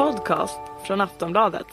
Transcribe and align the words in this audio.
podcast 0.00 0.58
från 0.86 1.00
Aftonbladet. 1.00 1.66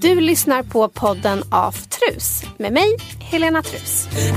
Du 0.00 0.20
lyssnar 0.20 0.62
på 0.62 0.88
podden 0.88 1.42
Aftrus 1.50 2.42
med 2.58 2.72
mig, 2.72 2.96
Helena 3.20 3.62
Trus. 3.62 4.08
I 4.18 4.32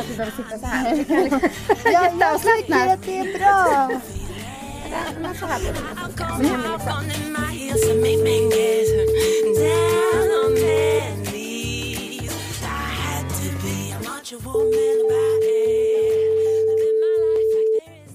så 0.00 0.06
att 0.06 0.10
vi 0.10 0.16
behöver 0.16 0.36
sitta 0.36 0.58
så 0.58 0.66
här. 0.66 1.04
Ja, 1.92 2.10
jag 2.20 2.42
tycker 2.42 2.86
att 2.92 3.02
det 3.06 3.18
är 3.18 3.38
bra. 3.38 3.90
Men 5.22 5.34
så 5.34 5.46
här 5.46 5.60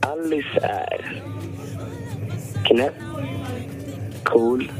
Alice 0.01 0.59
är 0.61 1.23
knäpp, 2.65 2.93
cool, 4.23 4.71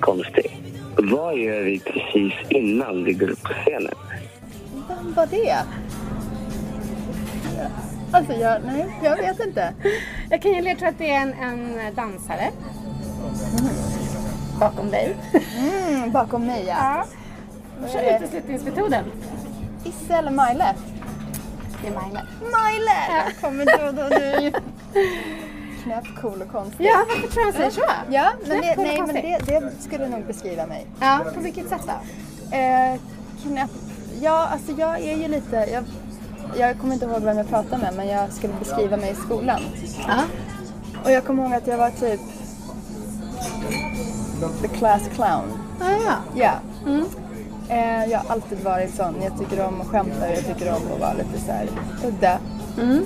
konstig. 0.00 0.60
Vad 0.96 1.38
gör 1.38 1.62
vi 1.62 1.80
precis 1.80 2.32
innan 2.48 3.04
vi 3.04 3.12
går 3.12 3.30
upp 3.30 3.42
på 3.42 3.52
scenen? 3.52 3.94
Var 5.16 5.26
det? 5.26 5.58
Alltså, 8.12 8.32
jag, 8.32 8.64
nej, 8.64 8.86
jag 9.02 9.16
vet 9.16 9.40
inte. 9.40 9.74
Jag 10.30 10.42
kan 10.42 10.52
ge 10.52 10.62
ledtråd 10.62 10.88
att 10.88 10.98
det 10.98 11.10
är 11.10 11.20
en, 11.20 11.32
en 11.32 11.94
dansare. 11.94 12.50
Bakom 14.60 14.90
dig. 14.90 15.16
Mm, 15.58 16.12
bakom 16.12 16.46
mig, 16.46 16.64
ja. 16.66 17.06
Ja. 17.82 17.88
Kör 17.88 18.16
uteslutningsmetoden. 18.16 19.04
Isse 19.84 20.14
eller 20.14 20.30
Maile? 20.30 20.74
Det 21.82 21.88
är 21.88 21.92
Maile. 21.92 22.22
Maile! 22.40 23.32
Kommer 23.40 23.64
du 23.64 23.92
då 23.92 24.08
du? 24.08 24.52
Knäpp, 25.82 26.04
cool 26.22 26.42
och 26.42 26.52
konstig. 26.52 26.86
Ja, 26.86 27.04
varför 27.08 27.28
tror 27.28 27.46
jag 27.46 27.52
han 27.52 27.52
säger 27.52 27.70
så? 27.70 27.82
Ja, 28.10 28.32
men, 28.40 28.60
det, 28.60 28.62
Knäpp, 28.62 28.76
cool 28.76 28.86
och 28.86 29.14
nej, 29.14 29.22
men 29.22 29.46
det, 29.46 29.60
det 29.60 29.82
skulle 29.82 30.08
nog 30.08 30.26
beskriva 30.26 30.66
mig. 30.66 30.86
Ja, 31.00 31.24
på 31.34 31.40
vilket 31.40 31.68
sätt 31.68 31.82
då? 31.86 32.56
Eh, 32.56 33.00
knäpp. 33.42 33.70
Ja, 34.22 34.48
alltså 34.52 34.72
jag 34.72 35.00
är 35.00 35.16
ju 35.16 35.28
lite... 35.28 35.56
Jag, 35.56 35.84
jag 36.58 36.78
kommer 36.78 36.94
inte 36.94 37.06
ihåg 37.06 37.22
vem 37.22 37.36
jag 37.36 37.48
pratade 37.48 37.82
med, 37.82 37.94
men 37.96 38.08
jag 38.08 38.32
skulle 38.32 38.52
beskriva 38.58 38.96
mig 38.96 39.10
i 39.10 39.14
skolan. 39.14 39.60
Ja. 40.08 40.22
Och 41.04 41.10
jag 41.10 41.24
kommer 41.24 41.42
ihåg 41.42 41.54
att 41.54 41.66
jag 41.66 41.78
var 41.78 41.90
typ 41.90 42.20
the 44.62 44.68
class 44.68 45.08
clown. 45.14 45.58
Ah, 45.80 45.90
ja. 45.90 46.16
Ja. 46.34 46.52
Eh, 47.68 48.10
jag 48.10 48.18
har 48.18 48.30
alltid 48.30 48.58
varit 48.58 48.94
sån. 48.94 49.22
Jag 49.22 49.38
tycker 49.38 49.66
om 49.66 49.80
att 49.80 49.86
skämta 49.86 50.26
och 50.26 50.32
jag 50.32 50.46
tycker 50.46 50.68
om 50.68 50.92
att 50.94 51.00
vara 51.00 51.12
lite 51.12 51.40
så 51.46 51.52
här 51.52 51.68
udda. 52.06 52.38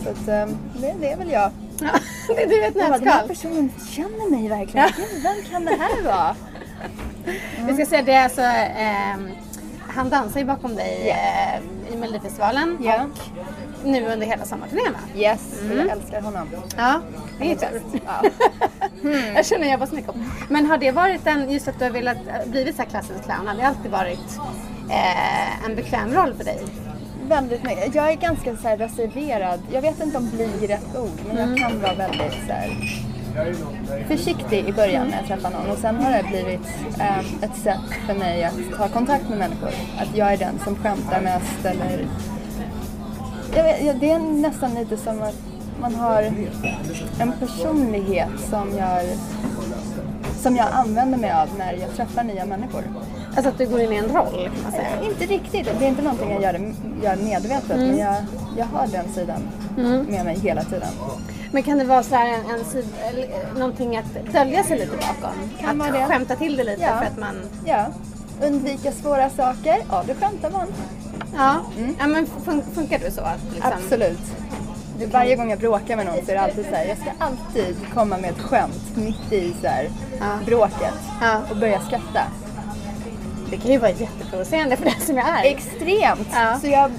Så 0.05 0.11
att, 0.11 0.28
eh, 0.28 0.56
det, 0.80 0.95
det 1.00 1.12
är 1.12 1.17
väl 1.17 1.30
jag. 1.30 1.50
ja. 1.80 1.91
Det 2.28 2.42
är 2.42 2.48
du 2.48 2.64
ett 2.64 2.74
bara, 2.74 2.98
den 2.98 3.08
här 3.08 3.28
personen 3.28 3.72
känner 3.91 4.30
mig 4.30 4.48
verkligen. 4.48 4.89
Gud, 4.97 5.22
vem 5.22 5.50
kan 5.50 5.64
det 5.64 5.77
här 5.80 6.02
vara? 6.05 6.36
Vi 7.67 7.74
ska 7.74 7.86
säga 7.86 8.02
det 8.02 8.12
är 8.12 8.24
alltså, 8.24 8.41
ehm, 8.41 9.30
han 9.94 10.10
dansar 10.10 10.41
ju 10.41 10.46
bakom 10.46 10.77
dig 10.77 11.10
eh, 11.10 11.94
i 11.94 11.96
Melodifestivalen 11.96 12.78
Ja. 12.80 13.05
och 13.05 13.88
nu 13.88 14.06
under 14.12 14.27
hela 14.27 14.44
sommarturnén 14.44 14.92
va? 14.92 14.98
Yes, 15.20 15.41
och 15.70 15.77
jag 15.78 15.86
älskar 15.88 16.20
honom. 16.20 16.48
Ja, 16.77 17.00
det 17.39 17.52
är 17.52 17.56
tur. 17.56 17.83
Ja. 18.06 18.30
Jag 19.34 19.46
känner 19.46 19.64
jag 19.64 19.73
jobbar 19.73 19.86
så 19.86 19.95
mycket 19.95 20.11
om. 20.11 20.30
Men 20.48 20.67
har 20.67 20.79
det 20.79 20.90
varit 20.90 21.27
en, 21.27 21.50
just 21.50 21.68
att 21.68 21.79
du 21.79 21.84
har 21.84 21.90
velat 21.92 22.17
eh, 22.17 22.50
blivit 22.50 22.77
så 22.77 22.83
här 22.83 22.89
klassisk 22.89 23.24
clown, 23.24 23.46
har 23.48 23.55
det 23.55 23.62
alltid 23.67 23.90
varit 23.90 24.39
eh, 24.90 25.64
en 25.64 25.77
bekväm 25.77 26.12
roll 26.14 26.34
för 26.34 26.45
dig? 26.45 26.58
Väldigt 27.29 27.62
mycket. 27.62 27.95
Jag 27.95 28.11
är 28.11 28.14
ganska 28.17 28.56
så 28.56 28.68
reserverad. 28.68 29.61
Jag 29.73 29.83
vet 29.83 30.00
inte 30.00 30.18
om 30.18 30.30
bli 30.30 30.67
rätt 30.67 30.96
ord, 30.96 31.18
men 31.27 31.36
jag 31.36 31.58
kan 31.58 31.80
vara 31.80 31.95
väldigt 31.95 32.33
så 32.46 32.52
här 32.52 32.77
försiktig 34.08 34.68
i 34.68 34.73
början 34.73 35.07
när 35.08 35.17
jag 35.17 35.27
träffar 35.27 35.51
någon. 35.51 35.70
Och 35.70 35.79
sen 35.79 35.96
har 35.96 36.13
det 36.13 36.23
blivit 36.30 36.61
eh, 36.98 37.18
ett 37.18 37.57
sätt 37.63 37.80
för 38.07 38.14
mig 38.14 38.45
att 38.45 38.55
ta 38.79 38.89
kontakt 38.89 39.29
med 39.29 39.39
människor. 39.39 39.70
Att 39.98 40.17
jag 40.17 40.33
är 40.33 40.36
den 40.36 40.58
som 40.64 40.77
skämtar 40.77 41.20
mest 41.20 41.64
eller... 41.64 42.07
Vet, 43.55 43.85
ja, 43.85 43.92
det 44.01 44.11
är 44.11 44.18
nästan 44.18 44.74
lite 44.74 44.96
som 44.96 45.23
att 45.23 45.35
man 45.80 45.95
har 45.95 46.23
en 47.20 47.33
personlighet 47.41 48.29
som 48.51 48.68
jag, 48.79 49.05
som 50.42 50.57
jag 50.57 50.67
använder 50.73 51.18
mig 51.18 51.30
av 51.33 51.48
när 51.58 51.73
jag 51.73 51.97
träffar 51.97 52.24
nya 52.24 52.45
människor. 52.47 52.83
Alltså 53.36 53.48
att 53.48 53.58
du 53.58 53.67
går 53.67 53.80
in 53.80 53.92
i 53.92 53.97
en 53.97 54.05
roll 54.08 54.45
kan 54.55 54.62
man 54.62 54.73
säga. 54.73 54.89
Eh, 55.01 55.07
Inte 55.08 55.27
riktigt. 55.27 55.68
Det 55.79 55.85
är 55.85 55.89
inte 55.89 56.02
någonting 56.02 56.30
jag 56.33 56.42
gör, 56.42 56.73
gör 57.02 57.17
medvetet, 57.17 57.77
men 57.77 57.98
jag, 57.98 58.14
jag 58.58 58.67
har 58.67 58.86
den 58.86 59.12
sidan 59.14 59.41
med 60.08 60.24
mig 60.24 60.39
hela 60.39 60.62
tiden. 60.64 60.89
Men 61.52 61.62
kan 61.62 61.78
det 61.78 61.84
vara 61.84 62.02
så 62.02 62.14
här 62.14 62.28
en, 62.28 62.50
en 62.50 63.58
någonting 63.58 63.96
att 63.96 64.33
dölja 64.33 64.64
sig 64.64 64.78
lite 64.78 64.96
bakom? 64.96 65.34
Kan 65.61 65.80
att 65.80 65.92
det. 65.92 66.05
skämta 66.06 66.36
till 66.36 66.56
det 66.56 66.64
lite 66.64 66.83
Ja. 66.83 66.98
för 66.98 67.06
att 67.06 67.18
man... 67.18 67.34
Ja. 67.64 67.86
Undvika 68.46 68.92
svåra 68.92 69.30
saker. 69.30 69.77
Ja, 69.90 70.05
då 70.08 70.14
skämtar 70.14 70.50
man. 70.50 70.66
Ja, 71.36 71.56
ja 71.98 72.06
men 72.06 72.27
fun, 72.44 72.62
funkar 72.74 72.98
du 72.98 73.11
så? 73.11 73.20
Att 73.20 73.40
liksom, 73.55 73.72
Absolut. 73.72 74.18
Det- 74.98 75.06
Varje 75.06 75.36
gång 75.36 75.50
jag 75.50 75.58
bråkar 75.58 75.96
med 75.96 76.06
någon 76.06 76.14
så 76.24 76.30
är 76.30 76.34
det 76.34 76.40
alltid 76.40 76.64
så 76.70 76.74
här, 76.74 76.84
jag 76.84 76.98
ska 76.98 77.11
alltid 77.18 77.77
komma 77.94 78.17
med 78.18 78.30
ett 78.30 78.38
skämt 78.40 78.96
mitt 78.96 79.32
i 79.32 79.55
så 79.62 79.67
här, 79.68 79.88
Ja. 80.20 80.38
bråket 80.46 80.94
Ja. 81.20 81.40
och 81.50 81.56
börja 81.56 81.80
skratta. 81.80 82.22
Det 83.50 83.56
kan 83.56 83.72
ju 83.72 83.78
vara 83.78 83.90
jätteprovocerande 83.90 84.77
för 84.77 84.84
den 84.84 85.00
som 85.06 85.17
jag 85.17 85.28
är. 85.28 85.44
Extremt! 85.44 86.28
Ja. 86.32 86.58
Så 86.61 86.67
jag, 86.67 86.90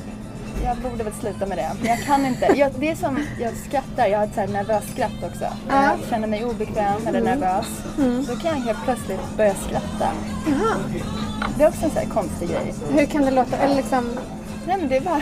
jag 0.65 0.77
borde 0.77 1.03
väl 1.03 1.13
sluta 1.13 1.45
med 1.45 1.57
det. 1.57 1.71
Men 1.79 1.87
jag 1.89 1.99
kan 2.05 2.25
inte. 2.25 2.45
Jag, 2.55 2.71
det 2.79 2.89
är 2.91 2.95
som, 2.95 3.25
jag 3.39 3.53
skrattar, 3.67 4.07
jag 4.07 4.17
har 4.19 4.25
ett 4.25 4.33
så 4.33 4.39
här 4.39 4.47
nervöst 4.47 4.91
skratt 4.91 5.23
också. 5.23 5.45
När 5.67 5.83
jag 5.83 5.97
känner 6.09 6.27
mig 6.27 6.45
obekväm 6.45 7.07
eller 7.07 7.21
nervös, 7.21 7.67
då 8.27 8.35
kan 8.35 8.57
jag 8.57 8.65
helt 8.65 8.83
plötsligt 8.83 9.37
börja 9.37 9.53
skratta. 9.53 10.11
Jaha. 10.47 10.75
Det 11.57 11.63
är 11.63 11.67
också 11.67 11.85
en 11.85 11.91
så 11.91 11.99
här 11.99 12.05
konstig 12.07 12.49
grej. 12.49 12.73
Hur 12.93 13.05
kan 13.05 13.25
det 13.25 13.31
låta? 13.31 13.57
Eller 13.57 13.75
liksom... 13.75 14.09
Nej 14.67 14.77
men 14.79 14.87
det 14.89 14.97
är 14.97 15.01
bara... 15.01 15.21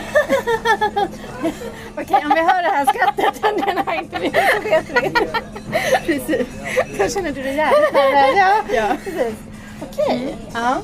Okej, 1.96 2.24
om 2.24 2.30
vi 2.34 2.40
hör 2.40 2.62
det 2.62 2.68
här 2.76 2.86
skrattet 2.86 3.44
under 3.52 3.66
den 3.66 3.86
här 3.86 4.02
intervjun 4.02 4.32
så 4.56 4.62
vet 4.62 4.84
vi. 5.02 5.10
Precis. 6.06 6.46
Då 6.98 7.08
känner 7.08 7.32
du 7.32 7.42
dig 7.42 7.56
jävligt 7.56 7.92
nervös. 7.92 8.36
Ja, 8.36 8.74
Ja. 8.74 8.96
precis. 9.04 9.34
Okej. 9.82 10.36
Ja. 10.54 10.76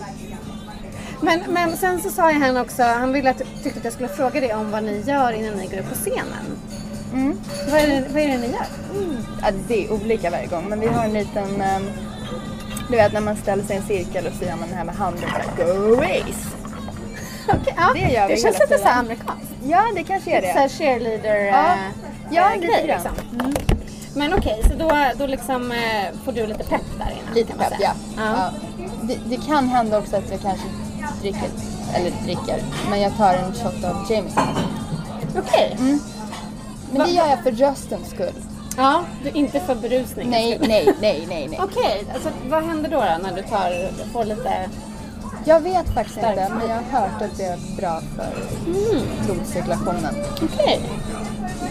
Men, 1.21 1.41
men 1.49 1.77
sen 1.77 2.03
så 2.03 2.11
sa 2.11 2.33
ju 2.33 2.39
han 2.39 2.57
också, 2.57 2.83
han 2.83 3.13
ville 3.13 3.31
att, 3.31 3.39
tyckte 3.63 3.79
att 3.79 3.85
jag 3.85 3.93
skulle 3.93 4.09
fråga 4.09 4.41
dig 4.41 4.55
om 4.55 4.71
vad 4.71 4.83
ni 4.83 5.01
gör 5.07 5.33
innan 5.33 5.55
ni 5.55 5.67
går 5.67 5.79
upp 5.79 5.89
på 5.89 5.95
scenen. 5.95 6.47
Mm. 7.13 7.39
Vad, 7.71 7.81
är 7.81 7.87
det, 7.87 8.05
vad 8.13 8.23
är 8.23 8.29
det 8.29 8.39
ni 8.39 8.47
gör? 8.47 8.67
Ja, 9.43 9.49
det 9.69 9.85
är 9.87 9.93
olika 9.93 10.31
varje 10.31 10.47
gång, 10.47 10.65
men 10.69 10.81
vi 10.81 10.87
har 10.87 11.05
en 11.05 11.13
liten... 11.13 11.61
ehm, 11.61 11.83
du 12.91 12.97
vet 12.97 13.13
när 13.13 13.21
man 13.21 13.37
ställer 13.37 13.65
sig 13.65 13.77
i 13.77 13.79
en 13.79 13.85
cirkel 13.87 14.27
och 14.27 14.33
så 14.39 14.45
gör 14.45 14.57
man 14.57 14.69
det 14.71 14.75
här 14.77 14.85
med 14.85 14.95
handen 14.95 15.23
så 15.31 15.63
här, 15.63 15.67
Go 15.67 15.95
race! 15.95 16.49
Okej, 17.49 17.75
ja. 17.77 17.91
Det 17.95 18.13
gör 18.15 18.29
vi 18.29 18.35
det 18.35 18.41
känns 18.41 18.59
lite 18.59 18.67
så 18.79 18.85
här 18.85 18.93
tiden. 18.93 18.99
amerikanskt. 18.99 19.53
Ja, 19.65 19.85
det 19.95 20.03
kanske 20.05 20.31
är 20.31 20.41
Lite 20.41 20.53
så 20.53 20.63
det. 20.63 20.69
cheerleader 20.69 21.37
Ja. 21.45 21.73
eh, 21.73 21.79
Ja, 22.31 22.51
eh, 22.55 22.61
lite 22.61 22.67
grej 22.73 22.87
liksom. 22.87 23.11
Men 24.15 24.35
okej, 24.35 24.63
så 24.71 24.75
då, 24.79 24.91
då 25.19 25.27
liksom 25.27 25.73
eh, 25.73 26.19
får 26.25 26.33
du 26.33 26.47
lite 26.47 26.65
pepp 26.65 26.81
där 26.99 27.11
innan? 27.23 27.35
Lite 27.35 27.53
pepp, 27.53 27.73
ja. 27.81 27.91
ja. 28.17 28.23
ja. 28.37 28.51
Det, 29.03 29.19
det 29.27 29.47
kan 29.47 29.69
hända 29.69 29.99
också 29.99 30.17
att 30.17 30.31
jag 30.31 30.41
kanske 30.41 30.67
dricker, 31.21 31.49
eller 31.95 32.11
dricker, 32.25 32.63
men 32.91 33.01
jag 33.01 33.17
tar 33.17 33.35
en 33.35 33.53
shot 33.55 33.85
av 33.85 34.07
Jameson. 34.11 34.43
Okej. 35.39 35.77
Men 36.91 37.07
det 37.07 37.13
gör 37.13 37.27
jag 37.27 37.43
för 37.43 37.53
röstens 37.53 38.11
skull. 38.11 38.35
Ja, 38.77 39.03
du, 39.23 39.31
inte 39.31 39.61
för 39.61 39.75
berusning. 39.75 40.31
Nej, 40.31 40.59
nej, 40.61 40.95
nej, 41.01 41.27
nej, 41.29 41.49
nej. 41.49 41.61
Okej, 41.63 42.05
alltså 42.15 42.29
vad 42.49 42.65
händer 42.65 42.91
då, 42.91 42.97
då 42.97 43.29
när 43.29 43.37
du 43.37 43.43
tar, 43.43 43.91
får 44.13 44.25
lite... 44.25 44.71
Jag 45.45 45.61
vet 45.61 45.95
faktiskt 45.95 46.17
inte, 46.17 46.53
men 46.59 46.69
jag 46.69 46.77
har 46.77 47.01
hört 47.01 47.23
att 47.23 47.39
det 47.39 47.45
är 47.45 47.59
bra 47.77 48.01
för 48.17 48.29
blodcirkulationen. 49.27 50.15
Okej. 50.43 50.81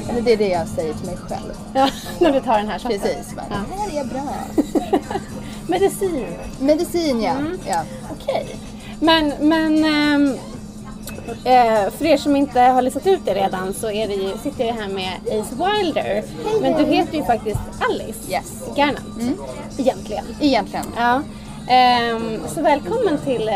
Eller 0.10 0.22
det 0.22 0.34
är 0.34 0.38
det 0.38 0.48
jag 0.48 0.68
säger 0.68 0.94
till 0.94 1.06
mig 1.06 1.18
själv. 1.18 1.54
Ja, 1.74 1.90
när 2.20 2.31
du 2.31 2.40
tar 2.40 2.58
den 2.58 2.68
här 2.68 2.80
shotten. 2.80 3.00
Precis. 3.00 3.36
Bara, 3.36 3.46
Ja. 3.50 3.56
Det 3.70 3.98
här 3.98 4.02
är 4.02 4.06
bra. 4.06 4.24
Medicin. 5.68 6.26
Medicin 6.60 7.22
ja. 7.22 7.34
ja. 7.68 7.81
Okej. 8.12 8.56
Men, 9.00 9.33
men 9.39 9.86
ehm, 9.86 10.33
eh, 11.44 11.92
för 11.97 12.06
er 12.06 12.18
som 12.18 12.36
inte 12.36 12.59
har 12.59 12.81
listat 12.81 13.07
ut 13.07 13.19
det 13.25 13.33
redan 13.33 13.74
så 13.74 13.92
är 13.92 14.07
det 14.07 14.13
ju, 14.13 14.38
sitter 14.44 14.65
jag 14.65 14.74
här 14.74 14.88
med 14.88 15.12
Ace 15.42 15.56
Wilder. 15.56 16.24
Men 16.62 16.74
du 16.77 16.92
heter 16.92 17.18
ju 17.18 17.24
faktiskt 17.24 17.59
Alice 17.89 18.31
Yes. 18.31 18.63
Garnett. 18.75 19.38
Egentligen. 19.77 20.25
Egentligen. 20.42 20.86
Ja. 20.97 21.21
Ehm, 21.69 22.39
så 22.56 22.62
välkommen 22.62 23.18
till 23.25 23.47
eh, 23.47 23.56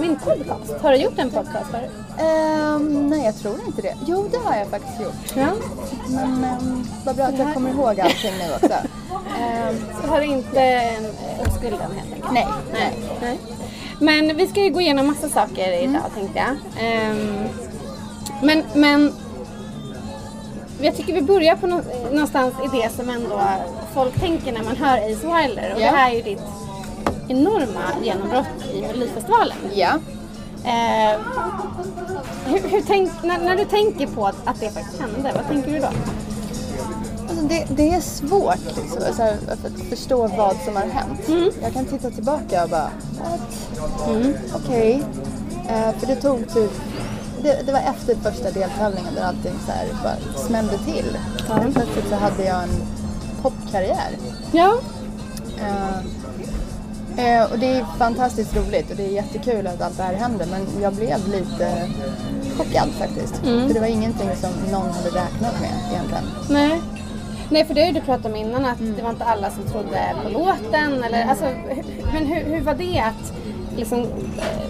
min 0.00 0.16
podcast. 0.16 0.82
Har 0.82 0.90
du 0.92 0.96
gjort 0.96 1.18
en 1.18 1.30
podcast 1.30 1.70
förut? 1.70 1.90
Ehm, 2.18 3.06
nej, 3.10 3.24
jag 3.24 3.38
tror 3.38 3.54
inte 3.66 3.82
det. 3.82 3.94
Jo, 4.06 4.28
det 4.32 4.38
har 4.38 4.56
jag 4.56 4.68
faktiskt 4.68 5.00
gjort. 5.00 5.14
Ja. 5.36 5.46
Men 6.08 6.44
um, 6.60 6.88
vad 7.04 7.16
bra 7.16 7.24
att 7.24 7.38
jag 7.38 7.54
kommer 7.54 7.70
ihåg 7.70 8.00
allting 8.00 8.32
nu 8.38 8.54
också. 8.54 8.74
Ehm, 9.40 9.76
Så 10.02 10.08
har 10.08 10.20
du 10.20 10.26
inte 10.26 10.60
en 10.60 11.06
oskulden 11.46 11.80
helt 11.96 12.12
enkelt? 12.14 12.32
nej, 12.32 12.46
Nej. 12.72 12.92
Nej. 13.22 13.38
Men 14.00 14.36
vi 14.36 14.46
ska 14.46 14.60
ju 14.64 14.70
gå 14.70 14.80
igenom 14.80 15.06
massa 15.06 15.28
saker 15.28 15.72
idag 15.72 15.84
Mm. 15.84 16.02
tänkte 16.14 16.38
jag. 16.38 16.84
Ehm, 16.86 17.48
men, 18.42 18.62
men 18.74 19.12
jag 20.80 20.96
tycker 20.96 21.12
vi 21.14 21.22
börjar 21.22 21.56
på 21.56 21.66
nå- 21.66 21.82
någonstans 22.12 22.54
i 22.64 22.76
det 22.82 22.92
som 22.92 23.10
ändå 23.10 23.40
folk 23.94 24.20
tänker 24.20 24.52
när 24.52 24.62
man 24.62 24.76
hör 24.76 24.96
Ace 24.98 25.26
Wilder. 25.26 25.72
Och 25.74 25.80
Ja. 25.80 25.90
det 25.90 25.96
här 25.96 26.10
är 26.10 26.14
ju 26.16 26.22
ditt 26.22 26.42
enorma 27.28 27.82
genombrott 28.02 28.46
i 28.74 28.80
Melodifestivalen. 28.80 29.56
Ja. 29.74 29.90
Eh, 30.64 31.20
hur, 32.46 32.68
hur 32.68 32.82
tänk, 32.86 33.10
när, 33.22 33.38
när 33.38 33.56
du 33.56 33.64
tänker 33.64 34.06
på 34.06 34.26
att, 34.26 34.36
att 34.44 34.60
det 34.60 34.70
faktiskt 34.70 35.00
hände, 35.00 35.32
vad 35.34 35.46
tänker 35.48 35.70
du 35.72 35.78
då? 35.78 35.88
Alltså 37.36 37.48
det, 37.48 37.66
det 37.76 37.94
är 37.94 38.00
svårt 38.00 38.76
liksom, 38.76 39.02
här, 39.18 39.36
att 39.48 39.88
förstå 39.88 40.26
vad 40.26 40.56
som 40.64 40.76
har 40.76 40.86
hänt. 40.86 41.28
Mm. 41.28 41.50
Jag 41.62 41.72
kan 41.72 41.84
titta 41.84 42.10
tillbaka 42.10 42.64
och 42.64 42.70
bara, 42.70 42.90
what? 43.18 43.68
Okej. 44.54 45.02
Eh, 45.68 45.98
för 45.98 46.06
det 46.06 46.16
tog 46.16 46.54
typ, 46.54 46.70
det, 47.42 47.62
det 47.66 47.72
var 47.72 47.80
efter 47.80 48.14
första 48.14 48.50
deltävlingen 48.50 49.14
där 49.14 49.22
allting 49.22 49.52
så 49.66 49.72
här 49.72 49.86
bara 50.02 50.38
smällde 50.46 50.78
till. 50.78 51.18
Helt 51.48 51.74
Plötsligt 51.74 52.08
så 52.08 52.14
hade 52.14 52.44
jag 52.44 52.62
en 52.62 52.82
popkarriär. 53.42 54.10
Ja, 54.52 54.74
Eh, 55.58 57.40
eh, 57.40 57.52
och 57.52 57.58
det 57.58 57.66
är 57.66 57.86
fantastiskt 57.98 58.56
roligt 58.56 58.90
och 58.90 58.96
det 58.96 59.06
är 59.06 59.10
jättekul 59.10 59.66
att 59.66 59.82
allt 59.82 59.96
det 59.96 60.02
här 60.02 60.14
händer 60.14 60.46
men 60.50 60.82
jag 60.82 60.92
blev 60.92 61.28
lite 61.28 61.88
chockad 62.58 62.88
faktiskt. 62.98 63.36
För 63.36 63.74
det 63.74 63.80
var 63.80 63.86
ingenting 63.86 64.30
som 64.40 64.50
någon 64.72 64.90
hade 64.90 65.08
räknat 65.08 65.60
med 65.60 65.72
egentligen. 65.92 66.24
nej. 66.50 66.80
Nej, 67.50 67.64
för 67.64 67.74
det 67.74 67.80
har 67.80 67.86
ju 67.86 67.92
du 67.92 68.00
pratat 68.00 68.26
om 68.26 68.36
innan 68.36 68.64
att 68.64 68.78
det 68.96 69.02
var 69.02 69.10
inte 69.10 69.24
alla 69.24 69.50
som 69.50 69.62
trodde 69.62 70.00
på 70.24 70.28
låten. 70.28 71.04
Eller, 71.04 71.24
alltså, 71.24 71.44
hu- 71.44 71.84
men 72.12 72.26
hur, 72.26 72.44
hur 72.54 72.60
var 72.60 72.74
det 72.74 72.98
att 73.00 73.32
liksom, 73.76 74.00
eh, 74.00 74.68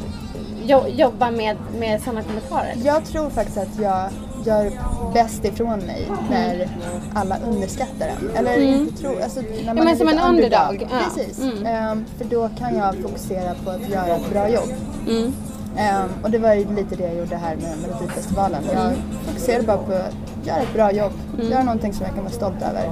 jo, 0.64 0.80
jobba 0.88 1.30
med, 1.30 1.56
med 1.78 2.02
sådana 2.02 2.22
kommentarer? 2.22 2.74
Jag 2.84 3.04
tror 3.04 3.30
faktiskt 3.30 3.58
att 3.58 3.78
jag 3.82 4.08
gör 4.44 4.70
bäst 5.14 5.44
ifrån 5.44 5.78
mig 5.78 6.06
när 6.30 6.68
alla 7.14 7.36
underskattar 7.48 8.06
en. 8.08 8.30
Eller 8.36 8.58
inte 8.60 8.96
tror, 9.02 9.20
alltså 9.22 9.40
när 9.40 9.64
man 9.66 9.74
men 9.76 9.88
är 9.88 9.96
som 9.96 10.08
en 10.08 10.18
underdog, 10.18 10.82
ja. 10.90 10.98
Precis. 11.04 11.38
Mm. 11.40 11.66
Ehm, 11.66 12.04
för 12.18 12.24
då 12.24 12.48
kan 12.58 12.76
jag 12.76 12.94
fokusera 12.96 13.54
på 13.64 13.70
att 13.70 13.88
göra 13.88 14.06
ett 14.16 14.30
bra 14.32 14.48
jobb. 14.50 14.68
Mm. 15.08 15.32
Ehm, 15.76 16.08
och 16.22 16.30
det 16.30 16.38
var 16.38 16.54
ju 16.54 16.74
lite 16.74 16.96
det 16.96 17.02
jag 17.02 17.16
gjorde 17.16 17.36
här 17.36 17.56
med 17.56 17.78
Melodifestivalen. 17.78 18.62
Jag 18.72 18.92
fokuserade 19.26 19.66
bara 19.66 19.76
på 19.78 19.92
att 19.92 20.46
göra 20.46 20.58
ett 20.60 20.74
bra 20.74 20.92
jobb. 20.92 21.12
Mm. 21.38 21.50
Göra 21.52 21.62
någonting 21.62 21.92
som 21.92 22.06
jag 22.06 22.14
kan 22.14 22.24
vara 22.24 22.34
stolt 22.34 22.62
över. 22.62 22.90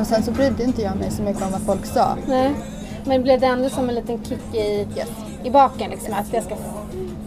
Och 0.00 0.06
sen 0.06 0.22
så 0.22 0.30
brydde 0.30 0.64
inte 0.64 0.82
jag 0.82 0.96
mig 0.96 1.10
så 1.10 1.22
mycket 1.22 1.42
om 1.42 1.50
vad 1.52 1.62
folk 1.62 1.86
sa. 1.86 2.16
Nej. 2.28 2.54
Men 3.04 3.22
blev 3.22 3.40
det 3.40 3.46
ändå 3.46 3.68
som 3.68 3.88
en 3.88 3.94
liten 3.94 4.24
kick 4.24 4.54
i, 4.54 4.86
Yes. 4.96 5.08
i 5.44 5.50
baken? 5.50 5.90
Liksom, 5.90 6.14
att 6.14 6.32
jag 6.32 6.44
ska 6.44 6.56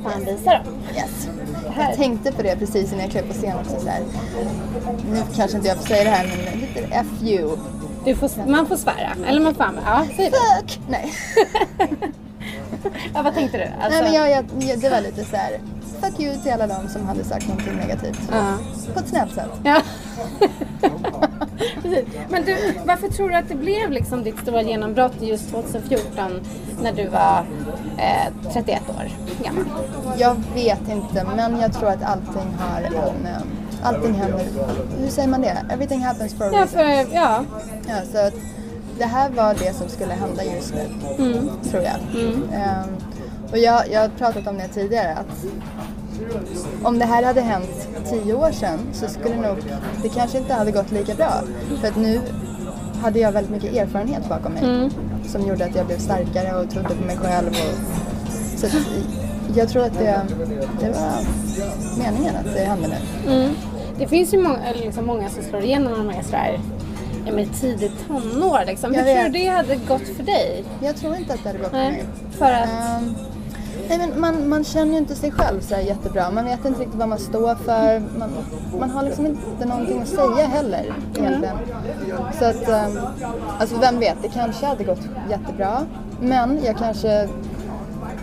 fan 0.04 0.26
visa 0.26 0.52
dem? 0.52 0.64
Yes. 0.96 1.30
Jag 1.78 1.96
tänkte 1.96 2.32
på 2.32 2.42
det 2.42 2.56
precis 2.56 2.92
innan 2.94 3.02
jag 3.02 3.12
klev 3.12 3.28
på 3.28 3.34
scen 3.34 3.58
också 3.60 3.80
så 3.80 3.88
här. 3.90 4.02
Nu 5.12 5.22
kanske 5.36 5.58
inte 5.58 5.70
jag 5.70 5.78
får 5.78 5.86
säga 5.86 6.04
det 6.04 6.10
här 6.10 6.26
men 6.52 6.60
lite 6.60 6.80
F 6.92 7.08
you. 7.22 7.58
Du 8.06 8.16
får, 8.16 8.30
man 8.50 8.68
får 8.68 8.76
svära. 8.76 9.16
Eller 9.28 9.42
man 9.42 9.56
får 9.56 9.66
ja, 9.86 10.06
säg 10.16 10.30
det. 10.30 10.38
Fuck! 10.62 10.80
Nej. 10.90 11.12
Ja, 13.13 13.22
vad 13.22 13.34
tänkte 13.34 13.57
du? 13.57 13.63
Alltså, 13.63 13.90
Nej 13.90 14.04
men 14.04 14.13
jag, 14.13 14.31
jag, 14.31 14.45
jag, 14.60 14.80
det 14.80 14.90
var 14.90 15.01
lite 15.01 15.24
så 15.25 15.36
här. 15.36 15.60
Fuck 16.01 16.19
you 16.19 16.38
till 16.44 16.51
alla 16.51 16.68
de 16.68 16.90
som 16.90 17.06
hade 17.07 17.24
sagt 17.24 17.48
någonting 17.48 17.75
negativt. 17.75 18.19
Ja. 18.31 18.54
På 18.94 19.00
ett 19.00 19.07
snällt 19.07 19.34
sätt. 19.36 19.50
Ja. 19.63 19.81
Precis. 21.81 22.06
Men 22.30 22.44
du, 22.45 22.57
varför 22.86 23.07
tror 23.07 23.30
du 23.30 23.36
att 23.36 23.50
det 23.50 23.56
blev 23.56 23.92
liksom 23.92 24.24
ditt 24.24 24.40
stora 24.40 24.62
genombrott 24.62 25.13
just 25.22 25.50
2014 25.51 26.42
när 26.81 26.94
du 26.94 27.07
var 27.07 27.45
eh, 27.98 28.51
31 28.54 28.81
år 28.90 29.10
gammal? 29.44 29.66
Jag 30.18 30.36
vet 30.56 30.90
inte 30.90 31.25
men 31.36 31.60
jag 31.62 31.74
tror 31.74 31.90
att 31.90 32.04
allting 32.04 32.56
har 32.60 32.81
en... 32.81 33.25
eh, 33.25 33.42
Allting 33.86 34.13
händer... 34.13 34.45
Hur 35.00 35.07
säger 35.10 35.28
man 35.28 35.42
det? 35.42 35.57
Everything 35.69 36.04
happens 36.04 36.34
for 36.34 36.45
a 36.45 36.50
Ja, 36.54 36.57
reason. 36.60 36.68
för, 36.80 37.16
ja. 37.16 37.44
Ja, 37.88 37.95
så 38.12 38.18
att 38.28 38.34
det 38.98 39.06
här 39.06 39.30
var 39.30 39.54
det 39.54 39.74
som 39.74 39.90
skulle 39.90 40.13
hända 40.13 40.44
just 40.44 40.74
nu, 40.74 40.90
tror 41.69 41.84
jag. 41.84 41.95
Ehm, 42.54 42.90
och 43.51 43.57
jag, 43.57 43.92
jag 43.92 44.01
har 44.01 44.07
pratat 44.07 44.48
om 44.48 44.57
det 44.57 44.68
tidigare, 44.68 45.13
att 45.13 45.45
om 46.84 47.00
det 47.00 47.06
här 47.06 47.24
hade 47.24 47.42
hänt 47.42 47.88
tio 48.10 48.34
år 48.34 48.51
sedan 48.51 48.80
så 48.94 49.07
skulle 49.07 49.36
nog, 49.36 49.57
det 50.04 50.10
kanske 50.10 50.38
inte 50.38 50.54
hade 50.54 50.72
gått 50.72 50.92
lika 50.92 51.16
bra. 51.16 51.34
För 51.81 51.88
att 51.88 51.95
nu 51.95 52.22
hade 53.01 53.19
jag 53.19 53.31
väldigt 53.31 53.51
mycket 53.51 53.74
erfarenhet 53.74 54.30
bakom 54.30 54.54
mig 54.54 54.90
som 55.25 55.48
gjorde 55.48 55.66
att 55.66 55.75
jag 55.75 55.86
blev 55.86 55.98
starkare 55.98 56.62
och 56.62 56.69
trodde 56.69 56.90
på 56.90 57.06
mig 57.06 57.18
själv. 57.18 57.50
Och, 57.50 58.60
så 58.60 58.68
jag 59.56 59.69
tror 59.69 59.84
att 59.84 59.94
det, 59.94 60.22
det 60.80 60.90
var 60.90 61.13
meningen 61.98 62.36
att 62.36 62.54
det 62.56 62.60
hände 62.60 62.88
nu. 62.88 63.31
Mm. 63.34 63.56
Det 63.98 64.07
finns 64.07 64.34
ju 64.34 64.44
många, 64.44 64.60
liksom 64.75 65.06
många 65.06 65.30
som 65.30 65.44
slår 65.44 65.63
igenom 65.63 65.92
när 65.92 65.98
de 65.98 66.10
är 66.10 66.24
sådär 66.24 66.60
ja, 67.25 67.34
men 67.34 67.50
tidigt 67.50 68.08
tonår. 68.08 68.66
Liksom. 68.66 68.94
Hur 68.94 68.98
Jag 68.98 69.06
tror 69.06 69.24
du 69.24 69.24
vet. 69.24 69.34
det 69.34 69.48
hade 69.48 69.75
gått 69.75 70.16
för 70.18 70.24
dig? 70.24 70.64
Jag 70.81 70.96
tror 70.96 71.16
inte 71.16 71.34
att 71.34 71.44
det 71.44 71.50
hade 71.50 71.60
gått 71.60 71.70
för 71.70 71.78
Nej, 71.78 71.92
mig. 71.92 72.06
för 72.31 72.52
att... 72.52 72.70
Ehm, 72.70 73.16
nej 73.90 73.98
men 73.98 74.22
man, 74.22 74.50
man 74.50 74.64
känner 74.64 74.92
ju 74.92 74.98
inte 74.98 75.16
sig 75.16 75.31
själv 75.31 75.62
så 75.62 75.75
jättebra. 75.75 76.31
Man 76.31 76.46
vet 76.46 76.66
inte 76.66 76.81
riktigt 76.81 77.00
vad 77.00 77.10
man 77.10 77.20
står 77.20 77.56
för. 77.56 78.04
Man, 78.20 78.30
man 78.80 78.90
har 78.90 79.04
liksom 79.04 79.25
inte 79.25 79.66
någonting 79.66 80.02
att 80.02 80.08
säga 80.08 80.48
heller 80.48 80.94
egentligen. 81.18 81.56
Så 82.40 82.46
att, 82.46 82.70
um, 82.70 83.00
alltså 83.60 83.80
vem 83.80 84.00
vet, 84.00 84.16
det 84.22 84.30
kanske 84.30 84.66
hade 84.66 84.84
gått 84.84 85.02
jättebra. 85.30 85.78
Men 86.22 86.60
jag 86.64 86.78
kanske 86.78 87.30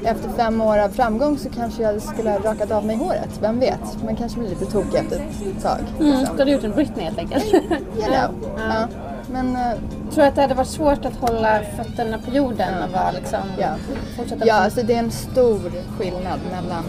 efter 0.04 0.28
fem 0.36 0.60
år 0.60 0.78
av 0.78 0.88
framgång 0.88 1.38
så 1.38 1.48
kanske 1.50 1.82
jag 1.82 2.02
skulle 2.02 2.30
ha 2.30 2.38
rakat 2.38 2.70
av 2.70 2.86
mig 2.86 2.96
håret. 2.96 3.38
Vem 3.42 3.60
vet? 3.60 4.04
Man 4.04 4.16
kanske 4.16 4.38
blir 4.38 4.48
lite 4.48 4.66
tokig 4.66 4.94
efter 4.94 5.16
ett 5.16 5.62
tag. 5.62 5.78
Mm, 6.00 6.18
liksom. 6.18 6.36
du 6.36 6.42
hade 6.42 6.50
gjort 6.50 6.64
en 6.64 6.72
Britney 6.72 7.04
helt 7.04 7.18
enkelt. 7.18 7.52
You 7.52 7.62
know. 8.06 8.56
Ja. 8.58 8.88
Men 9.32 9.56
eh, 9.56 9.72
Tror 10.10 10.22
du 10.22 10.28
att 10.28 10.34
det 10.34 10.42
hade 10.42 10.54
varit 10.54 10.68
svårt 10.68 11.04
att 11.04 11.16
hålla 11.16 11.60
fötterna 11.76 12.18
på 12.18 12.30
jorden 12.30 12.82
och 12.82 12.90
vara 12.90 13.10
liksom... 13.10 13.40
Ja. 13.58 13.68
Fortsätta 14.16 14.46
Ja, 14.46 14.54
alltså 14.54 14.82
det 14.82 14.94
är 14.94 14.98
en 14.98 15.10
stor 15.10 15.72
skillnad 15.98 16.40
mellan 16.50 16.84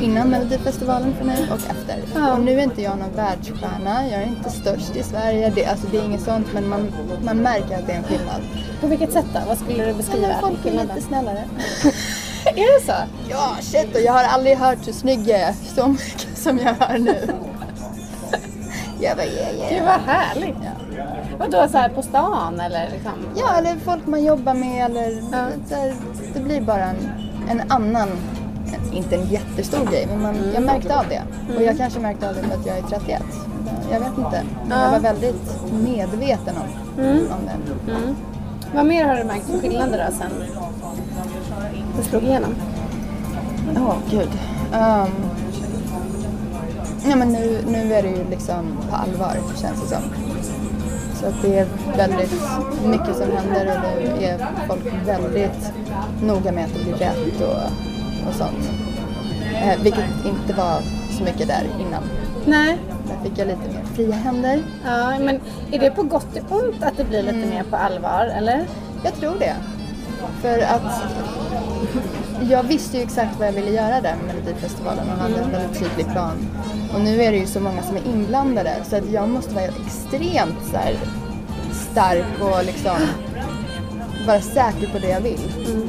innan 0.00 0.28
Melodifestivalen 0.28 1.14
för 1.14 1.24
mig 1.24 1.50
och 1.50 1.56
efter. 1.56 1.96
Ja. 2.14 2.32
Och 2.32 2.40
nu 2.40 2.52
är 2.52 2.62
inte 2.62 2.82
jag 2.82 2.98
någon 2.98 3.12
världsstjärna, 3.16 4.08
jag 4.10 4.22
är 4.22 4.26
inte 4.26 4.50
störst 4.50 4.96
i 4.96 5.02
Sverige, 5.02 5.52
det, 5.54 5.66
alltså 5.66 5.86
det 5.90 5.98
är 5.98 6.04
inget 6.04 6.22
sånt 6.22 6.46
men 6.54 6.68
man, 6.68 6.92
man 7.24 7.36
märker 7.36 7.78
att 7.78 7.86
det 7.86 7.92
är 7.92 7.96
en 7.96 8.04
skillnad. 8.04 8.42
På 8.80 8.86
vilket 8.86 9.12
sätt 9.12 9.26
då? 9.34 9.40
Vad 9.46 9.58
skulle 9.58 9.84
du 9.84 9.94
beskriva? 9.94 10.28
Men 10.28 10.40
folk 10.40 10.66
är 10.66 10.72
lite 10.72 11.00
snällare. 11.00 11.44
Är 12.44 12.80
det 12.80 12.86
så? 12.86 12.92
Ja, 13.28 13.56
shit 13.60 13.94
och 13.94 14.00
jag 14.00 14.12
har 14.12 14.24
aldrig 14.24 14.56
hört 14.56 14.78
så 14.84 14.92
snygg 14.92 15.28
jag 15.28 15.40
är 15.40 15.54
så 15.74 15.86
mycket 15.86 16.38
som 16.38 16.58
jag 16.58 16.74
hör 16.74 16.98
nu. 16.98 17.28
Jag 19.00 19.16
bara 19.16 19.26
yeah, 19.26 19.54
yeah. 19.54 19.70
Gud 19.70 19.82
vad 19.82 20.14
härligt. 20.14 20.56
Vadå 21.38 21.68
så 21.68 21.78
här 21.78 21.88
på 21.88 22.02
stan 22.02 22.60
eller 22.60 22.90
liksom? 22.92 23.12
Ja, 23.36 23.58
eller 23.58 23.76
folk 23.76 24.06
man 24.06 24.24
jobbar 24.24 24.54
med 24.54 24.84
eller 24.84 25.10
Ja. 25.32 25.46
så 25.68 25.74
här, 25.74 25.94
det 26.34 26.40
blir 26.40 26.60
bara 26.60 26.84
en, 26.84 26.96
en 27.48 27.62
annan, 27.68 28.08
inte 28.92 29.16
en 29.16 29.26
jättestor 29.26 29.86
grej, 29.90 30.06
men 30.10 30.22
man, 30.22 30.36
jag 30.54 30.62
märkte 30.62 30.98
av 30.98 31.04
det. 31.08 31.22
Och 31.56 31.62
jag 31.62 31.76
kanske 31.76 32.00
märkte 32.00 32.28
av 32.28 32.34
det 32.34 32.42
för 32.42 32.54
att 32.54 32.66
jag 32.66 32.78
är 32.78 32.82
31. 32.82 33.22
Jag 33.92 34.00
vet 34.00 34.18
inte. 34.18 34.42
Men 34.68 34.80
jag 34.80 34.90
var 34.90 35.00
väldigt 35.00 35.62
medveten 35.84 36.54
om, 36.56 37.08
om 37.08 37.40
det. 37.46 37.90
Mm. 37.92 38.16
Vad 38.74 38.86
mer 38.86 39.04
har 39.04 39.16
du 39.16 39.24
märkt 39.24 39.46
för 39.46 39.58
skillnader 39.58 40.06
då 40.10 40.16
sen 40.16 40.30
du 41.96 42.02
slog 42.02 42.22
igenom? 42.22 42.54
Åh, 43.76 43.94
gud. 44.10 44.28
Um, 44.74 45.10
ja, 47.08 47.16
men 47.16 47.32
nu, 47.32 47.64
nu 47.66 47.94
är 47.94 48.02
det 48.02 48.08
ju 48.08 48.30
liksom 48.30 48.78
på 48.90 48.96
allvar, 48.96 49.36
känns 49.60 49.80
det 49.82 49.88
som. 49.88 50.02
Så 51.20 51.26
att 51.26 51.42
det 51.42 51.58
är 51.58 51.66
väldigt 51.96 52.32
mycket 52.86 53.16
som 53.16 53.30
händer 53.36 53.82
och 53.84 54.02
nu 54.02 54.24
är 54.24 54.46
folk 54.68 54.86
väldigt 55.06 55.72
noga 56.22 56.52
med 56.52 56.64
att 56.64 56.74
det 56.74 56.84
blir 56.84 56.94
rätt 56.94 57.40
och, 57.40 58.28
och 58.28 58.34
sånt. 58.34 58.70
Eh, 59.54 59.82
vilket 59.82 60.04
inte 60.24 60.54
var 60.54 60.80
så 61.18 61.24
mycket 61.24 61.48
där 61.48 61.66
innan. 61.80 62.02
Nej. 62.46 62.78
Där 63.08 63.28
fick 63.28 63.38
jag 63.38 63.46
lite 63.46 63.68
mer 63.74 63.84
fria 63.94 64.14
händer. 64.14 64.62
Ja, 64.84 65.18
men 65.18 65.40
är 65.72 65.78
det 65.78 65.90
på 65.90 66.02
gott 66.02 66.36
och 66.48 66.56
ont 66.56 66.82
att 66.82 66.96
det 66.96 67.04
blir 67.04 67.22
lite 67.22 67.48
mer 67.48 67.62
på 67.70 67.76
allvar 67.76 68.32
eller? 68.36 68.66
Jag 69.04 69.14
tror 69.14 69.34
det. 69.38 69.54
För 70.42 70.58
att 70.58 71.02
jag 72.42 72.62
visste 72.62 72.96
ju 72.96 73.02
exakt 73.02 73.38
vad 73.38 73.48
jag 73.48 73.52
ville 73.52 73.70
göra 73.70 74.00
där 74.00 74.16
med 74.16 74.26
Melodifestivalen 74.26 75.08
och 75.08 75.18
hade 75.18 75.40
en 75.40 75.50
väldigt 75.50 75.78
tydlig 75.78 76.12
plan. 76.12 76.48
Och 76.94 77.00
nu 77.00 77.22
är 77.22 77.32
det 77.32 77.38
ju 77.38 77.46
så 77.46 77.60
många 77.60 77.82
som 77.82 77.96
är 77.96 78.06
inblandade 78.06 78.74
så 78.90 78.96
att 78.96 79.10
jag 79.12 79.28
måste 79.28 79.54
vara 79.54 79.64
extremt 79.64 80.66
så 80.70 80.76
här, 80.76 80.96
stark 81.90 82.40
och 82.40 82.64
liksom 82.64 82.96
vara 84.26 84.40
säker 84.40 84.92
på 84.92 84.98
det 84.98 85.08
jag 85.08 85.20
vill. 85.20 85.40
Mm. 85.66 85.88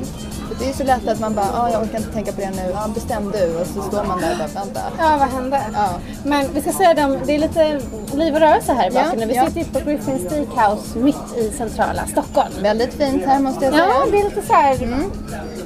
Det 0.60 0.70
är 0.70 0.74
så 0.74 0.84
lätt 0.84 1.08
att 1.08 1.20
man 1.20 1.36
bara, 1.36 1.46
ah, 1.54 1.70
jag 1.72 1.82
orkar 1.84 1.98
inte 1.98 2.12
tänka 2.14 2.32
på 2.32 2.42
det 2.42 2.50
nu. 2.50 2.72
Ja, 2.74 2.88
bestäm 2.94 3.32
du. 3.32 3.56
Och 3.62 3.68
så 3.68 3.82
står 3.82 4.04
man 4.04 4.22
där 4.22 4.32
och 4.32 4.38
bara, 4.38 4.64
vänta. 4.64 4.80
Ja, 4.98 5.18
vad 5.20 5.28
hände? 5.30 5.62
Ja. 5.74 5.90
Men 6.24 6.54
vi 6.54 6.62
ska 6.62 6.72
säga 6.72 6.94
dem, 6.94 7.18
det 7.26 7.36
är 7.36 7.40
lite 7.40 7.82
liv 8.14 8.34
och 8.34 8.40
rörelse 8.40 8.74
här 8.74 8.92
i 8.92 8.94
Ja, 8.94 9.02
bakgrunden. 9.04 9.28
Vi 9.30 9.36
ja. 9.36 9.50
sitter 9.52 9.80
på 9.82 9.90
Griffin 9.90 10.20
Steakhouse 10.30 11.00
mitt 11.00 11.38
i 11.38 11.52
centrala 11.58 12.08
Stockholm. 12.08 12.52
Väldigt 12.62 12.94
fint 12.94 13.26
här 13.26 13.40
måste 13.40 13.66
jag 13.66 13.74
säga. 13.74 13.86
Ja, 13.88 14.06
det 14.12 14.20
är 14.20 14.24
lite 14.24 14.42
så 14.48 14.54
här... 14.54 14.74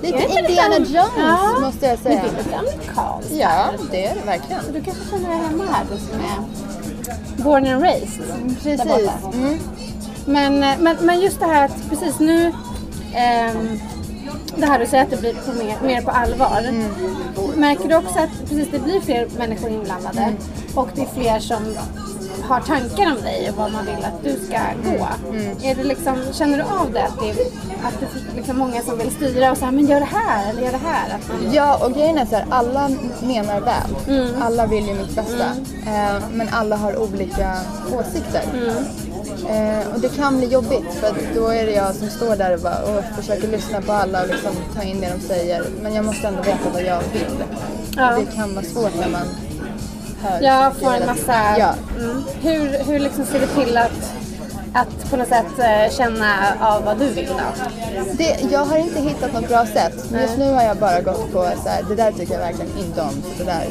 Lite 0.01 0.17
Är 0.17 0.27
det 0.33 0.39
Indiana 0.49 0.77
lite- 0.77 0.91
Jones 0.91 1.09
Ja. 1.17 1.59
måste 1.61 1.85
jag 1.85 1.99
Men 2.03 2.03
säga. 2.03 2.21
det 2.23 2.29
är 2.29 2.43
lite 2.43 2.57
amerikanskt. 2.57 3.31
Ja, 3.31 3.65
det 3.91 4.05
är 4.05 4.15
det 4.15 4.21
verkligen. 4.25 4.61
Så 4.63 4.71
du 4.71 4.81
kanske 4.81 5.03
känner 5.09 5.29
dig 5.29 5.37
hemma 5.37 5.63
här, 5.71 5.85
du 5.91 5.97
som 5.97 6.19
är 6.19 7.43
born 7.43 7.67
and 7.67 7.83
raised. 7.83 8.23
Precis. 8.63 9.09
Mm. 9.33 9.59
Men, 10.25 10.63
eh, 10.63 10.77
men, 10.79 10.97
men 11.01 11.19
just 11.21 11.39
det 11.39 11.45
här 11.45 11.65
att 11.65 11.89
precis 11.89 12.19
nu, 12.19 12.53
ehm, 13.15 13.79
det 14.55 14.65
här 14.65 14.79
du 14.79 14.85
säger 14.85 15.03
att 15.03 15.09
det 15.09 15.17
blir 15.19 15.33
på 15.33 15.53
mer, 15.63 15.77
mer 15.83 16.01
på 16.01 16.11
allvar. 16.11 16.59
Mm. 16.67 16.83
Märker 17.55 17.89
du 17.89 17.95
också 17.95 18.19
att 18.19 18.49
precis, 18.49 18.67
det 18.71 18.79
blir 18.79 19.01
fler 19.01 19.27
människor 19.37 19.69
inblandade 19.69 20.21
Mm. 20.21 20.35
och 20.75 20.87
det 20.95 21.01
är 21.01 21.21
fler 21.21 21.39
som 21.39 21.75
har 22.43 22.59
tankar 22.59 23.11
om 23.15 23.21
dig 23.21 23.49
och 23.49 23.55
vad 23.57 23.71
man 23.71 23.85
vill 23.85 24.05
att 24.05 24.23
du 24.23 24.45
ska 24.45 24.59
gå. 24.85 25.07
Mm. 25.29 25.57
Är 25.63 25.75
det 25.75 25.83
liksom, 25.83 26.15
känner 26.31 26.57
du 26.57 26.63
av 26.63 26.91
det? 26.93 27.03
Att 27.03 27.19
det 27.19 27.31
att 27.83 27.99
det 27.99 28.05
är 28.31 28.35
liksom 28.35 28.57
många 28.57 28.81
som 28.81 28.97
vill 28.97 29.11
styra 29.11 29.51
och 29.51 29.57
säga 29.57 29.71
men 29.71 29.85
gör 29.87 29.99
det 29.99 30.05
här 30.11 30.49
eller 30.49 30.61
gör 30.61 30.71
det 30.71 30.77
här. 30.85 31.17
Man, 31.29 31.53
Ja, 31.53 31.85
och 31.85 31.93
grejen 31.93 32.17
är 32.17 32.25
så 32.25 32.35
här, 32.35 32.45
alla 32.49 32.89
menar 33.23 33.61
väl. 33.61 33.95
Mm. 34.07 34.41
Alla 34.41 34.65
vill 34.67 34.87
ju 34.87 34.93
mitt 34.93 35.15
bästa. 35.15 35.45
Eh, 35.87 36.23
men 36.33 36.49
alla 36.51 36.75
har 36.75 36.97
olika 36.97 37.57
åsikter. 37.99 38.43
Eh, 39.49 39.93
och 39.93 39.99
det 39.99 40.09
kan 40.09 40.37
bli 40.37 40.47
jobbigt 40.47 40.93
för 40.93 41.13
då 41.35 41.47
är 41.47 41.65
det 41.65 41.71
jag 41.71 41.95
som 41.95 42.09
står 42.09 42.35
där 42.35 42.53
och, 42.53 42.59
bara, 42.59 42.81
och 42.81 43.03
försöker 43.15 43.47
lyssna 43.47 43.81
på 43.81 43.91
alla 43.91 44.21
och 44.21 44.27
liksom 44.27 44.51
ta 44.75 44.83
in 44.83 45.01
det 45.01 45.13
de 45.19 45.27
säger. 45.27 45.63
Men 45.81 45.93
jag 45.93 46.05
måste 46.05 46.27
ändå 46.27 46.41
veta 46.41 46.69
vad 46.73 46.83
jag 46.83 46.99
vill. 47.13 47.43
Ja. 47.97 48.17
Det 48.19 48.35
kan 48.35 48.55
vara 48.55 48.65
svårt 48.65 48.95
när 48.99 49.09
man 49.09 49.27
hör 50.21 50.41
saker 50.41 50.79
får 50.79 50.93
en 50.93 51.05
massa... 51.05 51.57
Ja. 51.57 51.73
Mm. 51.99 52.23
Hur, 52.41 52.83
hur 52.83 52.99
liksom 52.99 53.25
ser 53.25 53.39
du 53.39 53.47
till 53.47 53.77
att, 53.77 54.13
att 54.73 55.09
på 55.09 55.17
något 55.17 55.27
sätt 55.27 55.59
eh, 55.59 55.97
känna 55.97 56.35
av 56.59 56.83
vad 56.83 56.99
du 56.99 57.09
vill 57.09 57.27
då? 57.27 57.63
Det, 58.13 58.37
jag 58.51 58.65
har 58.65 58.77
inte 58.77 58.99
hittat 59.01 59.33
något 59.33 59.47
bra 59.47 59.65
sätt. 59.65 59.93
Just 60.21 60.37
nu 60.37 60.53
har 60.53 60.63
jag 60.63 60.77
bara 60.77 61.01
gått 61.01 61.31
på 61.33 61.49
så 61.63 61.69
här, 61.69 61.83
det 61.89 61.95
där 61.95 62.11
tycker 62.11 62.33
jag 62.33 62.39
verkligen 62.39 62.77
inte 62.77 63.01
om, 63.01 63.11
så 63.37 63.43
det 63.43 63.51
där 63.51 63.65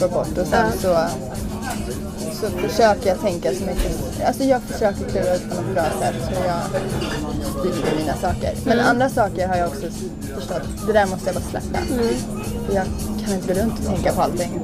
går 0.00 0.08
bort. 0.08 0.38
Och 0.38 0.46
sen 0.46 0.72
så, 0.82 0.98
så 2.40 2.46
försöker 2.68 3.08
jag 3.08 3.20
tänka 3.20 3.48
så 3.54 3.64
mycket, 3.64 4.26
alltså 4.26 4.44
jag 4.44 4.62
försöker 4.62 5.04
klura 5.10 5.34
ut 5.34 5.48
på 5.50 5.54
något 5.62 5.74
bra 5.74 5.84
sätt 6.00 6.14
hur 6.28 6.46
jag 6.46 6.60
styr 7.60 7.96
mina 7.98 8.14
saker. 8.16 8.52
Men 8.64 8.80
andra 8.80 9.08
saker 9.08 9.48
har 9.48 9.56
jag 9.56 9.68
också 9.68 9.86
förstått, 10.34 10.62
det 10.86 10.92
där 10.92 11.06
måste 11.06 11.26
jag 11.26 11.34
bara 11.34 11.44
släppa. 11.50 11.78
För 12.66 12.74
jag 12.74 12.84
kan 13.24 13.34
inte 13.34 13.54
gå 13.54 13.60
runt 13.60 13.78
och 13.78 13.86
tänka 13.86 14.12
på 14.12 14.22
allting. 14.22 14.60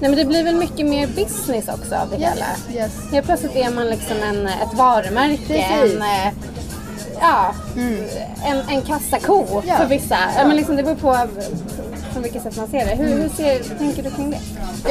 Nej 0.00 0.10
men 0.10 0.16
det 0.16 0.24
blir 0.24 0.44
väl 0.44 0.56
mycket 0.56 0.86
mer 0.86 1.06
business 1.06 1.68
också 1.68 1.94
av 1.94 2.10
det 2.10 2.16
Yes, 2.16 2.34
hela. 2.34 2.46
yes. 2.84 2.92
Helt 3.12 3.26
plötsligt 3.26 3.56
är 3.56 3.70
man 3.70 3.86
liksom 3.86 4.16
en, 4.16 4.46
ett 4.46 4.74
varumärke, 4.74 5.56
en, 5.56 6.02
ja, 7.20 7.54
en, 8.46 8.58
en 8.68 8.82
kassako 8.82 9.62
Ja. 9.66 9.76
för 9.76 9.86
vissa. 9.86 10.16
Ja. 10.36 10.46
Men 10.46 10.56
liksom, 10.56 10.76
det 10.76 10.82
beror 10.82 10.94
på 10.96 11.16
från 12.12 12.22
vilket 12.22 12.42
sätt 12.42 12.56
man 12.56 12.68
ser 12.68 12.86
det. 12.86 12.94
Hur, 12.94 13.22
hur 13.22 13.28
ser, 13.28 13.78
tänker 13.78 14.02
du 14.02 14.10
kring 14.10 14.30
det? 14.30 14.40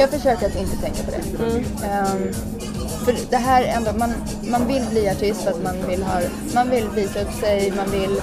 Jag 0.00 0.10
försöker 0.10 0.46
att 0.46 0.56
inte 0.56 0.76
tänka 0.76 1.02
på 1.02 1.10
det. 1.10 1.86
Ehm, 1.86 2.32
för 3.04 3.16
det 3.30 3.36
här 3.36 3.62
är 3.62 3.68
ändå, 3.76 3.90
man, 3.98 4.12
man 4.50 4.66
vill 4.66 4.82
bli 4.90 5.08
artist 5.10 5.42
för 5.42 5.50
att 5.50 5.62
man 5.62 5.86
vill, 5.88 6.02
ha, 6.02 6.20
man 6.54 6.70
vill 6.70 6.88
visa 6.94 7.20
upp 7.22 7.32
sig, 7.40 7.72
man 7.76 7.90
vill 7.90 8.20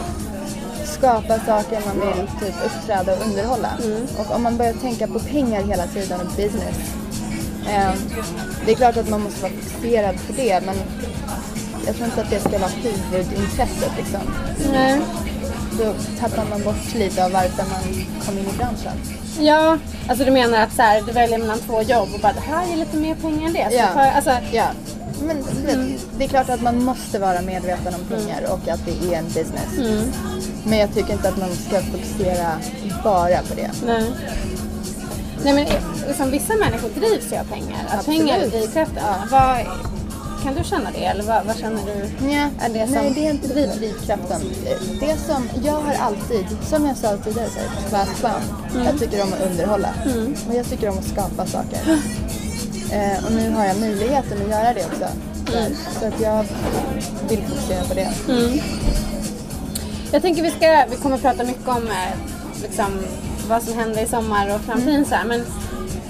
skapa 0.86 1.40
saker, 1.40 1.82
man 1.86 2.08
vill 2.08 2.28
typ 2.40 2.56
uppträda 2.66 3.14
och 3.16 3.26
underhålla. 3.26 3.70
Och 4.18 4.36
om 4.36 4.44
man 4.44 4.58
börjar 4.58 4.74
tänka 4.74 5.08
på 5.08 5.20
pengar 5.20 5.64
hela 5.64 5.88
tiden 5.88 6.20
och 6.22 6.28
business. 6.28 6.78
ehm, 7.70 7.98
det 8.66 8.72
är 8.72 8.76
klart 8.76 8.98
att 8.98 9.10
man 9.10 9.22
måste 9.22 9.42
vara 9.42 9.52
fixerad 9.52 10.16
på 10.28 10.34
det 10.36 10.66
men 10.66 10.76
jag 11.86 11.96
tror 11.96 12.08
inte 12.08 12.22
att 12.22 12.30
det 12.30 12.40
ska 12.40 12.58
vara 12.60 12.72
huvudintresset 12.72 13.92
liksom. 13.98 14.22
Nej. 14.72 15.02
Då 15.80 15.94
tappar 16.20 16.46
man 16.50 16.64
bort 16.64 16.94
lite 16.96 17.26
av 17.26 17.32
varför 17.32 17.64
man 17.70 18.06
kom 18.26 18.38
in 18.38 18.46
i 18.54 18.58
branschen. 18.58 18.94
Ja, 19.40 19.78
alltså 20.10 20.26
du 20.26 20.32
menar 20.32 20.62
att 20.62 20.74
så 20.74 20.82
här, 20.82 21.02
du 21.02 21.12
väljer 21.12 21.38
mellan 21.38 21.60
två 21.60 21.82
jobb 21.82 22.10
och 22.14 22.20
bara 22.20 22.34
det 22.34 22.40
här 22.40 22.66
ger 22.68 22.78
lite 22.78 22.98
mer 22.98 23.16
pengar 23.16 23.48
än 23.48 23.54
det. 23.54 23.68
Så 23.72 23.78
Ja. 23.78 23.88
för, 23.94 24.00
alltså, 24.00 24.32
Ja. 24.52 24.66
Men 25.24 25.38
vet, 25.66 26.00
det 26.18 26.24
är 26.24 26.28
klart 26.28 26.50
att 26.50 26.62
man 26.62 26.84
måste 26.84 27.20
vara 27.20 27.42
medveten 27.42 27.94
om 27.96 28.18
pengar 28.18 28.44
och 28.52 28.68
att 28.70 28.80
det 28.86 29.14
är 29.14 29.18
en 29.20 29.26
business. 29.26 30.00
Men 30.64 30.80
jag 30.80 30.94
tycker 30.94 31.14
inte 31.14 31.30
att 31.30 31.38
man 31.38 31.50
ska 31.56 31.82
fokusera 31.82 32.48
bara 33.04 33.42
på 33.50 33.54
det. 33.56 33.70
Nej. 33.86 34.04
Nej 35.44 35.54
men 35.54 35.66
liksom, 36.08 36.32
vissa 36.32 36.56
människor 36.56 36.90
drivs 36.90 37.32
ju 37.34 37.38
av 37.38 37.44
pengar. 37.44 37.80
Att 37.88 37.94
Absolut. 38.00 38.20
pengar 38.20 38.40
är 38.40 38.48
drivkraften. 38.50 39.04
Ja. 39.08 39.16
Vad, 39.32 39.58
kan 40.44 40.56
du 40.56 40.64
känna 40.64 40.92
det 40.92 41.06
eller 41.06 41.24
vad, 41.24 41.46
vad 41.46 41.58
känner 41.58 41.82
du? 41.86 42.26
Nja, 42.26 42.50
Är 42.60 42.70
det 42.70 42.86
som- 42.86 42.96
Nej, 42.96 43.12
det 43.16 43.26
är 43.28 43.32
inte 43.32 43.48
driv, 43.48 43.70
drivkraften. 43.78 44.42
Det 45.00 45.18
som 45.18 45.50
jag 45.66 45.74
har 45.74 45.94
alltid, 46.00 46.46
som 46.70 46.86
jag 46.86 46.98
sa 46.98 47.18
tidigare, 47.18 47.50
class 47.90 48.10
clown. 48.20 48.84
Jag 48.86 49.00
tycker 49.00 49.24
om 49.24 49.34
att 49.34 49.52
underhålla. 49.52 49.90
Och 50.50 50.56
jag 50.56 50.66
tycker 50.70 50.90
om 50.90 50.98
att 50.98 51.08
skapa 51.08 51.46
saker. 51.46 51.80
Eh, 52.92 53.26
och 53.26 53.32
nu 53.32 53.50
har 53.52 53.66
jag 53.66 53.80
möjligheten 53.80 54.42
att 54.44 54.50
göra 54.50 54.74
det 54.74 54.86
också. 54.86 55.06
Så, 55.48 55.54
här, 55.58 55.70
så 56.00 56.06
att 56.08 56.22
jag 56.22 56.46
vill 57.30 57.40
fokusera 57.44 57.84
på 57.84 57.94
det. 57.94 58.10
Jag 60.12 60.22
tänker 60.22 60.44
vi 60.44 60.52
ska, 60.52 60.86
vi 60.90 60.96
kommer 60.96 61.18
prata 61.18 61.44
mycket 61.44 61.68
om 61.68 61.88
eh, 61.88 62.14
liksom, 62.62 62.86
vad 63.50 63.64
som 63.64 63.74
händer 63.78 64.04
i 64.04 64.08
sommar 64.08 64.56
och 64.56 64.62
framtiden 64.62 65.06
så 65.06 65.16
här. 65.16 65.26
Men 65.26 65.40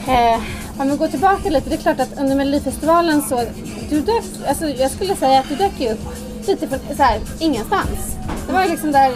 eh, 0.08 0.40
om 0.78 0.90
vi 0.90 0.98
går 0.98 1.08
tillbaka 1.08 1.50
lite, 1.50 1.70
det 1.70 1.76
är 1.76 1.78
klart 1.78 2.00
att 2.00 2.20
under 2.20 2.36
Melodifestivalen 2.36 3.22
så, 3.22 3.42
du 3.90 4.02
dök, 4.02 4.24
alltså 4.48 4.70
jag 4.70 4.92
skulle 4.92 5.16
säga 5.16 5.40
att 5.40 5.50
du 5.50 5.56
dök 5.56 5.80
ju 5.80 5.90
upp 5.90 6.00
lite 6.48 6.68
från 6.68 6.80
så 6.98 7.04
här, 7.04 7.20
ingenstans. 7.40 8.16
Det 8.48 8.54
var 8.54 8.64
ju 8.64 8.70
liksom 8.70 8.92
där 8.92 9.14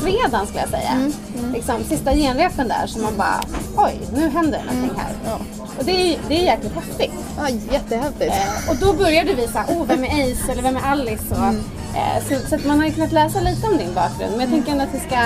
fredagen 0.00 0.46
skulle 0.46 0.60
jag 0.60 0.68
säga. 0.68 1.10
Liksom 1.52 1.84
sista 1.84 2.14
genrepen 2.14 2.68
där 2.68 2.86
så 2.86 2.98
man 2.98 3.16
bara, 3.16 3.40
oj 3.76 4.00
nu 4.14 4.28
händer 4.28 4.58
det 4.58 4.74
någonting 4.74 4.98
här. 4.98 5.12
Ja. 5.24 5.38
Och 5.78 5.84
det 5.84 5.92
är, 5.92 6.18
det 6.28 6.34
är 6.34 6.42
jäkligt 6.42 6.74
häftigt. 6.74 7.12
Ja, 7.38 7.48
jättehäftigt. 7.72 8.32
Eh, 8.32 8.70
och 8.70 8.76
då 8.76 8.92
började 8.92 9.34
vi 9.34 9.48
såhär, 9.48 9.66
oh 9.66 9.86
vem 9.86 10.04
är 10.04 10.32
Ace 10.32 10.52
eller 10.52 10.62
vem 10.62 10.76
är 10.76 10.82
Alice? 10.82 11.24
Och, 11.30 11.54
eh, 11.96 12.22
så, 12.28 12.48
så 12.48 12.54
att 12.54 12.64
man 12.64 12.78
har 12.78 12.86
ju 12.86 12.92
kunnat 12.92 13.12
läsa 13.12 13.40
lite 13.40 13.66
om 13.66 13.78
din 13.78 13.94
bakgrund. 13.94 14.30
Men 14.30 14.40
jag 14.40 14.50
tänker 14.50 14.72
ändå 14.72 14.84
att 14.84 14.94
vi 14.94 15.00
ska 15.00 15.16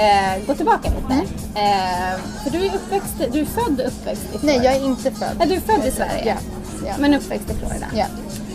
eh, 0.00 0.46
gå 0.46 0.54
tillbaka 0.54 0.90
lite. 0.90 1.14
Eh, 1.60 2.20
för 2.44 2.50
du 2.50 2.66
är 2.66 2.74
uppväxt, 2.74 3.14
du 3.32 3.40
är 3.40 3.44
född 3.44 3.80
och 3.80 3.86
uppväxt 3.86 4.22
i 4.34 4.38
Florida. 4.38 4.58
Nej, 4.58 4.60
jag 4.64 4.76
är 4.76 4.84
inte 4.84 5.10
född. 5.10 5.36
Ja, 5.40 5.46
du 5.46 5.54
är 5.54 5.60
född 5.60 5.86
i 5.86 5.90
Sverige. 5.90 6.24
Ja. 6.24 6.55
Ja. 6.86 6.94
Men 6.98 7.14
uppväxt 7.14 7.50
i 7.50 7.54
Florida. 7.54 7.86
ja. 7.94 8.06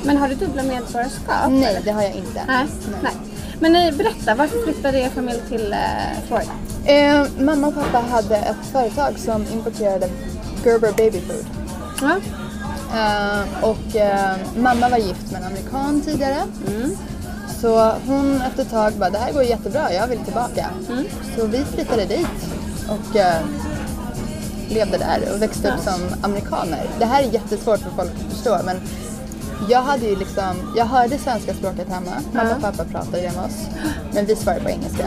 Men 0.03 0.17
har 0.17 0.27
du 0.27 0.35
dubbla 0.35 0.63
medborgarskap? 0.63 1.49
Nej, 1.49 1.63
eller? 1.65 1.81
det 1.85 1.91
har 1.91 2.01
jag 2.01 2.15
inte. 2.15 2.41
Nej. 2.47 2.65
Nej. 3.03 3.11
Men 3.59 3.71
nej, 3.71 3.91
berätta, 3.91 4.35
varför 4.35 4.63
flyttade 4.63 4.99
er 4.99 5.09
familj 5.09 5.41
till 5.49 5.73
eh, 5.73 5.79
Florida? 6.27 6.51
Eh, 6.85 7.25
mamma 7.39 7.67
och 7.67 7.75
pappa 7.75 7.97
hade 8.11 8.35
ett 8.37 8.65
företag 8.71 9.19
som 9.19 9.45
importerade 9.53 10.09
Gerber 10.65 10.91
baby 10.97 11.21
food. 11.21 11.45
Ja. 12.01 12.17
Eh, 12.93 13.63
och 13.63 13.95
eh, 13.95 14.35
mamma 14.57 14.89
var 14.89 14.97
gift 14.97 15.31
med 15.31 15.41
en 15.41 15.47
amerikan 15.47 16.01
tidigare. 16.01 16.43
Så 17.61 17.93
hon 18.07 18.41
efter 18.41 18.61
ett 18.61 18.69
tag 18.71 18.93
bara, 18.93 19.09
det 19.09 19.17
här 19.17 19.33
går 19.33 19.43
jättebra, 19.43 19.93
jag 19.93 20.07
vill 20.07 20.19
tillbaka. 20.19 20.65
Så 21.37 21.45
vi 21.45 21.65
flyttade 21.65 22.05
dit 22.05 22.27
och 22.89 23.15
eh, 23.15 23.41
levde 24.71 24.97
där 24.97 25.33
och 25.33 25.41
växte 25.41 25.71
upp 25.71 25.79
som 25.79 26.01
amerikaner. 26.21 26.89
Det 26.99 27.05
här 27.05 27.23
är 27.23 27.27
jättesvårt 27.27 27.79
för 27.79 27.89
folk 27.89 28.11
att 28.11 28.33
förstå 28.33 28.57
men 28.65 28.77
jag 29.69 29.81
hade 29.81 30.05
ju 30.05 30.15
liksom, 30.15 30.73
jag 30.75 30.85
hörde 30.85 31.17
svenska 31.17 31.53
språket 31.53 31.89
hemma. 31.89 32.11
Mamma 32.33 32.55
och 32.55 32.61
pappa 32.61 32.85
pratade 32.85 33.21
med 33.21 33.45
oss. 33.45 33.67
Men 34.13 34.25
vi 34.25 34.35
svarade 34.35 34.61
på 34.61 34.69
engelska. 34.69 35.05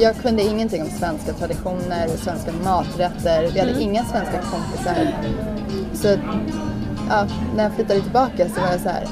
Jag 0.00 0.16
kunde 0.16 0.42
ingenting 0.42 0.82
om 0.82 0.90
svenska 0.90 1.32
traditioner, 1.32 2.08
svenska 2.16 2.52
maträtter. 2.64 3.50
Vi 3.54 3.60
hade 3.60 3.80
inga 3.82 4.04
svenska 4.04 4.40
kompisar. 4.42 5.14
Så 5.94 6.08
ja, 7.08 7.26
när 7.56 7.64
jag 7.64 7.72
flyttade 7.72 8.00
tillbaka 8.00 8.48
så 8.48 8.60
var 8.60 8.68
jag 8.68 8.80
så 8.80 8.88
här, 8.88 9.08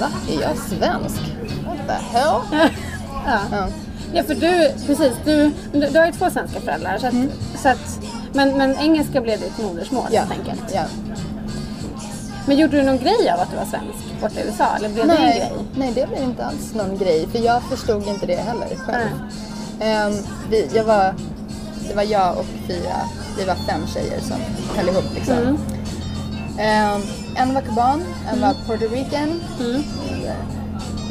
va? 0.00 0.08
Är 0.28 0.42
jag 0.42 0.56
svensk? 0.56 1.20
What 1.66 1.78
the 1.86 2.18
hell? 2.18 2.40
Ja. 3.26 3.40
Ja. 3.50 3.68
Ja, 4.12 4.22
för 4.22 4.34
du, 4.34 4.72
precis, 4.86 5.12
du, 5.24 5.52
du, 5.72 5.98
har 5.98 6.06
ju 6.06 6.12
två 6.12 6.30
svenska 6.30 6.60
föräldrar. 6.60 6.98
Så 6.98 7.06
att, 7.06 7.14
så 7.62 7.68
att, 7.68 8.00
men, 8.36 8.58
men 8.58 8.76
engelska 8.76 9.20
blev 9.20 9.40
ditt 9.40 9.58
modersmål 9.58 10.04
Ja. 10.10 10.20
helt 10.20 10.32
enkelt. 10.32 10.74
ja. 10.74 10.82
Men 12.46 12.56
gjorde 12.56 12.76
du 12.76 12.82
någon 12.82 12.98
grej 12.98 13.30
av 13.34 13.40
att 13.40 13.50
du 13.50 13.56
var 13.56 13.64
svensk 13.64 14.20
borta 14.20 14.40
i 14.40 14.46
USA? 14.46 14.64
Eller 14.76 14.88
blev 14.88 15.06
det 15.06 15.12
en 15.12 15.20
Nej, 15.20 15.38
grej? 15.38 15.52
nej, 15.74 15.92
det 15.94 16.06
blev 16.08 16.22
inte 16.22 16.44
alls 16.46 16.74
någon 16.74 16.98
grej. 16.98 17.28
För 17.32 17.38
jag 17.38 17.62
förstod 17.62 18.06
inte 18.08 18.26
det 18.26 18.36
heller 18.36 18.68
själv. 18.86 19.08
Ehm, 19.80 20.12
vi, 20.50 20.68
jag 20.74 20.84
var, 20.84 21.14
det 21.88 21.94
var 21.94 22.02
jag 22.02 22.38
och 22.38 22.46
fyra, 22.66 22.96
vi 23.38 23.44
var 23.44 23.54
fem 23.54 23.86
tjejer 23.94 24.20
som 24.20 24.36
höll 24.76 24.88
ihop 24.88 25.04
liksom. 25.14 25.34
Mm. 25.36 25.56
Ehm, 26.58 27.00
en 27.36 27.54
var 27.54 27.60
kuban, 27.62 28.02
en 28.32 28.40
var 28.40 28.54
Puerto 28.66 28.94
Rican, 28.94 29.40
Mm. 29.60 29.82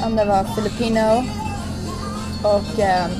andra 0.06 0.26
var 0.26 0.44
filipino 0.44 1.24
och 2.44 2.80
ehm, 2.80 3.12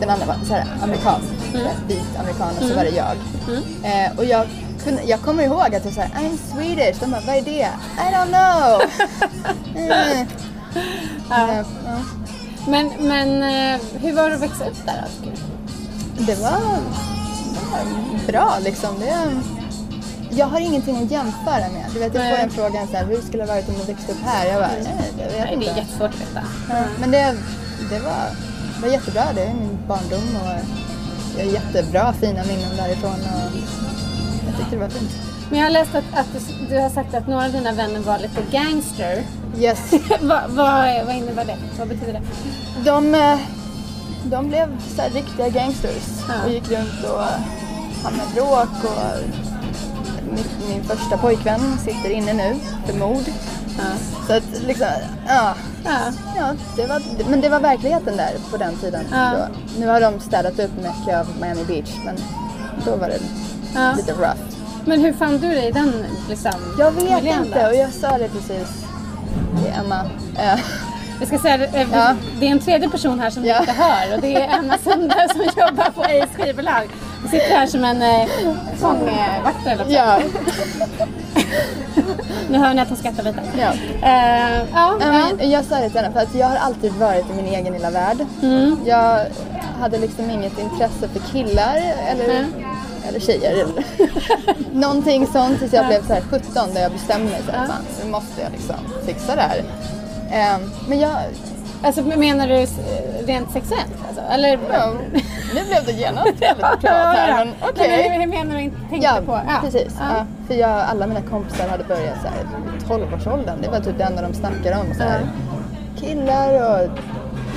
den 0.00 0.10
andra 0.10 0.26
var 0.26 0.36
så 0.48 0.54
här, 0.54 0.64
amerikan, 0.82 1.20
Mm. 1.60 1.72
vit 1.88 2.18
amerikan 2.20 2.48
och 2.60 2.64
så 2.68 2.74
var 2.74 2.84
det 2.84 2.90
jag. 2.90 3.16
Eh, 3.84 4.18
och 4.18 4.24
jag, 4.24 4.46
kunde, 4.84 5.02
jag 5.02 5.20
kommer 5.20 5.42
ihåg 5.44 5.74
att 5.74 5.84
jag 5.84 5.94
sa 5.94 6.00
I'm 6.02 6.38
Swedish. 6.52 7.00
De 7.00 7.10
bara, 7.10 7.20
vad 7.26 7.36
är 7.36 7.42
det? 7.42 7.68
I 7.98 8.14
don't 8.14 8.26
know. 8.26 8.82
eh. 9.82 10.26
Ja. 11.30 11.54
Ja. 11.56 11.64
Men, 12.68 12.90
men 12.98 13.42
eh, 13.42 13.80
hur 14.00 14.12
var 14.12 14.28
det 14.28 14.34
att 14.34 14.42
växa 14.42 14.64
upp 14.68 14.86
där 14.86 15.04
då? 15.24 15.30
Det 16.26 16.34
var, 16.34 16.50
det 17.54 17.66
var 17.70 18.26
bra 18.26 18.56
liksom. 18.64 19.00
Det, 19.00 19.14
jag 20.30 20.46
har 20.46 20.60
ingenting 20.60 21.02
att 21.02 21.10
jämföra 21.10 21.68
med. 21.72 21.84
Du 21.92 21.98
vet, 21.98 22.14
jag 22.14 22.22
får 22.22 22.30
Nej. 22.30 22.40
den 22.40 22.50
frågan 22.50 22.86
så 22.86 22.96
här, 22.96 23.04
hur 23.04 23.20
skulle 23.20 23.42
det 23.42 23.48
varit 23.52 23.68
om 23.68 23.74
du 23.74 23.92
växte 23.92 24.12
upp 24.12 24.18
här? 24.24 24.46
Jag 24.46 24.54
bara, 24.60 24.70
nej, 24.84 25.12
det 25.16 25.24
vet 25.24 25.32
Nej, 25.40 25.56
det 25.60 25.66
är 25.70 25.76
jättesvårt 25.76 26.10
att 26.10 26.20
veta. 26.20 26.42
Ja, 26.70 26.84
men 27.00 27.10
det, 27.10 27.34
det, 27.90 27.98
var, 27.98 28.24
det 28.76 28.82
var 28.82 28.88
jättebra. 28.88 29.24
Det 29.34 29.42
är 29.42 29.54
min 29.54 29.78
barndom 29.88 30.36
och 30.42 30.50
jag 31.38 31.44
har 31.44 31.52
jättebra 31.52 32.12
fina 32.12 32.44
minnen 32.44 32.76
därifrån. 32.76 33.12
Och 33.12 33.56
jag 34.46 34.56
tyckte 34.58 34.76
det 34.76 34.80
var 34.82 34.88
fint. 34.88 35.10
Men 35.50 35.58
jag 35.58 35.66
har 35.66 35.70
läst 35.72 35.94
att, 35.94 36.04
att 36.18 36.26
du, 36.32 36.66
du 36.68 36.80
har 36.80 36.90
sagt 36.90 37.14
att 37.14 37.28
några 37.28 37.44
av 37.46 37.52
dina 37.52 37.72
vänner 37.72 38.00
var 38.00 38.18
lite 38.18 38.42
gangster. 38.50 39.22
Yes. 39.58 39.78
vad, 40.20 40.50
vad, 40.50 41.06
vad 41.06 41.14
innebär 41.16 41.44
det? 41.44 41.56
Vad 41.78 41.88
betyder 41.88 42.12
det? 42.12 42.22
De, 42.84 43.14
eh, 43.14 43.38
de 44.24 44.48
blev 44.48 44.68
så 44.96 45.02
riktiga 45.14 45.48
gangsters 45.48 46.02
Ja. 46.28 46.34
och 46.44 46.50
gick 46.52 46.70
runt 46.70 47.04
och 47.04 47.22
hamnade 48.04 48.30
i 48.30 48.34
bråk. 48.34 48.84
Och 48.84 49.18
min, 50.32 50.44
min 50.68 50.84
första 50.84 51.18
pojkvän 51.18 51.78
sitter 51.78 52.10
inne 52.10 52.32
nu 52.32 52.56
för 52.86 52.98
mord. 52.98 53.24
Ja. 53.78 53.84
Så 54.26 54.32
att 54.32 54.62
liksom, 54.66 54.86
ja. 55.28 55.54
Ja. 55.84 55.98
Ja, 56.36 56.52
det 56.76 56.86
var, 56.86 57.02
men 57.30 57.40
det 57.40 57.48
var 57.48 57.60
verkligheten 57.60 58.16
där 58.16 58.30
på 58.50 58.56
den 58.56 58.76
tiden. 58.76 59.04
Ja. 59.12 59.32
Nu 59.78 59.86
har 59.86 60.00
de 60.00 60.20
städat 60.20 60.58
upp 60.58 60.70
mycket 60.76 61.16
av 61.20 61.26
Miami 61.40 61.64
Beach 61.64 61.90
men 62.04 62.16
då 62.84 62.96
var 62.96 63.08
det 63.08 63.18
Ja. 63.74 63.92
lite 63.96 64.12
rough. 64.12 64.40
Men 64.86 65.00
hur 65.00 65.12
fann 65.12 65.32
du 65.38 65.48
dig 65.48 65.68
i 65.68 65.72
den 65.72 66.04
liksom, 66.28 66.52
Jag 66.78 66.90
vet 66.92 67.04
miljön 67.04 67.44
inte 67.44 67.62
då? 67.62 67.68
och 67.68 67.74
jag 67.74 67.90
sa 67.92 68.18
det 68.18 68.28
precis 68.28 68.84
till 69.62 69.72
Emma. 69.84 70.04
Jag 71.18 71.28
ska 71.28 71.38
säga, 71.38 71.64
eh, 71.66 71.86
Ja. 71.92 72.14
det 72.40 72.46
är 72.46 72.50
en 72.50 72.58
tredje 72.60 72.88
person 72.90 73.20
här 73.20 73.30
som 73.30 73.44
Ja. 73.44 73.60
inte 73.60 73.72
hör 73.72 74.14
och 74.14 74.20
det 74.20 74.34
är 74.36 74.58
Emma 74.58 74.74
Sundberg 74.84 75.28
som 75.28 75.40
jobbar 75.62 75.90
på 75.94 76.02
Ace 76.02 76.28
skivbolag. 76.38 76.88
Hon 77.22 77.30
sitter 77.30 77.56
här 77.56 77.66
som 77.66 77.84
en 77.84 78.02
eh, 78.02 78.28
sångvakt 78.80 79.66
eller 79.66 79.84
ja, 79.88 80.18
Nu 82.50 82.58
hör 82.58 82.74
ni 82.74 82.80
att 82.82 82.88
hon 82.88 82.96
skrattar 82.96 83.22
lite. 83.22 83.40
ja. 83.58 83.72
Eh, 84.02 84.64
ja, 84.74 84.96
Ja, 85.00 85.44
jag 85.44 85.64
sa 85.64 85.76
det 85.80 85.90
till 85.90 86.00
henne 86.00 86.12
för 86.12 86.20
att 86.20 86.34
jag 86.34 86.46
har 86.46 86.56
alltid 86.56 86.92
varit 86.92 87.30
i 87.30 87.42
min 87.42 87.54
egen 87.54 87.72
lilla 87.72 87.90
värld. 87.90 88.16
Mm. 88.42 88.78
Jag 88.86 89.26
hade 89.80 89.98
liksom 89.98 90.30
inget 90.30 90.58
intresse 90.58 91.08
för 91.12 91.20
killar 91.32 91.76
eller, 92.10 92.26
Nej. 92.28 92.66
eller 93.08 93.20
tjejer. 93.20 93.66
Någonting 94.72 95.26
sånt 95.26 95.58
tills 95.58 95.72
jag 95.72 95.86
blev 95.86 96.06
så 96.06 96.12
här 96.12 96.22
17 96.30 96.74
där 96.74 96.82
jag 96.82 96.92
bestämde 96.92 97.30
mig 97.30 97.40
här, 97.52 97.60
Ja. 97.62 97.66
fan 97.72 97.84
nu 98.04 98.10
måste 98.10 98.42
jag 98.42 98.52
liksom 98.52 98.76
fixa 99.06 99.34
det 99.36 99.42
här. 99.42 99.62
Ehm, 100.32 100.70
men 100.88 101.00
jag, 101.00 101.16
Alltså 101.82 102.02
menar 102.02 102.48
du 102.48 102.66
rent 103.26 103.52
sexuellt? 103.52 103.92
Alltså? 104.08 104.22
Eller? 104.30 104.58
ja, 104.72 104.92
nu 105.54 105.64
blev 105.68 105.84
det 105.86 105.92
genast 105.92 106.26
väldigt 106.26 106.42
Ja, 106.82 106.90
här 106.90 107.28
ja. 107.28 107.36
men 107.44 107.48
okej. 107.70 108.06
men 108.10 108.20
hur 108.20 108.28
menar 108.28 108.54
du 108.56 108.60
inte 108.62 108.76
tänkte 108.90 109.06
Ja, 109.06 109.20
på? 109.26 109.40
precis. 109.66 109.96
Ja. 110.00 110.04
Ja. 110.18 110.26
För 110.46 110.54
jag, 110.54 110.70
alla 110.70 111.06
mina 111.06 111.20
kompisar 111.22 111.68
hade 111.68 111.84
börjat 111.84 112.16
så 112.22 112.28
här, 112.28 112.36
i 112.76 112.80
12-årsåldern. 113.04 113.58
Det 113.62 113.68
var 113.68 113.80
typ 113.80 113.98
det 113.98 114.04
enda 114.04 114.22
de 114.22 114.34
snackade 114.34 114.76
om. 114.76 114.94
Så 114.94 115.02
här, 115.02 115.20
killar 116.00 116.52
och 116.54 116.88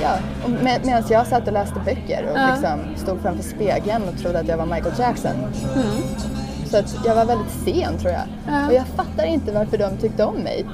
ja. 0.01 0.09
Med, 0.47 0.85
medan 0.85 1.03
jag 1.09 1.27
satt 1.27 1.47
och 1.47 1.53
läste 1.53 1.79
böcker 1.85 2.25
och 2.31 2.37
Ja. 2.37 2.47
liksom 2.51 2.79
stod 2.95 3.21
framför 3.21 3.43
spegeln 3.43 4.03
och 4.13 4.17
trodde 4.21 4.39
att 4.39 4.47
jag 4.47 4.57
var 4.57 4.65
Michael 4.65 4.95
Jackson. 4.99 5.31
Mm. 5.75 5.87
Så 6.71 6.77
att 6.77 6.95
jag 7.05 7.15
var 7.15 7.25
väldigt 7.25 7.51
sen 7.65 7.97
tror 7.97 8.11
jag. 8.13 8.21
Ja. 8.47 8.67
Och 8.67 8.73
jag 8.73 8.83
fattar 8.95 9.25
inte 9.25 9.51
varför 9.51 9.77
de 9.77 9.97
tyckte 9.97 10.23
om 10.23 10.35
mig. 10.35 10.65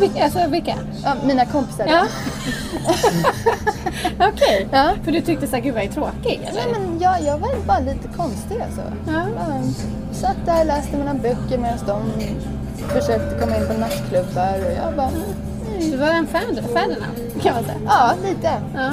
Vilka? 0.00 0.24
Alltså 0.24 0.46
vilka? 0.48 0.74
Ja, 1.04 1.14
mina 1.26 1.46
kompisar. 1.46 1.86
Ja. 1.86 2.06
Okej. 4.28 4.68
Ja. 4.72 4.90
För 5.04 5.12
du 5.12 5.20
tyckte 5.20 5.46
såhär, 5.46 5.62
gud 5.62 5.74
vad 5.74 5.82
jag 5.82 5.90
är 5.90 5.94
tråkig 5.94 6.40
eller? 6.48 6.62
Nej, 6.72 6.80
men 6.80 6.98
jag, 7.00 7.22
jag 7.22 7.38
var 7.38 7.50
bara 7.66 7.78
lite 7.78 8.08
konstig 8.16 8.60
alltså. 8.60 8.82
Ja. 9.06 9.22
Bara 9.36 9.62
satt 10.12 10.36
där 10.46 10.60
och 10.60 10.66
läste 10.66 10.96
mina 10.96 11.14
böcker 11.14 11.58
medan 11.58 11.78
de 11.86 12.02
försökte 12.88 13.36
komma 13.40 13.56
in 13.56 13.66
på 13.66 13.72
nattklubbar 13.72 14.54
och 14.66 14.72
jag 14.86 14.94
bara 14.96 15.10
Du 15.80 15.96
var 15.96 16.06
en 16.06 16.26
fan, 16.26 16.42
Ferdinand 16.74 17.42
kan 17.42 17.54
man 17.54 17.64
säga. 17.64 17.78
Ja, 17.86 18.12
lite. 18.28 18.50
Ja. 18.74 18.90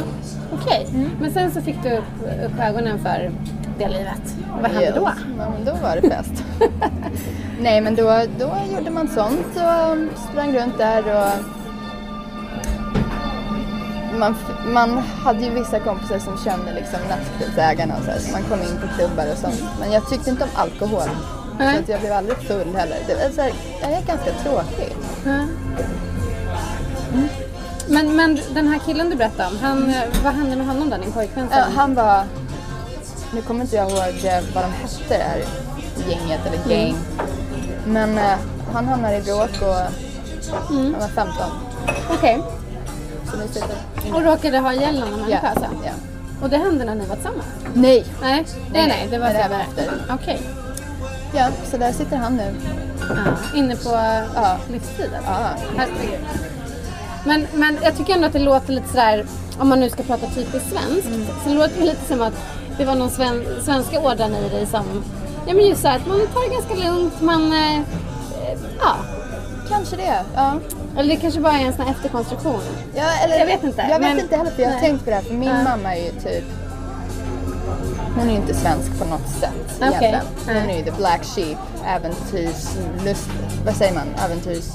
Okej. 0.54 0.88
Men 1.22 1.34
sen 1.34 1.52
så 1.52 1.62
fick 1.62 1.84
du 1.84 1.90
upp, 1.98 2.04
upp 2.46 2.60
ögonen 2.62 3.00
för 3.00 3.32
det 3.78 3.88
livet. 3.88 4.36
Vad 4.62 4.72
hände 4.72 4.92
då? 4.96 5.02
Yes. 5.02 5.18
Men 5.38 5.66
då 5.66 5.74
var 5.74 5.96
det 5.96 6.10
fest. 6.10 6.44
Nej 7.60 7.82
men 7.82 7.96
då, 7.96 8.22
då 8.40 8.52
gjorde 8.74 8.90
man 8.90 9.08
sånt 9.08 9.48
och 9.56 10.20
sprang 10.30 10.56
runt 10.56 10.78
där 10.78 11.04
och 11.16 11.46
man, 14.20 14.36
man 14.74 14.98
hade 14.98 15.46
ju 15.46 15.50
vissa 15.50 15.80
kompisar 15.80 16.20
som 16.20 16.38
kände 16.38 16.74
liksom 16.74 17.00
nattklubbsägarna 17.10 17.98
och 17.98 18.04
så, 18.04 18.12
här, 18.12 18.20
så 18.20 18.32
man 18.32 18.44
kom 18.44 18.60
in 18.60 18.78
på 18.82 18.88
klubbar 18.98 19.32
och 19.32 19.38
sånt. 19.38 19.64
Men 19.80 19.92
jag 19.92 20.10
tyckte 20.10 20.30
inte 20.30 20.44
om 20.44 20.50
alkohol. 20.56 21.10
Så 21.58 21.80
att 21.80 21.90
jag 21.90 22.00
blev 22.00 22.14
aldrig 22.14 22.38
full 22.38 22.76
heller. 22.76 22.98
Det 23.08 23.14
var 23.14 23.30
så 23.36 23.42
här, 23.42 23.52
jag 23.82 23.92
är 23.92 24.02
ganska 24.02 24.32
tråkig. 24.44 24.96
Ja. 25.26 25.46
Men, 27.88 28.16
men 28.16 28.40
den 28.54 28.68
här 28.68 28.80
killen 28.80 29.10
du 29.10 29.16
berättade 29.16 29.50
om, 29.50 29.58
han, 29.62 29.94
vad 30.24 30.34
hände 30.34 30.56
med 30.56 30.68
honom 30.68 30.90
då, 30.90 30.98
din 30.98 31.12
pojkvän? 31.12 31.48
Ja, 31.52 31.64
han 31.76 31.96
var, 31.96 32.24
nu 33.34 33.42
kommer 33.42 33.62
inte 33.62 33.76
jag 33.76 33.90
ihåg 33.92 34.00
eh, 34.24 34.44
vad 34.56 34.64
de 34.64 34.72
hette 34.72 35.18
det 35.18 35.24
här 35.24 35.44
gänget 36.10 36.40
eller 36.46 36.76
gäng. 36.76 36.96
Men 37.88 38.18
eh, 38.18 38.38
han 38.74 38.88
hamnade 38.88 39.18
i 39.18 39.22
bråk 39.22 39.50
och 39.62 39.76
han 40.68 40.96
var 41.00 41.08
15. 41.08 41.34
Okej. 42.14 42.42
Så 43.32 43.38
nu 43.38 43.48
sitter 43.48 43.70
Och 44.14 44.22
råkade 44.24 44.58
ha 44.60 44.74
ihjäl 44.74 45.00
någon 45.00 45.10
ja, 45.10 45.18
människa 45.18 45.48
alltså? 45.48 45.66
ja. 45.86 45.92
Och 46.42 46.50
det 46.50 46.58
hände 46.58 46.86
när 46.86 46.96
ni 46.96 47.06
var 47.06 47.16
tillsammans? 47.16 47.46
Nej! 47.74 48.06
Nej, 48.22 48.46
nej, 48.74 48.88
nej, 48.88 49.08
det 49.12 49.18
var 49.18 49.26
Nej, 49.28 49.34
det 49.44 49.50
var 49.50 49.64
senare. 49.76 49.92
efter. 49.98 50.16
Okej. 50.16 50.42
Ja, 51.36 51.48
så 51.72 51.78
där 51.78 51.92
sitter 51.92 52.18
han 52.18 52.38
nu. 52.38 52.56
Ja. 53.00 53.58
Inne 53.60 53.76
på 53.76 53.90
Ja. 54.36 54.58
livstid 54.72 55.10
alltså? 55.18 55.32
Ja. 55.32 55.50
Herregud. 55.78 56.20
Men, 57.26 57.48
men 57.54 57.78
jag 57.84 57.98
tycker 57.98 58.14
ändå 58.14 58.28
att 58.28 58.34
det 58.34 58.40
låter 58.40 58.74
lite 58.74 58.88
sådär, 58.88 59.26
om 59.60 59.70
man 59.70 59.80
nu 59.80 59.90
ska 59.90 60.04
prata 60.04 60.28
typiskt 60.28 60.70
svenskt, 60.70 61.08
Mm. 61.08 61.26
så 61.44 61.50
det 61.50 61.56
låter 61.56 61.82
lite 61.82 62.06
som 62.08 62.22
att 62.22 62.34
det 62.78 62.86
var 62.86 62.96
någon 62.96 63.10
sven, 63.10 63.46
svenska 63.66 64.00
ådran 64.00 64.36
i 64.36 64.50
dig 64.50 64.66
som, 64.66 65.04
ja 65.48 65.54
men 65.54 65.66
just 65.68 65.82
så 65.82 65.88
här, 65.88 65.96
att 66.00 66.08
man 66.08 66.20
tar 66.20 66.50
det 66.50 66.56
ganska 66.56 66.90
lugnt, 66.90 67.22
man, 67.22 67.52
eh, 67.54 67.82
ja. 68.80 68.96
Kanske 69.70 69.96
det. 69.96 70.24
Ja. 70.36 70.54
Eller 70.98 71.16
det 71.16 71.22
kanske 71.22 71.40
bara 71.40 71.60
är 71.60 71.66
en 71.66 71.74
sån 71.74 71.86
här 71.86 71.92
efterkonstruktion. 71.92 72.62
Ja, 72.96 73.04
eller, 73.24 73.38
Jag 73.40 73.46
vet 73.46 73.64
inte, 73.64 73.82
Jag 73.82 74.00
vet 74.00 74.10
men- 74.10 74.20
inte 74.20 74.38
heller 74.38 74.52
för 74.52 74.62
jag 74.62 74.70
har 74.70 74.76
Nej. 74.80 74.90
tänkt 74.90 75.04
på 75.04 75.10
det 75.10 75.16
här 75.16 75.24
för 75.24 75.34
min 75.34 75.50
Ja. 75.50 75.64
mamma 75.64 75.96
är 75.96 76.06
ju 76.06 76.12
typ 76.12 76.44
hon 78.16 78.28
är 78.28 78.32
ju 78.32 78.38
inte 78.38 78.54
svensk 78.54 79.00
på 79.00 79.06
något 79.06 79.28
sätt 79.40 79.52
Okej. 79.76 79.88
egentligen. 79.88 80.22
Hon 80.62 80.70
är 80.70 80.78
ju 80.78 80.84
the 80.84 80.92
black 80.92 81.24
sheep, 81.24 81.58
äventyrslust, 81.88 83.30
vad 83.66 83.76
säger 83.76 83.94
man, 83.94 84.08
äventyrs... 84.26 84.66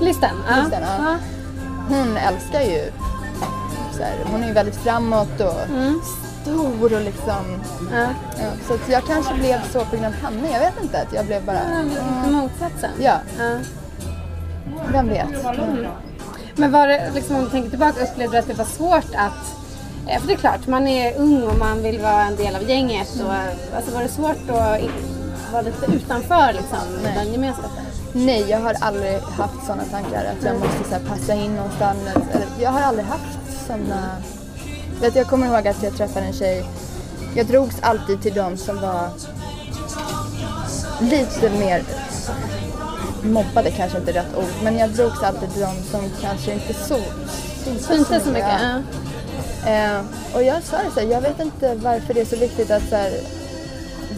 Listan? 0.00 0.30
Ja. 0.48 0.56
Listan, 0.62 0.82
ja. 0.82 1.14
Hon 1.88 2.16
älskar 2.16 2.60
ju 2.60 2.92
så 3.96 4.02
här, 4.02 4.14
hon 4.32 4.42
är 4.42 4.46
ju 4.48 4.52
väldigt 4.52 4.76
framåt 4.76 5.40
och 5.40 5.60
Mm. 5.70 6.00
Stor 6.54 6.94
och 6.94 7.00
liksom 7.00 7.44
ja. 7.92 8.06
ja, 8.38 8.50
så 8.68 8.74
att 8.74 8.88
jag 8.88 9.04
kanske 9.04 9.34
blev 9.34 9.58
så 9.72 9.84
på 9.84 9.90
grund 9.96 10.04
av 10.06 10.12
henne, 10.12 10.50
jag 10.52 10.60
vet 10.60 10.82
inte 10.82 11.00
att 11.02 11.12
jag 11.12 11.26
blev 11.26 11.44
bara. 11.44 11.60
Lite 11.82 12.30
motsatsen. 12.30 12.90
ja, 13.00 13.14
Ja. 13.38 13.54
vem 14.92 15.08
vet. 15.08 15.28
Men 16.56 16.72
var 16.72 16.88
det, 16.88 17.10
liksom, 17.14 17.36
om 17.36 17.44
du 17.44 17.50
tänker 17.50 17.70
tillbaka, 17.70 18.02
upplevde 18.04 18.36
du 18.36 18.38
att 18.38 18.46
det 18.46 18.54
var 18.54 18.64
svårt 18.64 19.14
att... 19.16 19.54
eh, 20.08 20.20
För 20.20 20.26
det 20.26 20.32
är 20.32 20.36
klart, 20.36 20.66
man 20.66 20.88
är 20.88 21.16
ung 21.18 21.42
och 21.42 21.58
man 21.58 21.82
vill 21.82 22.00
vara 22.00 22.22
en 22.22 22.36
del 22.36 22.56
av 22.56 22.62
gänget. 22.70 23.08
Och, 23.26 23.32
alltså, 23.76 23.94
var 23.94 24.02
det 24.02 24.08
svårt 24.08 24.50
att 24.50 24.82
vara 25.52 25.62
lite 25.62 25.86
utanför 25.92 26.52
liksom, 26.52 26.78
Nej. 27.02 27.14
den 27.16 27.32
gemenskapen? 27.32 27.70
Nej, 28.12 28.44
jag 28.50 28.58
har 28.60 28.74
aldrig 28.80 29.18
haft 29.20 29.66
sådana 29.66 29.82
tankar 29.84 30.24
att 30.24 30.44
jag 30.44 30.54
måste 30.58 30.84
så 30.88 30.94
här, 30.94 31.02
passa 31.08 31.34
in 31.34 31.54
någonstans. 31.56 31.98
Eller, 32.14 32.46
jag 32.60 32.70
har 32.70 32.80
aldrig 32.80 33.06
haft 33.06 33.38
sådana... 33.66 34.16
Vet, 35.00 35.16
jag 35.16 35.26
kommer 35.26 35.46
ihåg 35.46 35.68
att 35.68 35.82
jag 35.82 35.96
träffade 35.96 36.26
en 36.26 36.32
tjej. 36.32 36.64
Jag 37.34 37.46
drogs 37.46 37.76
alltid 37.80 38.22
till 38.22 38.34
de 38.34 38.56
som 38.56 38.80
var 38.80 39.08
lite 41.00 41.50
mer 41.50 41.82
mobbade 43.22 43.70
kanske 43.70 43.98
inte 43.98 44.12
rätt 44.12 44.36
ord, 44.36 44.62
men 44.62 44.78
jag 44.78 44.90
drogs 44.90 45.22
alltid 45.22 45.52
till 45.52 45.60
de 45.60 45.74
som 45.90 46.10
kanske 46.20 46.52
inte 46.52 46.74
så 46.74 46.98
Syntes 47.78 48.24
så 48.24 48.30
mycket? 48.30 48.60
Ja. 49.64 49.70
Eh, 49.70 50.00
och 50.34 50.42
jag 50.42 50.62
sa 50.62 50.76
det 50.76 50.90
så 50.94 51.00
här, 51.00 51.06
jag 51.06 51.20
vet 51.20 51.40
inte 51.40 51.74
varför 51.74 52.14
det 52.14 52.20
är 52.20 52.24
så 52.24 52.36
viktigt 52.36 52.70
att 52.70 52.88
så 52.88 52.96
här, 52.96 53.12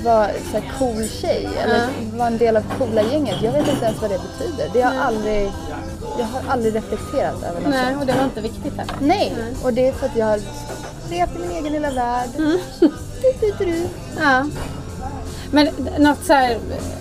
vara 0.04 0.28
så 0.52 0.60
cool 0.78 1.08
tjej 1.08 1.48
eller 1.62 1.88
vara 2.16 2.26
en 2.28 2.38
del 2.38 2.56
av 2.56 2.64
coola 2.78 3.02
gänget. 3.02 3.36
Jag 3.42 3.52
vet 3.52 3.68
inte 3.68 3.84
ens 3.84 4.00
vad 4.00 4.10
det 4.10 4.18
betyder. 4.38 4.70
Det 4.72 4.80
har 4.82 4.94
aldrig, 5.04 5.52
jag 6.18 6.24
har 6.26 6.52
aldrig 6.52 6.74
reflekterat 6.74 7.42
över 7.42 7.60
något 7.60 7.70
Nej, 7.70 7.96
och 7.96 8.06
det 8.06 8.12
var 8.12 8.24
inte 8.24 8.40
viktigt 8.40 8.76
heller. 8.76 8.94
Nej, 9.00 9.32
Nej. 9.38 9.54
och 9.64 9.72
det 9.72 9.88
är 9.88 9.92
för 9.92 10.06
att 10.06 10.16
jag 10.16 10.26
har 10.26 10.38
rep 11.10 11.36
i 11.36 11.38
min 11.38 11.50
egen 11.50 11.72
lilla 11.72 11.90
värld. 11.90 12.28
Mm. 12.38 12.58
Du, 12.80 13.32
du, 13.40 13.64
du. 13.64 13.86
Ja. 14.20 14.46
Men 15.52 15.68
något 15.98 16.24
så 16.24 16.32
här, 16.32 16.58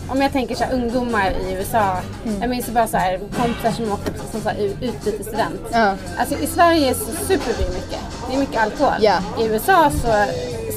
om 0.10 0.22
jag 0.22 0.32
tänker 0.32 0.56
så 0.56 0.64
här, 0.64 0.74
ungdomar 0.74 1.32
i 1.32 1.54
USA. 1.54 1.98
Mm. 2.26 2.42
Jag 2.42 2.50
minns 2.50 2.68
bara 2.70 2.88
så 2.88 2.98
här, 2.98 3.18
kompisar 3.38 3.72
som 3.72 3.92
åkte 3.92 4.12
som 4.32 4.42
så 4.42 4.50
här, 4.50 4.58
ut- 4.58 4.82
utbytesstudent. 4.82 5.62
Ja. 5.72 5.96
Alltså 6.18 6.36
i 6.36 6.48
Sverige 6.48 6.94
så 6.94 7.06
super 7.28 7.54
vi 7.58 7.64
mycket. 7.64 8.00
Det 8.30 8.36
är 8.36 8.40
mycket 8.40 8.62
alkohol. 8.62 8.94
Ja. 9.02 9.18
I 9.40 9.46
USA 9.46 9.92
så, 10.02 10.08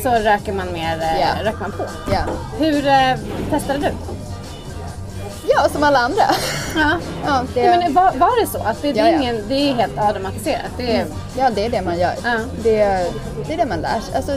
så 0.03 0.11
röker 0.11 0.53
man 0.53 0.73
mer, 0.73 0.99
Ja. 1.21 1.45
röker 1.45 1.61
man 1.61 1.73
på. 1.73 1.85
Ja. 2.13 2.19
Hur 2.59 2.87
eh, 2.87 3.17
testade 3.51 3.79
du? 3.79 3.91
ja, 5.49 5.69
som 5.73 5.83
alla 5.85 5.99
andra. 5.99 6.23
Ja. 6.77 6.91
Ja, 7.27 7.43
det, 7.55 7.61
Ja, 7.61 7.77
men 7.77 7.95
var, 7.95 8.13
var 8.13 8.41
det 8.41 8.47
så? 8.47 8.59
Att 8.59 8.83
det, 8.83 8.93
det, 8.93 8.99
Ja, 8.99 9.07
är 9.07 9.13
ingen, 9.13 9.45
det 9.49 9.55
är 9.55 9.75
helt 9.75 9.99
automatiserat? 9.99 10.71
Det 10.77 10.97
är, 10.97 11.07
ja, 11.39 11.51
det 11.55 11.65
är 11.67 11.71
det 11.71 11.83
man 11.83 11.99
gör. 11.99 12.15
Ja. 12.25 12.35
Det, 12.63 12.77
det 13.47 13.53
är 13.55 13.57
det 13.57 13.67
man 13.67 13.81
lär 13.81 14.01
sig. 14.01 14.15
Alltså, 14.17 14.33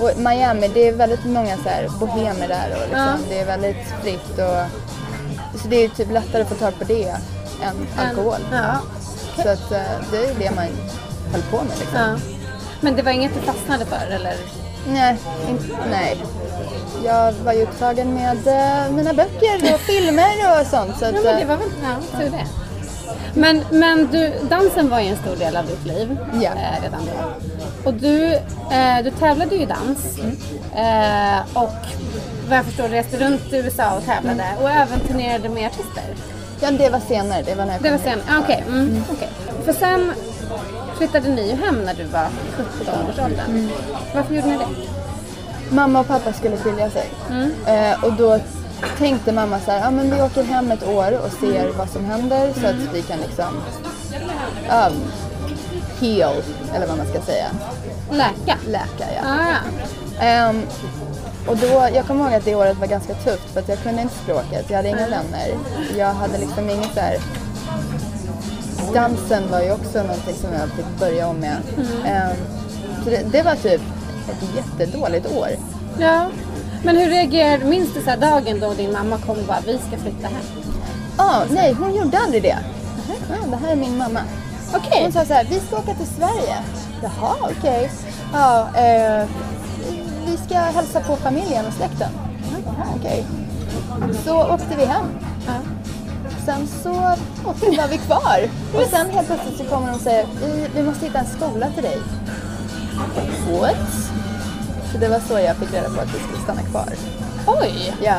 och 0.00 0.10
Miami, 0.16 0.68
det 0.68 0.88
är 0.88 0.92
väldigt 0.92 1.24
många 1.24 1.56
så 1.56 1.68
här 1.68 1.88
bohemer 2.00 2.48
där 2.48 2.70
och 2.72 2.80
liksom, 2.88 2.98
Ja. 3.00 3.12
det 3.28 3.40
är 3.40 3.46
väldigt 3.46 3.86
fritt. 4.02 4.38
Och, 4.38 5.60
så 5.60 5.68
det 5.68 5.84
är 5.84 5.88
typ 5.88 6.10
lättare 6.12 6.42
att 6.42 6.48
få 6.48 6.54
tag 6.54 6.78
på 6.78 6.84
det 6.84 7.08
än 7.62 7.86
alkohol. 7.98 8.38
Ja. 8.52 8.78
Så 9.42 9.48
att, 9.48 9.72
eh, 9.72 9.80
det 10.10 10.16
är 10.16 10.34
det 10.38 10.50
man 10.50 10.66
höll 11.32 11.42
på 11.50 11.56
med. 11.56 11.78
Liksom. 11.80 12.20
Men 12.80 12.96
det 12.96 13.02
var 13.02 13.12
inget 13.12 13.34
du 13.34 13.40
fastnade 13.40 13.84
för 13.84 14.06
eller? 14.14 14.34
Nej, 14.88 15.16
inte, 15.48 15.64
nej. 15.90 16.16
Jag 17.04 17.32
var 17.32 17.52
ju 17.52 17.62
upptagen 17.62 18.14
med 18.14 18.46
eh, 18.46 18.92
mina 18.92 19.12
böcker 19.14 19.74
och 19.74 19.80
filmer 19.90 20.60
och 20.60 20.66
sånt. 20.66 20.98
Så 20.98 21.04
Ja, 21.04 21.08
att, 21.08 21.14
men 21.14 21.24
det 21.24 21.42
eh, 21.42 21.48
var 21.48 21.56
väl 21.56 21.68
ja, 21.82 22.18
tur 22.18 22.30
det. 22.30 22.46
Men, 23.34 23.62
men 23.70 24.08
du, 24.12 24.32
dansen 24.48 24.88
var 24.90 25.00
ju 25.00 25.06
en 25.08 25.16
stor 25.16 25.36
del 25.36 25.56
av 25.56 25.66
ditt 25.66 25.84
liv 25.86 26.16
Ja. 26.32 26.50
eh, 26.50 26.82
redan 26.82 27.00
då. 27.06 27.30
Och 27.88 27.94
du, 27.94 28.24
eh, 28.72 29.04
du 29.04 29.10
tävlade 29.10 29.54
ju 29.54 29.62
i 29.62 29.66
dans 29.66 30.18
Mm. 30.18 30.36
eh, 30.76 31.40
och 31.62 31.74
vad 32.48 32.58
jag 32.58 32.64
förstår 32.64 32.88
reste 32.88 33.16
runt 33.18 33.52
i 33.52 33.56
USA 33.56 33.90
och 33.96 34.04
tävlade 34.04 34.42
Mm. 34.42 34.62
och 34.62 34.70
även 34.70 35.00
turnerade 35.00 35.48
med 35.48 35.66
artister. 35.66 36.04
ja, 36.60 36.70
det 36.70 36.88
var 36.90 37.00
senare. 37.00 37.42
Det 37.42 37.54
var 37.54 37.64
när 37.64 37.72
jag 37.72 37.82
Det 37.82 37.90
var 37.90 37.98
kom 37.98 38.06
hit. 38.10 38.18
sen, 38.26 38.34
ah, 38.36 38.40
okej. 38.42 38.64
mm, 38.68 39.04
okej. 39.12 39.28
För 39.64 39.72
sen 39.72 40.12
flyttade 40.96 41.28
ni 41.28 41.54
hem 41.54 41.84
när 41.84 41.94
du 41.94 42.04
var 42.04 42.28
17 42.56 42.94
års 43.10 43.18
åldern. 43.18 43.50
Mm. 43.50 43.70
Varför 44.14 44.34
gjorde 44.34 44.48
ni 44.48 44.58
det? 44.58 44.66
Mamma 45.74 46.00
och 46.00 46.06
pappa 46.06 46.32
skulle 46.32 46.56
skilja 46.56 46.90
sig. 46.90 47.10
Mm. 47.30 47.50
Eh, 47.66 48.04
och 48.04 48.12
då 48.12 48.38
tänkte 48.98 49.32
mamma 49.32 49.60
så 49.60 49.70
här, 49.70 49.80
ja 49.80 49.90
men 49.90 50.10
vi 50.10 50.22
åker 50.22 50.42
hem 50.42 50.70
ett 50.70 50.88
år 50.88 51.20
och 51.24 51.32
ser 51.32 51.72
vad 51.78 51.90
som 51.90 52.04
händer 52.04 52.52
så 52.60 52.66
att 52.66 52.94
vi 52.94 53.02
kan 53.02 53.18
liksom 53.18 53.54
um, 54.70 55.02
heal, 56.00 56.42
eller 56.74 56.86
vad 56.86 56.96
man 56.96 57.06
ska 57.06 57.20
säga. 57.20 57.46
Läka? 58.10 58.58
Läka, 58.66 59.12
ja. 59.14 59.22
Ah. 59.24 60.22
Ehm, 60.24 60.62
och 61.46 61.56
då, 61.56 61.88
jag 61.94 62.06
kommer 62.06 62.24
ihåg 62.24 62.34
att 62.34 62.44
det 62.44 62.54
året 62.54 62.78
var 62.78 62.86
ganska 62.86 63.14
tufft 63.14 63.50
för 63.52 63.60
att 63.60 63.68
jag 63.68 63.82
kunde 63.82 64.02
inte 64.02 64.14
språket, 64.14 64.64
jag 64.68 64.76
hade 64.76 64.88
inga 64.88 65.08
vänner. 65.08 65.54
Jag 65.96 66.14
hade 66.14 66.38
liksom 66.38 66.70
inget 66.70 66.94
där... 66.94 67.16
Dansen 68.92 69.50
var 69.50 69.60
ju 69.60 69.72
också 69.72 70.02
någonting 70.02 70.34
som 70.34 70.52
jag 70.52 70.68
fick 70.68 70.98
börja 71.00 71.28
om 71.28 71.36
med. 71.36 71.56
Ehm, 72.06 72.36
så 73.04 73.10
det, 73.10 73.22
det 73.32 73.42
var 73.42 73.54
typ 73.54 73.80
ett 74.30 74.56
jättedåligt 74.56 75.26
år. 75.36 75.48
ja. 75.98 76.26
Men 76.86 76.96
hur 76.96 77.06
reagerade, 77.10 77.64
minns 77.64 77.94
du 77.94 78.00
så 78.02 78.16
dagen 78.20 78.60
då 78.60 78.72
din 78.74 78.92
mamma 78.92 79.18
kom 79.18 79.38
och 79.38 79.44
bara 79.46 79.60
vi 79.66 79.78
ska 79.78 79.98
flytta 80.02 80.26
hem? 80.26 80.42
Ah, 81.16 81.42
nej, 81.50 81.72
hon 81.72 81.94
gjorde 81.94 82.18
aldrig 82.18 82.42
det. 82.42 82.58
Ah, 83.30 83.46
det 83.50 83.56
här 83.56 83.72
är 83.72 83.76
min 83.76 83.98
mamma. 83.98 84.20
Okej. 84.74 85.02
Hon 85.02 85.12
sa 85.12 85.24
så 85.24 85.32
här, 85.32 85.44
vi 85.50 85.60
ska 85.60 85.76
åka 85.76 85.94
till 85.94 86.06
Sverige. 86.06 86.56
Jaha, 87.02 87.34
okej. 87.58 87.90
Ja, 88.32 88.68
eh, 88.76 89.28
vi 90.26 90.36
ska 90.46 90.58
hälsa 90.58 91.00
på 91.00 91.16
familjen 91.16 91.66
och 91.66 91.72
släkten. 91.72 92.10
Jaha, 92.64 92.86
okej. 93.00 93.24
Så 94.24 94.54
åkte 94.54 94.76
vi 94.76 94.84
hem. 94.84 95.04
Sen 96.44 96.68
så 96.82 96.92
var 96.92 97.88
vi 97.88 97.98
kvar. 97.98 98.48
Och 98.74 98.88
sen 98.90 99.10
helt 99.10 99.26
plötsligt 99.26 99.58
så 99.58 99.64
kommer 99.64 99.86
de 99.86 99.94
och 99.94 100.00
säger, 100.00 100.26
vi, 100.40 100.68
vi 100.74 100.82
måste 100.82 101.06
hitta 101.06 101.18
en 101.18 101.26
skola 101.26 101.66
till 101.74 101.82
dig. 101.82 101.98
What? 103.60 103.76
Så 104.92 104.98
det 104.98 105.08
var 105.08 105.20
så 105.28 105.38
jag 105.38 105.56
fick 105.56 105.72
reda 105.74 105.88
på 105.90 106.00
att 106.00 106.14
vi 106.14 106.18
skulle 106.18 106.42
stanna 106.44 106.62
kvar. 106.62 106.88
Oj! 107.46 107.94
Ja, 108.02 108.14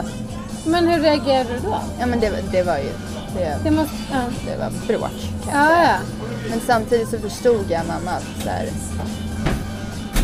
Men 0.66 0.88
hur 0.88 1.00
reagerade 1.00 1.50
du 1.54 1.60
då? 1.60 1.76
ja 2.00 2.06
men 2.06 2.20
det, 2.20 2.32
det 2.52 2.64
var 2.64 2.78
ju, 2.78 2.90
det, 3.38 3.58
Det 3.64 3.72
måste, 3.72 3.96
ja. 4.12 4.18
det 4.52 4.58
var 4.58 4.70
bråk 4.88 5.12
kan 5.44 5.54
jag 5.54 5.64
Ja, 5.64 5.68
säga. 5.68 5.88
ja. 5.88 5.98
Men 6.50 6.60
samtidigt 6.68 7.10
så 7.10 7.20
förstod 7.20 7.66
jag 7.70 7.82
mamma 7.88 8.12
att 8.12 8.44
så 8.44 8.50
här, 8.50 8.70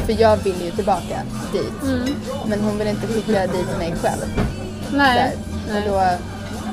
för 0.05 0.21
jag 0.21 0.37
vill 0.37 0.61
ju 0.65 0.71
tillbaka 0.71 1.21
dit. 1.53 1.83
Mm. 1.83 2.15
Men 2.47 2.59
hon 2.61 2.77
vill 2.77 2.87
inte 2.87 3.07
skicka 3.07 3.47
dit 3.47 3.77
mig 3.77 3.95
själv. 4.01 4.25
Så 4.91 4.97
här. 4.97 5.15
Nej. 5.15 5.37
Och 5.85 5.89
då, 5.91 6.01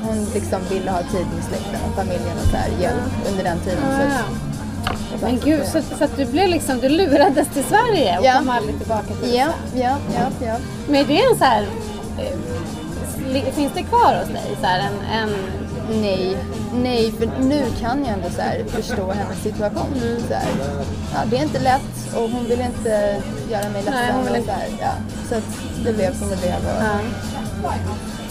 hon 0.03 0.25
liksom 0.33 0.59
ville 0.69 0.91
ha 0.91 0.99
tid 0.99 1.25
med 1.35 1.43
släkten 1.49 1.79
och 1.89 1.95
familjen 1.95 2.37
och 2.43 2.49
så 2.51 2.57
här, 2.57 2.69
hjälp 2.81 3.01
under 3.31 3.43
den 3.43 3.59
tiden. 3.59 3.77
Ja, 3.89 3.97
Så 3.97 5.15
att- 5.15 5.21
Men 5.21 5.39
gud, 5.39 5.65
så, 5.65 5.81
så 5.97 6.03
att 6.03 6.17
du 6.17 6.25
blev 6.25 6.47
liksom, 6.49 6.79
du 6.79 6.89
lurades 6.89 7.47
till 7.53 7.63
Sverige 7.63 8.19
och 8.19 8.25
Ja. 8.25 8.37
kom 8.37 8.49
aldrig 8.49 8.77
tillbaka 8.77 9.13
till 9.21 9.35
Ja, 9.35 9.47
ja, 9.75 9.97
ja, 10.15 10.45
ja. 10.47 10.55
Men 10.87 10.95
är 10.95 11.05
det 11.05 11.21
en 11.21 11.37
så 11.37 11.43
här, 11.45 11.67
eh, 12.17 13.53
finns 13.53 13.73
det 13.75 13.83
kvar 13.83 14.15
hos 14.19 14.27
dig? 14.33 14.57
Så 14.61 14.65
här, 14.67 14.79
en, 14.79 15.19
en, 15.23 15.29
Nej, 16.01 16.37
nej, 16.73 17.11
för 17.11 17.29
nu 17.41 17.63
kan 17.81 18.05
jag 18.05 18.13
ändå 18.13 18.29
så 18.35 18.41
här 18.41 18.63
förstå 18.67 19.11
hennes 19.11 19.37
situation. 19.43 19.93
Mm. 20.03 20.21
Så 20.27 20.33
här, 20.33 20.47
ja, 21.13 21.19
det 21.29 21.37
är 21.37 21.43
inte 21.43 21.59
lätt 21.59 22.15
och 22.15 22.29
hon 22.29 22.43
vill 22.49 22.61
inte 22.61 23.21
göra 23.51 23.69
mig 23.69 23.83
ledsen. 23.83 23.93
Nej, 23.93 24.11
hon 24.13 24.25
vill 24.25 24.35
inte- 24.35 24.47
så, 24.53 24.59
här, 24.59 24.67
ja. 24.81 24.91
så 25.29 25.35
att 25.35 25.43
det 25.85 25.93
blev 25.93 26.19
som 26.19 26.29
det 26.29 26.35
blev. 26.37 26.55
Och, 26.55 26.83
ja. 26.83 26.99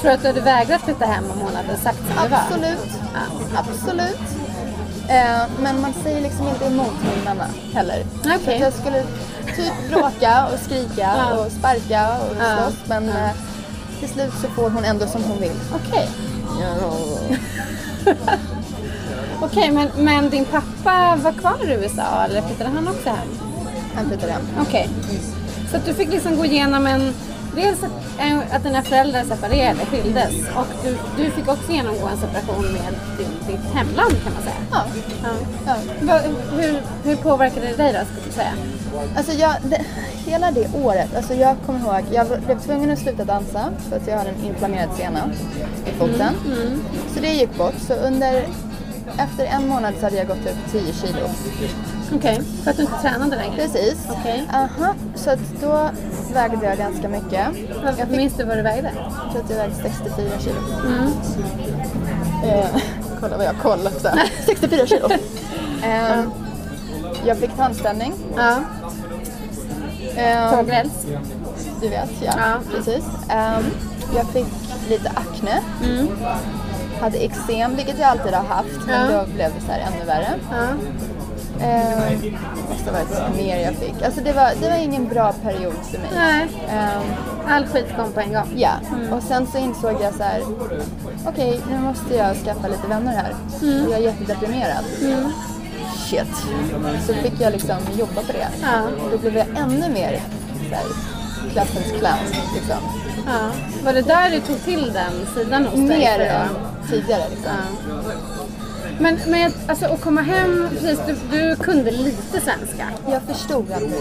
Tror 0.00 0.10
du 0.10 0.14
att 0.14 0.20
du 0.22 0.26
hade 0.26 0.40
vägrat 0.40 0.82
flytta 0.82 1.04
hem 1.06 1.24
om 1.30 1.38
hon 1.40 1.56
hade 1.56 1.76
sagt 1.78 1.98
som 1.98 2.08
det 2.22 2.28
var? 2.28 2.38
Absolut, 2.38 3.00
absolut. 3.56 4.20
Eh, 5.08 5.42
men 5.60 5.80
man 5.80 5.94
säger 6.02 6.20
liksom 6.20 6.48
inte 6.48 6.64
emot 6.66 6.92
min 7.14 7.24
mamma 7.24 7.44
heller. 7.74 8.04
Okej. 8.20 8.58
Så 8.58 8.64
jag 8.64 8.72
skulle 8.72 9.02
typ 9.56 9.90
bråka 9.90 10.46
och 10.52 10.58
skrika 10.64 11.00
Ja. 11.16 11.34
och 11.34 11.52
sparka 11.52 12.08
och 12.18 12.36
Ja. 12.40 12.56
slåss 12.56 12.76
men 12.86 13.08
eh, 13.08 13.30
till 14.00 14.08
slut 14.08 14.32
så 14.42 14.48
får 14.48 14.70
hon 14.70 14.84
ändå 14.84 15.06
som 15.06 15.22
hon 15.24 15.40
vill. 15.40 15.52
Okej. 15.74 16.08
Okej, 19.42 19.70
men, 19.70 19.88
men 19.96 20.30
din 20.30 20.44
pappa 20.44 21.16
var 21.16 21.32
kvar 21.32 21.56
i 21.64 21.72
USA 21.72 22.24
eller 22.24 22.42
flyttade 22.42 22.70
han 22.70 22.88
också 22.88 23.08
hem? 23.08 23.28
Han 23.94 24.06
flyttade 24.08 24.32
hem. 24.32 24.42
Okej. 24.60 24.88
Så 25.70 25.76
att 25.76 25.86
du 25.86 25.94
fick 25.94 26.08
liksom 26.12 26.36
gå 26.36 26.44
igenom 26.44 26.86
en... 26.86 27.14
Dels 27.54 27.82
att, 27.82 27.92
att 28.50 28.62
dina 28.62 28.82
föräldrar 28.82 29.24
separerade, 29.24 29.78
skildes 29.86 30.32
och 30.56 30.66
du, 30.84 30.96
du 31.16 31.30
fick 31.30 31.48
också 31.48 31.72
genomgå 31.72 32.06
en 32.06 32.16
separation 32.18 32.72
med 32.72 32.94
din, 33.18 33.28
ditt 33.46 33.74
hemland 33.74 34.14
kan 34.24 34.32
man 34.32 34.42
säga. 34.42 34.54
Ja. 34.70 34.84
Ja. 35.66 35.76
Ja. 36.06 36.18
Hur, 36.56 36.82
hur 37.04 37.16
påverkade 37.16 37.66
det 37.66 37.76
dig 37.76 37.92
då, 37.92 37.98
skulle 38.04 38.26
du 38.26 38.32
säga? 38.32 38.52
Alltså 39.16 39.32
jag, 39.32 39.54
det, 39.62 39.84
hela 40.26 40.50
det 40.50 40.68
året, 40.74 41.16
alltså 41.16 41.34
jag 41.34 41.56
kommer 41.66 41.80
ihåg, 41.80 42.04
jag 42.12 42.26
blev 42.46 42.60
tvungen 42.60 42.90
att 42.90 42.98
sluta 42.98 43.24
dansa 43.24 43.70
för 43.88 43.96
att 43.96 44.06
jag 44.06 44.16
hade 44.18 44.30
en 44.30 44.44
inflammerad 44.44 44.88
sena 44.96 45.30
i 45.86 45.90
foten. 45.98 46.34
Så 47.14 47.20
det 47.20 47.28
gick 47.28 47.58
bort. 47.58 47.74
Så 47.78 47.94
under, 47.94 48.46
efter 49.18 49.44
en 49.46 49.68
månad 49.68 49.94
så 50.00 50.06
hade 50.06 50.16
jag 50.16 50.26
gått 50.26 50.46
upp 50.46 50.72
10 50.72 50.92
kilo. 50.92 51.28
Okej, 52.14 52.40
för 52.64 52.70
att 52.70 52.76
du 52.76 52.82
inte 52.82 53.00
tränade 53.02 53.36
längre? 53.36 53.56
Precis. 53.56 53.96
Okej. 54.10 54.48
Aha, 54.52 54.94
så 55.14 55.30
att 55.30 55.38
då 55.60 55.88
vägde 56.34 56.66
jag 56.66 56.78
ganska 56.78 57.08
mycket. 57.08 57.46
Vad, 57.98 58.10
minns 58.10 58.34
du 58.34 58.44
vad 58.44 58.56
du 58.56 58.62
vägde? 58.62 58.90
Jag 59.24 59.32
tror 59.32 59.42
att 59.44 59.50
jag 59.50 59.56
vägde 59.56 59.74
64 59.74 60.38
kilo. 60.40 60.56
Mm. 60.86 61.12
Eh, 62.44 62.66
kolla 63.20 63.36
vad 63.36 63.46
jag 63.46 63.52
har 63.52 63.60
kollat 63.62 64.00
så 64.02 64.08
här. 64.08 64.32
64 64.46 64.86
kilo. 64.86 65.08
Eh, 65.84 66.22
jag 67.26 67.36
fick 67.36 67.56
tandställning. 67.56 68.12
Ja, 68.36 68.56
Eh, 70.16 70.50
tågräls. 70.56 71.06
Du 71.80 71.88
vet, 71.88 72.10
ja. 72.22 72.32
Ja. 72.36 72.54
Precis. 72.76 73.04
Ehm, 73.30 73.64
jag 74.16 74.26
fick 74.26 74.46
lite 74.88 75.08
akne. 75.14 75.60
Mm. 75.84 76.08
Hade 77.00 77.18
eksem, 77.18 77.76
vilket 77.76 77.98
jag 77.98 78.08
alltid 78.08 78.34
har 78.34 78.44
haft, 78.44 78.86
men 78.86 79.12
Ja. 79.12 79.18
då 79.20 79.26
blev 79.32 79.50
det 79.54 79.60
så 79.66 79.72
här 79.72 79.80
ännu 79.80 80.04
värre. 80.06 80.34
Ja. 80.50 80.66
Ehm, 81.60 82.20
det 82.22 82.70
måste 82.70 82.90
ha 82.90 82.92
varit 82.92 83.36
mer 83.36 83.58
jag 83.64 83.74
fick. 83.74 84.02
Alltså 84.02 84.20
det 84.20 84.32
var, 84.32 84.50
det 84.60 84.68
var 84.68 84.76
ingen 84.76 85.08
bra 85.08 85.32
period 85.32 85.74
för 85.90 85.98
mig. 85.98 86.08
Nej, 86.14 86.46
Ehm, 86.70 87.02
all 87.48 87.66
skit 87.66 87.86
kom 87.96 88.12
på 88.12 88.20
en 88.20 88.32
gång. 88.32 88.52
ja, 88.56 88.70
och 89.12 89.22
sen 89.22 89.46
så 89.46 89.58
insåg 89.58 89.94
jag 90.02 90.14
så 90.14 90.22
här. 90.22 90.42
okej 91.26 91.60
nu 91.70 91.78
måste 91.78 92.14
jag 92.16 92.36
skaffa 92.36 92.68
lite 92.68 92.86
vänner 92.88 93.12
här. 93.16 93.34
Och 93.86 93.92
jag 93.92 93.98
är 94.00 94.04
jättedeprimerad. 94.04 94.84
Shit. 96.10 96.34
Så 97.06 97.14
fick 97.14 97.40
jag 97.40 97.52
liksom 97.52 97.76
jobba 97.98 98.14
på 98.22 98.32
det. 98.32 98.48
Ja. 98.62 98.82
Och 99.04 99.10
då 99.12 99.18
blev 99.18 99.36
jag 99.36 99.46
ännu 99.58 99.88
mer 99.88 100.20
så 100.68 100.74
här, 100.74 100.84
klassens 101.52 101.86
clown. 101.98 102.44
Liksom. 102.54 102.76
Ja. 103.26 103.50
Var 103.84 103.92
det 103.92 104.02
där 104.02 104.30
du 104.30 104.40
tog 104.40 104.64
till 104.64 104.92
den 104.92 105.12
sidan 105.34 105.64
hos 105.66 105.74
dig? 105.74 105.98
Mer 105.98 106.20
än 106.20 106.48
tidigare. 106.90 107.22
Liksom. 107.30 107.50
Ja. 107.88 108.02
Men 109.00 109.18
med 109.26 109.52
alltså, 109.66 109.86
att 109.86 110.00
komma 110.00 110.20
hem, 110.20 110.68
precis, 110.70 110.98
du, 111.06 111.38
du 111.38 111.56
kunde 111.56 111.90
lite 111.90 112.40
svenska. 112.40 112.88
Jag 113.10 113.22
förstod 113.22 113.72
alltid. 113.72 113.92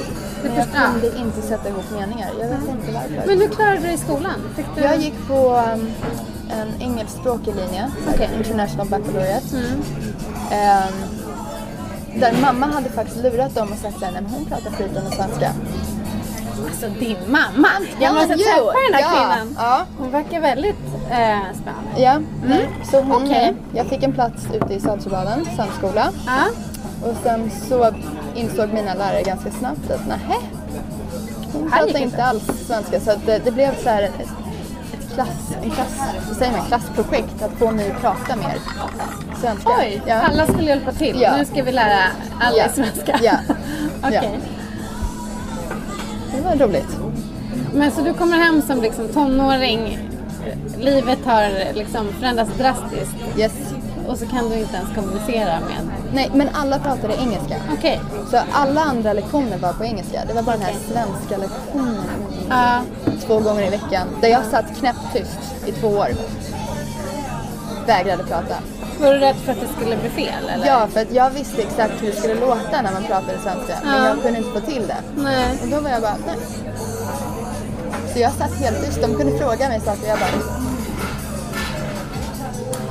Men 0.43 0.55
jag 0.55 0.67
kunde 0.73 1.17
inte 1.17 1.41
sätta 1.41 1.69
ihop 1.69 1.86
meningar. 1.91 2.29
Jag 2.39 2.47
vet 2.47 2.69
inte 2.69 2.91
varför. 2.93 3.27
Men 3.27 3.41
hur 3.41 3.47
klarade 3.47 3.77
du 3.77 3.83
dig 3.83 3.93
i 3.93 3.97
skolan? 3.97 4.41
Du... 4.75 4.81
Jag 4.81 4.97
gick 4.97 5.27
på 5.27 5.63
um, 5.73 5.91
en 6.49 6.81
engelskspråkig 6.81 7.55
linje, 7.55 7.91
Okej. 8.13 8.29
International 8.38 8.88
Baccalaureate. 8.88 9.57
Mm. 9.57 9.81
Ehm, 10.51 10.93
där 12.19 12.33
mamma 12.41 12.65
hade 12.65 12.89
faktiskt 12.89 13.23
lurat 13.23 13.55
dem 13.55 13.71
och 13.71 13.77
sagt 13.77 14.03
att 14.03 14.31
hon 14.31 14.45
pratar 14.45 14.71
flytande 14.71 15.12
svenska. 15.12 15.51
Alltså 16.67 16.88
din 16.99 17.17
mamma! 17.27 17.67
Jag 17.99 18.13
måste 18.15 18.34
jo, 18.38 18.43
träffa 18.43 18.77
den 18.91 18.93
här 18.93 19.01
ja, 19.01 19.10
kvinnan. 19.10 19.56
Ja, 19.60 19.86
Hon 19.97 20.12
verkar 20.12 20.41
väldigt 20.41 20.75
eh, 21.12 21.38
spännande. 21.62 22.01
ja. 22.01 22.19
Nej, 22.45 22.69
så 22.91 23.01
hon, 23.01 23.23
Okej. 23.23 23.53
Jag 23.73 23.86
fick 23.88 24.03
en 24.03 24.13
plats 24.13 24.43
ute 24.53 24.73
i 24.73 24.80
Saltsjöbaden, 24.80 25.45
samskola. 25.58 26.10
Ja. 26.25 26.43
Och 27.10 27.15
sen 27.23 27.51
så 27.69 27.91
insåg 28.36 28.69
mina 28.73 28.93
lärare 28.93 29.21
ganska 29.23 29.51
snabbt 29.51 29.91
att 29.91 30.08
nähä, 30.08 30.36
hon 31.53 31.71
pratar 31.71 31.99
inte 31.99 32.23
alls 32.23 32.43
svenska. 32.67 32.99
Så 32.99 33.12
det, 33.25 33.38
det 33.45 33.51
blev 33.51 33.84
så 33.84 33.89
här 33.89 34.03
ett, 34.03 34.19
ett 34.19 35.13
klass, 35.15 35.56
en 35.63 35.71
klass, 35.71 35.99
vad 36.27 36.38
säger 36.38 36.51
man, 36.58 36.67
klassprojekt 36.67 37.41
att 37.43 37.51
få 37.60 37.71
mig 37.71 37.91
att 37.91 38.01
prata 38.01 38.36
mer 38.36 38.58
svenska. 39.41 39.69
Oj, 39.80 40.01
ja. 40.08 40.15
alla 40.21 40.45
skulle 40.47 40.67
hjälpa 40.69 40.91
till. 40.91 41.21
Ja. 41.21 41.38
Nu 41.38 41.45
ska 41.45 41.63
vi 41.63 41.71
lära 41.71 41.99
alla 42.39 42.58
Ja. 42.58 42.69
svenska. 42.69 43.19
Ja. 43.23 43.34
Okej. 44.03 44.39
Det 46.36 46.42
var 46.42 46.68
roligt. 46.68 46.98
Men 47.74 47.92
så 47.92 48.02
du 48.02 48.13
kommer 48.13 48.38
hem 48.38 48.62
som 48.62 48.82
liksom 48.82 49.08
tonåring. 49.08 50.00
Livet 50.80 51.20
har 51.26 51.74
liksom 51.74 52.08
förändrats 52.20 52.52
drastiskt. 52.58 53.16
Yes. 53.38 53.54
Och 54.08 54.18
så 54.18 54.26
kan 54.26 54.50
du 54.50 54.56
inte 54.56 54.76
ens 54.76 54.96
kommunicera 54.96 55.60
med... 55.60 55.90
Nej, 56.13 56.32
men 56.34 56.50
alla 56.54 56.80
pratade 56.80 57.13
engelska. 57.13 57.56
Okej. 57.78 58.00
Så 58.32 58.40
alla 58.52 58.82
andra 58.82 59.13
lektioner 59.13 59.58
var 59.58 59.74
på 59.74 59.84
engelska. 59.86 60.22
Det 60.28 60.34
var 60.34 60.42
bara 60.42 60.56
den 60.58 60.66
här 60.66 60.74
svenska 60.74 61.38
lektionen 61.38 62.04
Ja. 62.50 62.82
två 63.28 63.40
gånger 63.40 63.68
i 63.68 63.70
veckan. 63.70 64.08
Där 64.22 64.28
jag 64.30 64.46
satt 64.46 64.66
knäpptyst 64.80 65.40
i 65.66 65.72
två 65.72 65.88
år. 65.88 66.08
Vägrade 67.88 68.23
prata. 68.23 68.56
var 69.02 69.13
du 69.13 69.19
rädd 69.19 69.36
för 69.36 69.52
att 69.52 69.60
det 69.62 69.67
skulle 69.78 69.97
bli 69.97 70.10
fel 70.10 70.50
eller? 70.54 70.67
Ja, 70.67 70.88
för 70.93 71.02
att 71.02 71.12
jag 71.13 71.30
visste 71.30 71.62
exakt 71.62 71.93
hur 72.02 72.08
det 72.08 72.15
skulle 72.15 72.34
låta 72.36 72.82
när 72.82 72.91
man 72.93 73.04
pratade 73.04 73.39
svenska. 73.43 73.73
Men 73.84 74.04
Ja. 74.04 74.08
jag 74.08 74.21
kunde 74.21 74.38
inte 74.39 74.60
få 74.60 74.65
till 74.65 74.88
det. 74.88 74.97
Nej. 75.23 75.60
Och 75.62 75.67
då 75.67 75.80
var 75.80 75.89
jag 75.89 76.02
bara, 76.02 76.15
nej. 76.28 76.38
Så 78.13 78.19
jag 78.19 78.32
satt 78.32 78.56
helt 78.60 78.86
tyst. 78.86 79.02
De 79.02 79.15
kunde 79.15 79.38
fråga 79.38 79.69
mig 79.69 79.80
saker 79.80 80.02
och 80.02 80.08
jag 80.10 80.19
bara, 80.19 80.30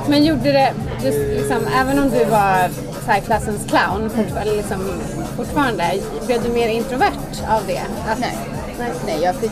Men 0.09 0.23
gjorde 0.25 0.51
det, 0.51 0.73
just 1.03 1.17
liksom, 1.17 1.67
även 1.81 1.99
om 1.99 2.09
du 2.09 2.25
var 2.25 2.69
så 3.05 3.21
klassens 3.25 3.61
clown 3.69 4.09
fortfarande, 4.09 4.53
liksom, 4.55 4.91
fortfarande, 5.37 5.83
blev 6.25 6.43
du 6.43 6.49
mer 6.49 6.67
introvert 6.67 7.43
av 7.49 7.61
det? 7.67 7.81
Att, 8.11 8.19
nej. 8.19 8.37
nej. 8.79 8.91
Nej, 9.05 9.19
jag 9.23 9.35
fick... 9.35 9.51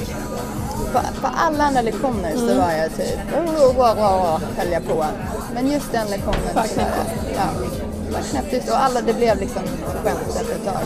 På, 0.94 1.00
på 1.22 1.28
alla 1.36 1.64
andra 1.64 1.82
lektioner 1.82 2.36
så 2.36 2.62
var 2.62 2.72
jag 2.72 2.96
typ... 2.98 3.20
Oh, 3.38 3.80
oh, 3.80 4.00
oh, 4.00 4.40
höll 4.58 4.72
jag 4.72 4.88
på. 4.88 5.06
Men 5.54 5.72
just 5.72 5.92
den 5.92 6.08
lektionen 6.08 6.50
så 6.50 6.56
var 6.56 6.66
jag... 6.78 6.88
Ja, 7.36 7.68
var 8.16 8.22
knäpptyst. 8.22 8.70
Och 8.70 8.84
alla, 8.84 9.02
det 9.02 9.14
blev 9.14 9.40
liksom 9.40 9.62
skämt 10.04 10.20
efter 10.42 10.56
ett 10.56 10.66
tag. 10.66 10.84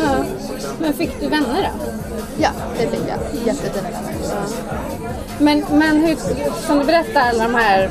Ja. 0.00 0.24
Men 0.80 0.92
fick 0.92 1.20
du 1.20 1.28
vänner 1.28 1.62
då? 1.62 1.90
Ja, 2.38 2.50
det 2.78 2.86
fick 2.86 3.00
jag. 3.08 3.46
Jättefina 3.46 3.88
vänner. 3.90 4.14
Men, 5.38 5.64
men 5.78 5.96
hur, 5.96 6.16
som 6.66 6.78
du 6.78 6.84
berättar 6.84 7.20
alla 7.20 7.44
de 7.44 7.54
här, 7.54 7.90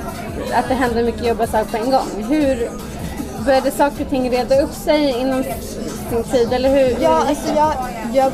att 0.54 0.68
det 0.68 0.74
hände 0.74 1.04
mycket 1.04 1.28
jobbiga 1.28 1.48
saker 1.48 1.72
på 1.72 1.78
en 1.78 1.92
gång. 1.92 2.24
Hur 2.30 2.70
började 3.46 3.72
saker 3.72 4.04
och 4.04 4.10
ting 4.10 4.32
reda 4.32 4.62
upp 4.62 4.74
sig 4.74 5.20
inom 5.20 5.44
sin 6.10 6.24
tid? 6.24 6.54
Eller 6.54 6.70
hur? 6.70 6.98
Ja, 7.04 7.20
hur 7.20 7.30
alltså 7.30 7.54
jag, 7.56 7.74
jag 8.14 8.32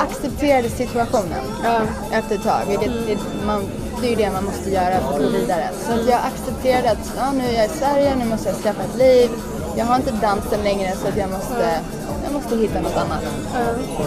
accepterade 0.00 0.68
situationen 0.70 1.44
Ja. 1.64 1.80
efter 2.12 2.34
ett 2.34 2.42
tag. 2.42 2.60
Vilket 2.68 2.92
det, 3.06 3.18
man, 3.46 3.62
det 4.00 4.06
är 4.06 4.10
ju 4.10 4.16
det 4.16 4.30
man 4.30 4.44
måste 4.44 4.70
göra 4.70 5.00
för 5.00 5.14
att 5.14 5.22
gå 5.22 5.28
vidare. 5.28 5.68
Så 5.86 5.92
att 5.92 6.06
jag 6.08 6.20
accepterade 6.32 6.90
att 6.90 7.12
ja, 7.16 7.32
nu 7.32 7.44
är 7.44 7.52
jag 7.56 7.66
i 7.66 7.68
Sverige, 7.68 8.16
nu 8.16 8.24
måste 8.24 8.48
jag 8.48 8.58
skaffa 8.58 8.82
ett 8.82 8.98
liv. 8.98 9.30
Jag 9.76 9.84
har 9.84 9.96
inte 9.96 10.10
dansen 10.12 10.60
längre 10.64 10.92
så 11.02 11.08
att 11.08 11.16
jag 11.16 11.30
måste, 11.30 11.80
jag 12.24 12.32
måste 12.32 12.56
hitta 12.56 12.80
något 12.80 12.96
annat. 12.96 13.22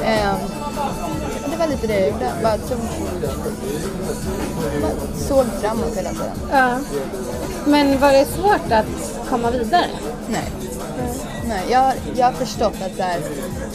Ehm, 0.06 0.38
det 1.52 1.58
var 1.58 1.68
lite 1.68 1.88
det 1.88 2.00
jag 2.00 2.10
gjorde. 2.10 2.32
Bara, 2.44 2.58
tog, 2.58 2.78
bara 4.82 4.92
såg 5.28 5.46
framåt 5.62 5.96
hela 5.98 6.10
tiden. 6.10 6.32
Ja. 6.52 6.78
Men 7.66 8.00
var 8.00 8.12
det 8.12 8.26
svårt 8.26 8.72
att 8.72 9.30
komma 9.30 9.52
vidare? 9.52 9.86
Nej. 10.28 10.52
Nej, 11.54 11.72
jag, 11.72 11.94
jag 12.16 12.26
har 12.26 12.34
förstått 12.34 12.74
att 12.86 12.96
så, 12.98 13.04
här, 13.04 13.20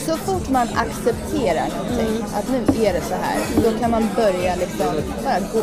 så 0.06 0.16
fort 0.16 0.48
man 0.48 0.68
accepterar 0.74 1.66
någonting, 1.76 2.24
att 2.34 2.48
nu 2.48 2.84
är 2.84 2.92
det 2.92 3.00
så 3.00 3.14
här, 3.14 3.38
då 3.64 3.78
kan 3.78 3.90
man 3.90 4.08
börja 4.16 4.56
liksom 4.56 4.86
bara 5.24 5.40
gå. 5.52 5.62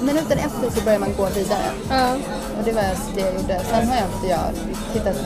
Minuten 0.00 0.38
efter 0.38 0.80
så 0.80 0.84
börjar 0.84 0.98
man 0.98 1.14
gå 1.16 1.26
vidare. 1.26 1.70
Ja. 1.90 2.12
Och 2.58 2.64
det 2.64 2.72
var 2.72 2.82
det 3.14 3.20
jag 3.20 3.34
gjorde. 3.34 3.60
Sen 3.70 3.88
har 3.88 3.96
jag 3.96 4.04
inte 4.14 4.26
jag 4.28 4.50
tittat 4.92 5.16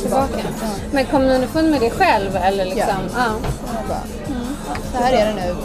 tillbaka. 0.00 0.38
Ja. 0.38 0.68
Men 0.92 1.06
kom 1.06 1.22
du 1.22 1.34
underfund 1.34 1.70
med 1.70 1.80
det 1.80 1.90
själv 1.90 2.36
eller 2.36 2.64
liksom? 2.64 3.02
Ja. 3.14 3.30
Jag 3.74 3.88
bara, 3.88 4.02
så 4.92 5.04
här 5.04 5.12
är 5.12 5.26
det 5.26 5.34
nu. 5.34 5.56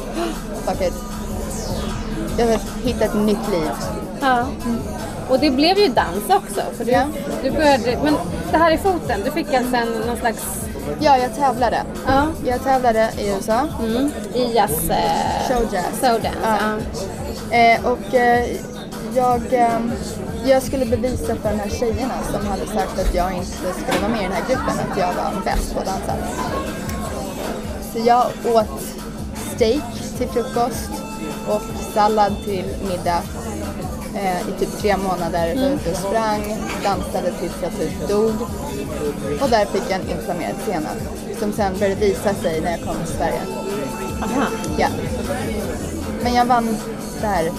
Fuck 0.66 0.82
it. 0.82 0.94
Jag 2.38 2.46
har 2.46 2.60
hittat 2.84 3.02
ett 3.02 3.16
nytt 3.16 3.50
liv. 3.52 3.70
ja. 4.22 4.46
Och 5.30 5.40
det 5.40 5.50
blev 5.52 5.78
ju 5.78 5.88
dans 5.88 6.30
också. 6.30 6.62
För 6.78 6.86
du, 6.86 6.92
Ja. 6.92 7.04
du 7.44 7.52
började, 7.52 7.98
men 8.04 8.14
det 8.52 8.58
här 8.58 8.72
i 8.72 8.78
foten, 8.78 9.22
du 9.26 9.32
fick 9.32 9.54
alltså 9.54 9.76
en, 9.76 9.88
någon 10.08 10.18
slags 10.18 10.44
Ja, 11.00 11.18
jag 11.18 11.36
tävlade. 11.36 11.84
ja, 12.08 12.28
Jag 12.46 12.64
tävlade 12.64 13.10
i 13.20 13.30
USA. 13.30 13.68
mm, 13.80 14.12
i 14.34 14.54
jazz... 14.56 14.90
Eh, 14.90 15.48
Showjazz. 15.50 16.00
Showdance. 16.02 16.38
Ja. 16.44 16.58
Ja. 17.52 17.58
Eh, 17.58 17.86
och 17.86 18.14
eh, 18.16 18.46
jag, 19.16 19.54
eh, 19.54 19.80
jag 20.46 20.64
skulle 20.64 20.86
bevisa 20.86 21.36
för 21.36 21.50
de 21.52 21.60
här 21.60 21.70
tjejerna 21.70 22.14
som 22.32 22.48
hade 22.48 22.66
sagt 22.68 23.00
att 23.00 23.16
jag 23.16 23.34
inte 23.34 23.48
skulle 23.82 24.00
vara 24.02 24.12
med 24.12 24.20
i 24.20 24.24
den 24.24 24.32
här 24.32 24.44
gruppen 24.48 24.80
att 24.92 24.98
jag 24.98 25.08
var 25.14 25.42
bäst 25.46 25.74
på 25.74 25.80
att 25.80 25.86
dansa. 25.86 26.14
Så 27.94 28.00
jag 28.06 28.26
åt 28.56 28.82
steak 29.56 29.84
till 30.18 30.28
frukost 30.28 30.90
och 31.48 31.62
sallad 31.94 32.36
till 32.46 32.66
middag 32.90 33.22
eh, 34.18 34.42
i 34.50 34.60
typ 34.60 34.78
tre 34.82 34.98
månader. 34.98 35.56
Var 35.56 35.70
ute 35.70 35.92
och 35.92 35.98
sprang, 35.98 36.58
dansade 36.84 37.32
tills 37.40 37.56
jag 37.62 37.72
typ 37.72 38.10
dog. 38.10 38.36
Och 39.42 39.50
där 39.50 39.66
fick 39.66 39.84
jag 39.90 40.00
en 40.00 40.10
inflammerad 40.10 40.56
sena 40.66 40.90
som 41.40 41.54
sen 41.54 41.80
började 41.80 42.02
visa 42.02 42.34
sig 42.34 42.62
när 42.62 42.72
jag 42.72 42.82
kom 42.82 42.96
till 43.06 43.16
Sverige. 43.16 43.42
Aha. 44.22 44.48
Ja. 44.78 44.88
Men 46.24 46.34
jag 46.34 46.46
vann 46.46 46.78
det 47.22 47.28
här 47.28 47.52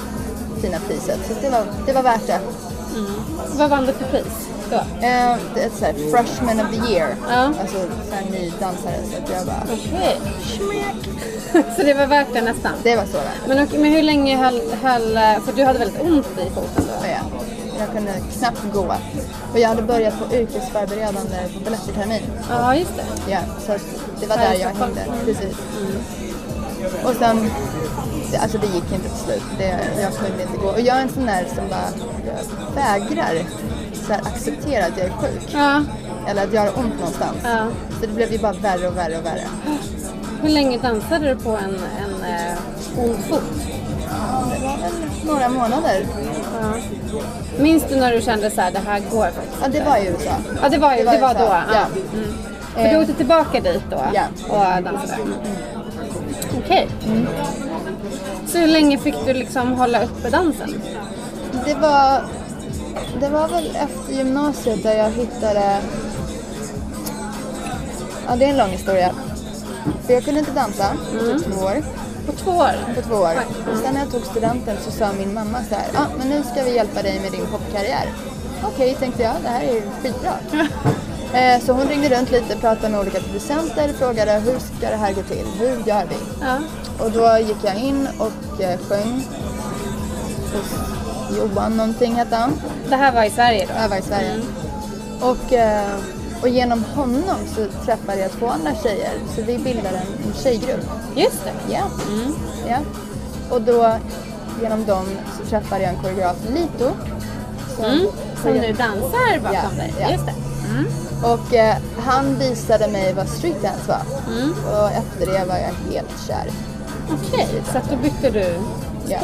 fina 0.63 0.79
priset 0.89 1.19
så 1.29 1.35
det 1.41 1.51
var, 1.51 1.67
det 1.87 1.93
var 1.93 2.03
värt 2.03 2.27
det. 2.27 2.41
Vad 3.59 3.71
vann 3.71 3.87
du 3.87 3.93
för 3.93 4.05
pris 4.05 4.49
då? 4.71 4.77
Eh, 4.77 5.37
det 5.55 5.63
är 5.63 5.67
ett 5.67 5.77
så 5.79 5.85
här 5.85 5.95
freshman 6.11 6.61
of 6.61 6.71
the 6.71 6.93
year. 6.93 7.17
Ja. 7.31 7.53
Alltså 7.61 7.79
så 8.09 8.15
här 8.15 8.25
ny 8.31 8.53
dansare 8.61 8.95
så 9.13 9.23
att 9.23 9.31
jag 9.31 9.47
bara, 9.47 9.63
Okej. 9.73 10.17
Så 11.77 11.83
det 11.83 11.95
var 11.95 12.07
värt 12.07 12.27
det 12.33 12.41
nästan? 12.41 12.73
det 12.83 12.97
var 12.97 13.05
så 13.05 13.17
värt 13.17 13.43
det. 13.43 13.55
Men, 13.55 13.65
okej, 13.65 13.79
men 13.79 13.93
hur 13.93 14.03
länge 14.03 14.37
höll, 14.37 14.61
höll... 14.83 15.15
För 15.45 15.53
du 15.57 15.65
hade 15.65 15.79
väldigt 15.79 16.03
ont 16.03 16.27
i 16.27 16.51
foten 16.51 16.85
då? 16.87 17.07
Ja. 17.07 17.39
Jag 17.79 17.93
kunde 17.95 18.13
knappt 18.39 18.73
gå. 18.73 18.95
Och 19.53 19.59
jag 19.59 19.69
hade 19.69 19.83
börjat 19.83 20.15
på 20.19 20.35
yrkesförberedande 20.35 21.37
på 21.55 21.61
Balettertermin. 21.65 22.23
Ja, 22.51 22.75
just 22.75 22.97
det. 22.97 23.31
Ja, 23.31 23.39
så 23.67 23.73
det 24.21 24.27
var 24.27 24.37
där 24.37 24.55
jag 24.55 24.69
hängde. 24.69 25.05
Precis. 25.25 25.57
Och 27.05 27.15
sen, 27.15 27.51
alltså 28.41 28.59
det 28.59 28.67
gick 28.67 28.93
inte 28.93 29.09
till 29.09 29.25
slut. 29.25 29.43
Det, 29.59 29.79
jag 30.03 30.13
kunde 30.13 30.43
inte 30.43 30.59
gå. 30.59 30.69
Och 30.69 30.81
jag 30.81 30.97
är 30.97 31.03
en 31.03 31.09
sån 31.09 31.27
där 31.27 31.47
som 31.55 31.69
bara 31.69 31.91
vägrar 32.75 33.35
så 34.09 34.13
här, 34.13 34.23
acceptera 34.23 34.85
att 34.85 34.99
jag 34.99 35.07
är 35.07 35.11
sjuk. 35.13 35.49
Ja. 35.55 35.83
Eller 36.29 36.45
att 36.45 36.53
jag 36.53 36.61
har 36.61 36.79
ont 36.79 36.95
någonstans. 36.99 37.37
Ja. 37.45 37.67
Så 38.01 38.07
det 38.07 38.13
blev 38.13 38.33
ju 38.33 38.39
bara 38.39 38.53
värre 38.53 38.89
och 38.89 38.97
värre 38.97 39.19
och 39.19 39.27
värre. 39.27 39.43
Hur 40.43 40.49
länge 40.49 40.79
dansade 40.79 41.29
du 41.29 41.37
på 41.37 41.51
en, 41.51 41.75
en 41.75 42.31
eh, 42.35 43.05
ond 43.05 43.19
fot? 43.29 43.43
Det 44.61 44.65
var 44.67 44.77
väl 44.77 44.93
några 45.27 45.49
månader. 45.49 46.07
Ja. 46.61 46.75
Minns 47.63 47.85
du 47.89 47.97
när 47.97 48.13
du 48.13 48.21
kände 48.21 48.51
så 48.51 48.61
här, 48.61 48.71
det 48.71 48.81
här 48.87 49.03
går 49.11 49.25
faktiskt? 49.25 49.59
Ja, 49.63 49.69
det 49.69 49.81
var 49.81 49.97
i 49.97 50.07
USA. 50.07 50.31
Ja, 50.63 50.69
det 50.69 50.79
var, 50.79 50.93
ju, 50.95 50.99
Det 50.99 51.05
var 51.05 51.13
det 51.15 51.21
var 51.21 51.35
då. 51.35 51.41
ja. 51.45 51.63
Ja. 51.73 51.87
Mm. 52.19 52.33
För 52.75 52.83
du 52.83 52.89
Eh. 52.89 53.01
åkte 53.01 53.13
tillbaka 53.15 53.61
dit 53.61 53.83
då 53.91 54.03
Ja. 54.15 54.23
och 54.49 54.83
dansade? 54.83 55.19
Okej. 56.65 56.89
Så 58.47 58.59
hur 58.59 58.67
länge 58.67 58.99
fick 58.99 59.15
du 59.27 59.33
liksom 59.35 59.73
hålla 59.73 60.03
uppe 60.05 60.31
dansen? 60.31 60.83
Det 61.65 61.75
var, 61.75 62.23
det 63.21 63.29
var 63.29 63.49
väl 63.49 63.77
efter 63.77 64.13
gymnasiet 64.13 64.83
där 64.83 64.97
jag 64.97 65.11
hittade... 65.11 65.81
Ja, 68.27 68.37
det 68.37 68.45
är 68.45 68.49
en 68.49 68.57
lång 68.57 68.71
historia. 68.71 69.13
För 70.07 70.15
jag 70.15 70.25
kunde 70.25 70.41
inte 70.41 70.53
dansa 70.53 70.93
på 71.13 71.19
typ 71.19 71.45
två 71.45 71.65
år. 71.65 71.83
På 72.27 72.33
två 72.33 72.51
år? 72.51 72.95
På 72.95 73.03
två 73.03 73.15
år. 73.15 73.35
Och 73.73 73.79
sen 73.79 73.95
när 73.95 74.01
jag 74.01 74.13
tog 74.13 74.23
studenten 74.23 74.77
så 74.85 74.91
sa 74.91 75.13
min 75.13 75.35
mamma 75.35 75.59
så 75.69 75.75
här, 75.75 75.87
ja 75.95 76.07
men 76.19 76.29
nu 76.29 76.43
ska 76.43 76.65
vi 76.65 76.75
hjälpa 76.75 77.03
dig 77.03 77.21
med 77.21 77.33
din 77.33 77.47
popkarriär. 77.47 78.13
Okej, 78.65 78.95
tänkte 78.95 79.23
jag, 79.23 79.35
det 79.43 79.49
här 79.49 79.63
är 79.63 79.75
ju 79.75 79.83
skitbra. 80.03 80.33
Eh, 81.35 81.61
så 81.61 81.73
hon 81.73 81.89
ringde 81.89 82.09
runt 82.09 82.31
lite, 82.31 82.57
pratade 82.57 82.89
med 82.89 83.01
olika 83.01 83.21
producenter, 83.21 83.93
frågade 83.93 84.33
hur 84.33 84.59
ska 84.59 84.91
det 84.91 84.97
här 84.97 85.13
gå 85.13 85.23
till? 85.23 85.47
Hur 85.59 85.69
gör 85.69 86.05
vi? 86.09 86.17
Ja. 86.41 86.59
Och 86.99 87.11
då 87.11 87.39
gick 87.39 87.65
jag 87.65 87.77
in 87.77 88.09
och 88.19 88.61
eh, 88.61 88.79
sjöng 88.79 89.27
hos 90.53 90.98
Johan 91.37 91.77
någonting 91.77 92.15
hette 92.15 92.37
han. 92.37 92.53
Det 92.89 92.97
här 92.97 93.13
var 93.13 93.25
i 93.25 93.31
Sverige 93.31 93.67
då? 93.67 93.73
Jag 93.83 93.89
var 93.89 93.97
i 93.97 94.03
Sverige. 94.03 94.41
Och, 95.21 95.53
eh, 95.53 95.87
och 96.43 96.49
genom 96.49 96.85
honom 96.85 97.37
så 97.57 97.85
träffade 97.85 98.19
jag 98.19 98.31
två 98.31 98.47
andra 98.49 98.75
tjejer. 98.83 99.11
Så 99.37 99.43
vi 99.43 99.59
bildade 99.59 99.97
en, 99.97 100.27
en 100.29 100.35
tjejgrupp. 100.43 100.85
Just 101.17 101.45
det. 101.45 101.75
Ja. 101.75 101.83
ja. 102.69 102.77
Och 103.51 103.63
då 103.63 103.95
genom 104.63 104.85
dem 104.87 105.05
så 105.39 105.45
träffade 105.51 105.83
jag 105.83 105.93
en 105.95 106.01
koreograf, 106.03 106.37
Lito. 106.55 106.91
Som, 107.77 107.85
Mm. 107.85 108.07
Som 108.43 108.53
nu 108.53 108.73
dansar 108.73 109.39
bakom 109.43 109.55
Ja, 109.55 109.83
dig? 109.83 109.95
ja. 110.01 110.11
Just 110.11 110.27
det. 110.27 110.35
Och 111.27 111.55
eh, 111.55 111.77
han 111.99 112.39
visade 112.39 112.89
mig 112.89 113.13
vad 113.13 113.29
streetdance 113.29 113.89
var. 113.89 114.33
Mm. 114.35 114.53
Och 114.53 114.91
efter 114.91 115.27
det 115.33 115.45
var 115.45 115.57
jag 115.57 115.93
helt 115.95 116.27
kär. 116.27 116.51
Okej, 117.13 117.49
så 117.73 117.79
att 117.79 117.91
då 117.91 117.97
bytte 117.97 118.31
du 118.31 118.55
Ja. 119.09 119.19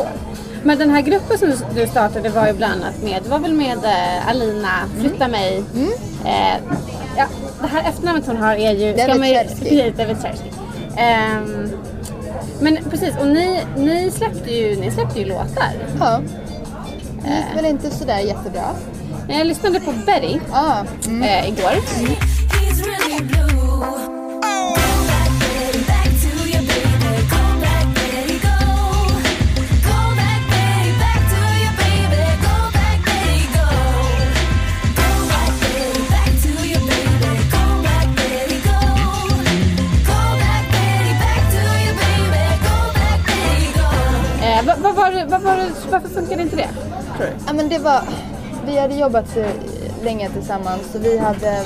Men 0.65 0.79
den 0.79 0.91
här 0.91 1.01
gruppen 1.01 1.39
som 1.39 1.53
du 1.75 1.87
startade 1.87 2.29
var 2.29 2.47
ju 2.47 2.53
bland 2.53 2.73
annat 2.83 3.03
med, 3.03 3.23
det 3.23 3.29
var 3.31 3.39
väl 3.39 3.53
med 3.53 3.85
eh, 3.85 4.29
Alina, 4.29 4.69
Mm. 4.95 5.01
Flytta 5.01 5.29
mig. 5.29 5.63
Eh, 6.25 6.57
ja, 7.17 7.25
det 7.61 7.67
här 7.67 7.89
efternamnet 7.89 8.27
hon 8.27 8.37
har 8.37 8.55
är 8.55 8.71
ju... 8.75 8.91
David 8.93 9.03
ska 9.05 9.15
man 9.19 9.29
ju- 9.29 9.35
Cherski. 9.35 9.59
Precis, 9.65 9.97
David. 9.97 10.17
Ehm, 10.97 11.71
men 12.61 12.79
precis, 12.91 13.15
och 13.21 13.27
ni, 13.27 13.61
ni, 13.77 14.11
släppte 14.11 14.51
ju, 14.55 14.77
ni 14.81 14.91
släppte 14.91 15.19
ju 15.21 15.25
låtar. 15.27 15.73
Ja. 16.01 16.21
Det 17.23 17.29
gick 17.31 17.57
väl 17.57 17.65
inte 17.65 17.91
sådär 17.91 18.19
jättebra. 18.19 18.71
Jag 19.29 19.47
lyssnade 19.47 19.81
på 19.81 19.93
Betty 20.07 20.39
Ja. 20.53 20.85
Mm. 21.07 21.23
eh, 21.23 21.49
igår. 21.49 21.71
He's 21.71 23.44
Eh, 45.13 45.27
vad, 45.29 45.31
vad 45.31 45.43
var 45.43 45.57
det, 45.57 45.57
vad 45.57 45.57
var 45.57 45.57
det, 45.57 45.91
varför 45.91 46.09
funkade 46.09 46.43
inte 46.43 46.57
det? 46.57 46.69
Ja 47.47 47.53
men 47.53 47.69
det 47.69 47.79
var, 47.79 48.03
vi 48.67 48.79
hade 48.79 48.95
jobbat 48.95 49.29
så 49.29 49.45
länge 50.05 50.29
tillsammans 50.29 50.83
så 50.93 50.99
vi 50.99 51.19
hade 51.19 51.61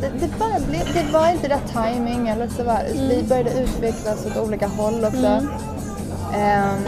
det, 0.00 0.10
det, 0.20 0.38
bara 0.38 0.60
blev, 0.68 0.94
det 0.94 1.12
var 1.12 1.32
inte 1.32 1.48
rätt 1.48 1.72
timing 1.72 2.28
eller 2.28 2.48
så 2.48 2.62
var 2.64 2.80
Mm. 2.80 3.08
Vi 3.08 3.22
började 3.22 3.50
utvecklas 3.50 4.26
åt 4.26 4.36
olika 4.36 4.66
håll 4.66 5.04
också. 5.04 5.26
Ehm, 6.36 6.78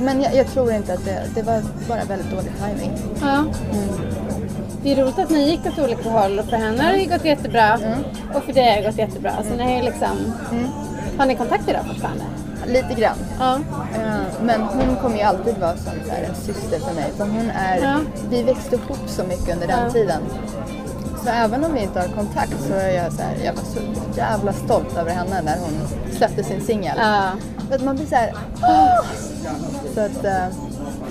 men 0.00 0.22
jag, 0.22 0.34
jag 0.34 0.46
tror 0.46 0.72
inte 0.72 0.94
att 0.94 1.04
det, 1.04 1.22
det 1.34 1.42
var 1.42 1.62
bara 1.88 2.04
väldigt 2.04 2.30
dålig 2.30 2.52
timing. 2.66 2.92
Ja. 3.20 3.44
Det 4.82 4.92
är 4.92 5.02
roligt 5.02 5.18
att 5.18 5.30
ni 5.30 5.50
gick 5.50 5.66
åt 5.66 5.78
olika 5.78 6.10
håll 6.10 6.38
och 6.38 6.44
för 6.44 6.56
henne 6.56 6.82
har 6.82 6.92
det 6.92 7.04
gått 7.04 7.24
jättebra 7.24 7.78
och 8.34 8.42
för 8.44 8.52
dig 8.52 8.70
har 8.70 8.76
det 8.76 8.88
gått 8.88 8.98
jättebra. 8.98 9.32
Så 9.48 9.54
ni 9.56 9.62
har 9.62 9.70
ju 9.70 9.82
liksom... 9.82 10.32
Har 11.18 11.26
ni 11.26 11.36
kontakt 11.36 11.68
idag 11.68 11.82
fortfarande? 11.88 12.24
Lite 12.66 12.94
grann. 13.00 13.16
Ja. 13.38 13.54
Ehm, 13.54 14.24
men 14.42 14.60
hon 14.60 14.96
kommer 15.02 15.16
ju 15.16 15.22
alltid 15.22 15.58
vara 15.58 15.76
som 15.76 15.92
så 16.06 16.10
här, 16.12 16.22
en 16.28 16.34
syster 16.34 16.78
för 16.78 16.94
mig. 16.94 17.12
För 17.16 17.24
hon 17.24 17.50
är, 17.50 17.78
Ja. 17.82 17.96
vi 18.30 18.42
växte 18.42 18.74
ihop 18.76 18.98
så 19.06 19.22
mycket 19.24 19.54
under 19.54 19.66
den 19.66 19.84
Ja. 19.84 19.90
tiden. 19.90 20.22
Så 21.24 21.30
även 21.30 21.64
om 21.64 21.74
vi 21.74 21.80
inte 21.80 22.00
har 22.00 22.08
kontakt 22.08 22.54
så 22.68 22.74
är 22.74 22.88
jag 23.04 23.12
så 23.12 23.22
här, 23.22 23.34
jag 23.44 23.52
var 23.52 23.62
så 23.62 23.78
jävla 24.18 24.52
stolt 24.52 24.96
över 24.96 25.10
henne 25.10 25.42
när 25.42 25.56
hon 25.58 25.88
släppte 26.16 26.44
sin 26.44 26.60
singel. 26.60 26.94
Ja. 26.98 27.30
Att 27.74 27.84
man 27.84 27.96
blir 27.96 28.06
så 28.06 28.14
här, 28.14 28.32
"Åh!" 28.62 29.04
Så 29.94 30.00
att, 30.00 30.24
eh, 30.24 30.44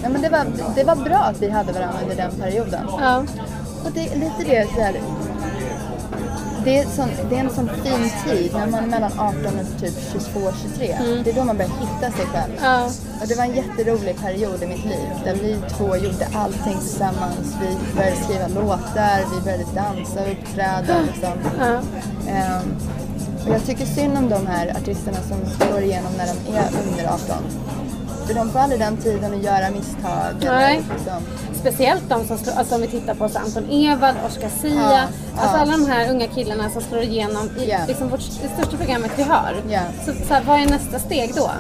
ja, 0.04 0.10
men 0.10 0.22
det, 0.22 0.30
var, 0.30 0.46
det 0.76 0.84
var 0.84 0.96
bra 0.96 1.18
att 1.18 1.42
vi 1.42 1.50
hade 1.50 1.72
varandra 1.74 2.00
under 2.04 2.16
den 2.16 2.32
perioden. 2.32 2.82
Ja. 3.02 3.24
Och 3.86 3.92
det 3.94 4.08
är 4.08 4.16
lite 4.16 4.44
det 4.46 4.68
så 4.76 4.82
här, 4.82 4.96
det 6.70 6.78
är, 6.78 6.86
sån, 6.86 7.10
det 7.30 7.36
är 7.36 7.40
en 7.40 7.50
sån 7.50 7.70
fin 7.70 8.10
tid 8.26 8.54
när 8.54 8.68
man 8.68 8.84
är 8.84 8.88
mellan 8.88 9.12
18 9.20 9.36
och 9.46 9.82
typ 9.82 9.94
22-23. 10.14 11.24
Det 11.24 11.30
är 11.30 11.36
då 11.36 11.44
man 11.44 11.58
börjar 11.58 11.72
hitta 11.72 12.18
sig 12.18 12.26
själv. 12.26 12.54
Ja. 12.62 12.86
Och 13.22 13.28
det 13.28 13.36
var 13.36 13.44
en 13.44 13.56
jätterolig 13.56 14.18
period 14.18 14.64
i 14.64 14.68
mitt 14.68 14.86
liv 14.86 15.10
där 15.26 15.34
vi 15.34 15.58
två 15.78 15.96
gjorde 15.96 16.28
allting 16.34 16.78
tillsammans. 16.80 17.56
Vi 17.62 17.96
började 17.96 18.16
skriva 18.16 18.48
låtar, 18.48 19.20
vi 19.36 19.42
började 19.44 19.66
dansa 19.76 20.22
och 20.22 20.32
uppträda. 20.32 21.02
Liksom. 21.08 21.34
Ja. 21.60 21.82
Ehm, 22.32 22.76
och 23.48 23.54
jag 23.56 23.66
tycker 23.66 23.86
synd 23.86 24.18
om 24.18 24.30
de 24.30 24.48
här 24.48 24.70
artisterna 24.70 25.18
som 25.18 25.38
slår 25.58 25.82
igenom 25.82 26.12
när 26.18 26.28
de 26.28 26.58
är 26.58 26.70
under 26.84 27.06
18. 27.06 27.69
För 28.30 28.36
de 28.36 28.52
får 28.52 28.60
aldrig 28.60 28.80
den 28.82 28.98
tiden 28.98 29.34
att 29.34 29.44
göra 29.44 29.70
misstag. 29.72 30.34
Nej. 30.42 30.76
Liksom. 30.94 31.24
Speciellt 31.60 32.10
de 32.10 32.28
som 32.28 32.38
slår, 32.38 32.54
alltså 32.54 32.76
om 32.76 32.82
vi 32.82 32.88
tittar 32.88 33.14
på 33.16 33.30
så 33.30 33.40
Anton 33.40 33.64
Ewald, 33.72 34.18
Oscar 34.28 34.50
Sia, 34.62 34.74
Ja, 34.74 35.00
alltså 35.38 35.58
ja. 35.58 35.62
alla 35.62 35.72
de 35.72 35.86
här 35.86 36.10
unga 36.10 36.28
killarna 36.28 36.70
som 36.70 36.82
slår 36.82 37.02
igenom 37.02 37.50
i 37.60 37.70
Ja. 37.70 37.78
liksom 37.88 38.10
vårt, 38.10 38.20
det 38.42 38.50
största 38.58 38.78
programmet 38.78 39.12
vi 39.16 39.24
har. 39.24 39.56
Ja. 39.70 39.82
Så, 40.06 40.12
så 40.28 40.34
här, 40.34 40.44
vad 40.44 40.60
är 40.62 40.66
nästa 40.66 41.00
steg 41.00 41.32
då? 41.36 41.52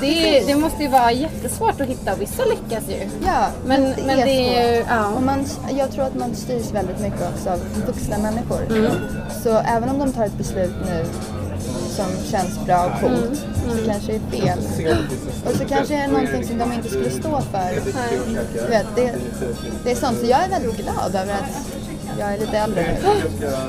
Det, 0.00 0.38
är, 0.38 0.46
det 0.46 0.54
måste 0.54 0.82
ju 0.82 0.88
vara 0.88 1.12
jättesvårt 1.12 1.80
att 1.80 1.86
hitta 1.88 2.12
och 2.12 2.20
vissa 2.20 2.42
lyckas 2.44 2.84
ju. 2.88 3.08
Ja, 3.26 3.46
Men- 3.66 3.94
men 4.06 4.16
det 4.16 4.30
är 4.30 4.76
ju- 4.76 4.82
så. 4.82 4.88
ja. 4.90 5.06
Och 5.06 5.22
man, 5.22 5.44
jag 5.78 5.90
tror 5.90 6.04
att 6.04 6.14
man 6.14 6.34
styrs 6.34 6.70
väldigt 6.72 7.00
mycket 7.00 7.20
också 7.34 7.50
av 7.50 7.58
vuxna 7.86 8.18
människor. 8.18 8.60
Mm. 8.70 8.92
Så 9.42 9.50
även 9.58 9.88
om 9.88 9.98
de 9.98 10.12
tar 10.12 10.24
ett 10.24 10.38
beslut 10.38 10.74
nu 10.86 11.04
som 11.96 12.06
känns 12.30 12.64
bra 12.66 12.84
och 12.86 13.00
coolt 13.00 13.42
Mm. 13.44 13.57
Så 13.70 13.90
kanske 13.90 14.20
det 14.30 14.38
är 14.48 14.56
fel. 14.76 15.06
Och 15.46 15.52
så 15.52 15.64
kanske 15.64 15.94
det 15.94 16.00
är 16.00 16.08
någonting 16.08 16.44
som 16.44 16.58
de 16.58 16.72
inte 16.72 16.88
skulle 16.88 17.10
stå 17.10 17.40
för. 17.40 17.74
Du 18.54 18.66
vet, 18.68 18.86
det, 18.96 19.14
det 19.84 19.90
är 19.90 19.94
sånt. 19.96 20.18
Så 20.20 20.26
jag 20.26 20.44
är 20.44 20.48
väldigt 20.48 20.76
glad 20.76 21.14
över 21.14 21.32
att 21.32 21.66
jag 22.18 22.32
är 22.32 22.38
lite 22.38 22.58
äldre 22.58 22.82
nu. 23.04 23.22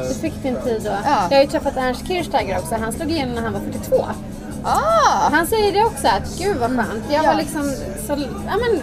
Du 0.07 0.13
fick 0.13 0.43
din 0.43 0.55
tid 0.63 0.81
då. 0.83 0.91
Ja. 1.05 1.27
Jag 1.29 1.37
har 1.37 1.43
ju 1.43 1.49
träffat 1.49 1.77
Ernst 1.77 2.07
Kirchsteiger 2.07 2.57
också. 2.59 2.75
Han 2.75 2.93
slog 2.93 3.11
igenom 3.11 3.35
när 3.35 3.41
han 3.41 3.53
var 3.53 3.59
42. 3.59 4.05
Ah! 4.63 5.29
Han 5.31 5.47
säger 5.47 5.73
det 5.73 5.83
också 5.83 6.07
att 6.07 6.37
gud 6.37 6.57
vad 6.57 6.69
skönt. 6.69 7.03
Jag 7.09 7.23
Ja. 7.25 7.31
var 7.31 7.37
liksom 7.37 7.71
så, 8.07 8.11
ja 8.47 8.57
men, 8.57 8.81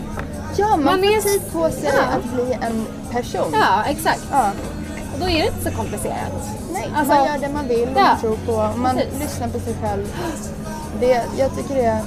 Ja, 0.59 0.69
man, 0.69 0.85
Man 0.85 0.99
får 0.99 1.05
är- 1.07 1.21
tid 1.21 1.41
på 1.53 1.71
sig 1.71 1.91
Ja. 1.97 2.03
att 2.03 2.35
bli 2.35 2.53
en 2.61 2.87
person. 3.11 3.53
ja 3.53 3.85
exakt. 3.89 4.21
Ja. 4.33 4.51
Och 5.15 5.21
då 5.21 5.29
är 5.29 5.43
det 5.43 5.47
inte 5.47 5.71
så 5.71 5.77
komplicerat. 5.77 6.33
Nej, 6.73 6.91
Alltså- 6.97 7.15
man 7.15 7.27
gör 7.27 7.39
det 7.39 7.49
man 7.55 7.69
vill, 7.69 7.89
man 7.95 8.21
tror 8.21 8.37
på, 8.47 8.79
man 8.79 8.97
Precis. 8.97 9.21
lyssnar 9.21 9.49
på 9.49 9.59
sig 9.59 9.75
själv. 9.83 10.07
Det, 11.01 11.23
jag 11.39 11.57
tycker 11.57 11.75
det, 11.75 12.01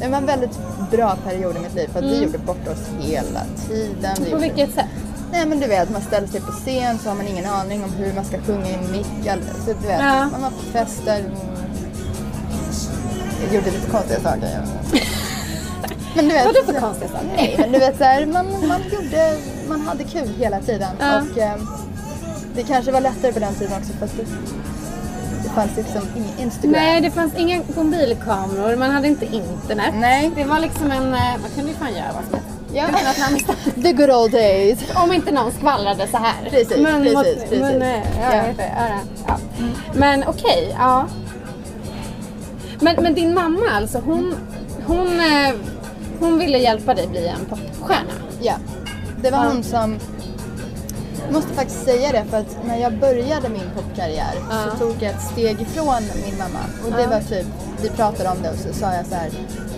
det 0.00 0.08
var 0.08 0.18
en 0.18 0.26
väldigt 0.26 0.58
bra 0.90 1.16
period 1.26 1.56
i 1.56 1.58
mitt 1.58 1.74
liv 1.74 1.88
för 1.92 1.98
att 1.98 2.04
vi 2.04 2.22
gjorde 2.22 2.38
bort 2.38 2.68
oss 2.68 2.88
hela 3.00 3.40
tiden. 3.68 3.94
Vi 4.00 4.06
Mm. 4.06 4.14
På 4.24 4.30
gjorde- 4.30 4.42
vilket 4.42 4.74
sätt? 4.74 4.86
Nej 5.32 5.46
men 5.46 5.60
du 5.60 5.66
vet, 5.66 5.90
man 5.90 6.02
ställer 6.02 6.26
sig 6.26 6.40
på 6.40 6.52
scen 6.52 6.98
så 6.98 7.08
har 7.08 7.16
man 7.16 7.26
ingen 7.26 7.46
aning 7.46 7.84
om 7.84 7.90
hur 7.92 8.12
man 8.14 8.24
ska 8.24 8.38
sjunga 8.40 8.66
i 8.68 8.74
en 8.74 8.92
mick. 8.92 9.26
all- 9.32 9.40
Så 9.66 9.72
du 9.82 9.86
vet, 9.86 10.00
Ja. 10.00 10.28
man 10.32 10.42
var 10.42 10.50
på 10.50 10.56
fester. 10.72 11.18
mm. 11.18 11.30
Jag 13.44 13.54
gjorde 13.54 13.70
lite 13.70 13.90
konstiga 13.90 14.20
saker. 14.20 14.60
Men 16.16 16.28
du 16.28 16.34
vet, 16.34 16.46
Vadå 16.46 16.58
för 16.72 16.80
konstiga 16.80 17.08
saker? 17.10 17.26
Nej 17.36 17.56
men 17.58 17.72
du 17.72 17.78
vet 17.78 17.98
så 17.98 18.04
här, 18.04 18.26
man, 18.26 18.46
man 18.68 18.80
gjorde, 18.92 19.36
man 19.68 19.80
hade 19.80 20.04
kul 20.04 20.28
hela 20.38 20.60
tiden. 20.60 20.88
Ja. 21.00 21.22
Och 21.32 21.38
eh, 21.38 21.54
det 22.54 22.62
kanske 22.62 22.92
var 22.92 23.00
lättare 23.00 23.32
på 23.32 23.38
den 23.38 23.54
tiden 23.54 23.72
också 23.78 23.92
för 23.92 24.04
att 24.04 24.10
fanns 25.54 25.76
liksom 25.76 26.02
ingen 26.16 26.38
Instagram. 26.38 26.72
Nej, 26.72 27.00
det 27.00 27.10
fanns 27.10 27.34
inga 27.36 27.60
mobilkameror, 27.76 28.76
man 28.76 28.90
hade 28.90 29.08
inte 29.08 29.24
internet. 29.24 29.94
Nej. 29.94 30.30
Det 30.36 30.44
var 30.44 30.60
liksom 30.60 30.90
en, 30.90 31.14
eh, 31.14 31.20
man 31.40 31.50
kunde 31.54 31.70
ju 31.70 31.76
fan 31.76 31.92
göra 31.94 32.12
vad 32.14 32.24
som 32.24 32.34
helst. 32.34 32.48
Ja. 32.74 32.86
The 33.82 33.92
good 33.92 34.10
old 34.10 34.32
days. 34.32 34.78
Om 34.94 35.12
inte 35.12 35.32
någon 35.32 35.52
skvallrade 35.52 36.06
så 36.10 36.16
här. 36.16 36.50
Precis, 36.50 36.76
mun 36.76 37.02
precis, 37.02 37.14
mot, 37.14 37.24
precis. 37.24 37.60
Mun, 37.60 37.82
eh, 37.82 37.98
ja, 38.20 38.34
Ja. 38.36 38.42
det. 38.56 38.70
Ja. 39.26 39.36
Men 39.94 40.24
okej, 40.26 40.74
ja. 40.78 41.06
Men, 42.80 42.96
men 43.02 43.14
din 43.14 43.34
mamma 43.34 43.66
alltså, 43.76 43.98
hon, 43.98 44.34
hon, 44.86 45.06
eh, 45.20 45.54
hon 46.20 46.38
ville 46.38 46.58
hjälpa 46.58 46.94
dig 46.94 47.06
bli 47.08 47.26
en 47.28 47.44
popstjärna. 47.48 48.12
Ja. 48.42 48.54
Det 49.22 49.30
var 49.30 49.38
Ja. 49.44 49.50
hon 49.50 49.62
som... 49.64 49.98
Måste 51.32 51.52
faktiskt 51.54 51.84
säga 51.84 52.12
det 52.12 52.24
för 52.30 52.36
att 52.38 52.56
när 52.66 52.76
jag 52.76 52.98
började 53.00 53.48
min 53.48 53.70
popkarriär 53.76 54.34
Ja. 54.50 54.70
så 54.70 54.78
tog 54.78 55.02
jag 55.02 55.10
ett 55.12 55.22
steg 55.32 55.60
ifrån 55.60 56.02
min 56.26 56.38
mamma. 56.38 56.60
Och 56.86 56.92
det 56.92 57.02
Ja. 57.02 57.08
var 57.08 57.20
typ, 57.20 57.46
vi 57.82 57.88
pratade 57.88 58.28
om 58.30 58.36
det 58.42 58.50
och 58.50 58.56
så 58.58 58.72
sa 58.80 58.94
jag 58.94 59.06
så 59.06 59.14
här, 59.14 59.30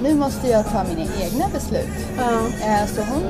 nu 0.03 0.15
måste 0.15 0.49
jag 0.49 0.65
ta 0.65 0.85
mina 0.85 1.11
egna 1.23 1.45
beslut. 1.53 1.89
Eh, 2.63 2.87
så 2.95 3.01
hon 3.03 3.23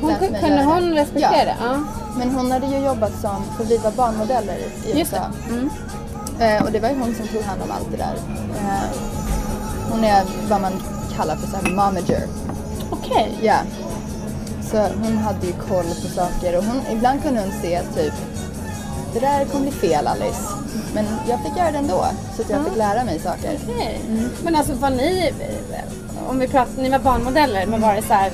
Hon, 0.00 0.14
kunde 0.18 0.38
göra 0.48 0.62
hon 0.62 0.92
respektera 0.94 1.54
Ja. 1.60 1.66
Ja. 1.72 1.78
Men 2.18 2.30
hon 2.30 2.50
hade 2.52 2.66
ju 2.66 2.78
jobbat 2.78 3.12
som, 3.20 3.44
för 3.56 3.64
vi 3.64 3.76
var 3.76 3.90
barnmodeller 3.90 4.56
i 4.86 4.98
Just 4.98 5.12
USA. 5.12 5.24
det. 5.48 5.54
Mm. 5.54 5.70
Eh, 6.40 6.62
och 6.66 6.72
det 6.72 6.80
var 6.80 6.88
ju 6.88 6.94
hon 6.98 7.14
som 7.14 7.28
tog 7.28 7.42
hand 7.42 7.62
om 7.62 7.70
allt 7.70 7.90
det 7.90 7.96
där. 7.96 8.14
Eh, 8.56 8.88
hon 9.90 10.04
är 10.04 10.22
vad 10.48 10.60
man 10.60 10.72
kallar 11.16 11.36
för 11.36 11.46
så 11.46 11.56
här 11.56 11.70
momager. 11.70 12.22
Okej. 12.90 13.38
Ja. 13.42 13.54
Så 14.72 14.78
hon 14.78 15.16
hade 15.16 15.46
ju 15.46 15.52
koll 15.52 15.84
på 15.84 16.08
saker 16.14 16.58
och 16.58 16.64
hon, 16.64 16.80
ibland 16.92 17.22
kunde 17.22 17.40
hon 17.40 17.52
se 17.62 17.82
typ 17.94 18.14
det 19.14 19.20
där 19.20 19.44
kommer 19.44 19.62
bli 19.62 19.72
fel 19.72 20.06
Alice. 20.06 20.48
Men 20.94 21.04
jag 21.28 21.40
fick 21.42 21.56
göra 21.56 21.70
det 21.70 21.78
ändå 21.78 22.06
så 22.36 22.42
att 22.42 22.50
jag 22.50 22.64
fick 22.64 22.76
lära 22.76 23.04
mig 23.04 23.18
saker. 23.18 23.58
Okej. 23.68 24.00
Men 24.44 24.56
alltså 24.56 24.74
var 24.74 24.90
ni, 24.90 25.32
om 26.28 26.38
vi 26.38 26.48
pratar, 26.48 26.82
ni 26.82 26.90
var 26.90 26.98
barnmodeller, 26.98 27.66
men 27.66 27.80
var 27.80 27.94
det 27.94 28.02
så 28.02 28.12
här 28.12 28.30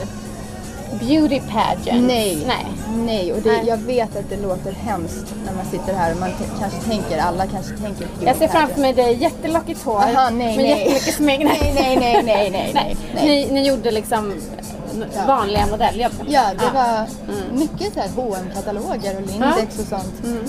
beauty 1.01 1.41
pageant? 1.41 2.07
Nej. 2.07 2.45
Nej. 2.47 2.67
Nej, 2.97 3.33
och 3.33 3.43
det, 3.43 3.53
Nej. 3.53 3.65
jag 3.67 3.77
vet 3.77 4.17
att 4.17 4.31
det 4.31 4.37
låter 4.37 4.73
hemskt 4.73 5.35
när 5.47 5.53
man 5.53 5.65
sitter 5.71 5.95
här 5.95 6.13
och 6.13 6.21
man 6.21 6.31
kanske 6.61 6.81
tänker, 6.81 7.19
alla 7.19 7.47
kanske 7.47 7.77
tänker 7.77 7.99
beauty 8.07 8.25
Jag 8.27 8.37
ser 8.37 8.49
framför 8.49 8.81
mig 8.81 8.93
dig 8.93 9.15
jättelockigt 9.23 9.83
hår 9.83 9.95
Aha, 10.03 10.31
nej, 10.31 10.57
med 10.57 10.57
nej. 10.57 10.69
jättemycket 10.79 11.15
smink. 11.15 11.45
Nej, 11.45 11.73
nej, 11.75 11.97
nej, 12.01 12.23
nej, 12.25 12.51
nej, 12.51 12.71
nej, 12.75 12.97
nej. 13.15 13.27
Ni, 13.27 13.53
ni 13.55 13.69
gjorde 13.69 13.91
liksom 13.91 14.35
Ja. 15.15 15.25
vanliga 15.27 15.67
modelljobb? 15.71 16.13
Ja, 16.27 16.43
det 16.59 16.65
Ja. 16.65 16.71
var 16.75 17.07
mycket 17.59 17.95
så 17.95 18.01
här 18.01 18.09
H&M-kataloger 18.17 19.17
och 19.17 19.23
Lindex 19.27 19.79
och 19.79 19.87
sånt. 19.87 20.15
Ehm, 20.25 20.45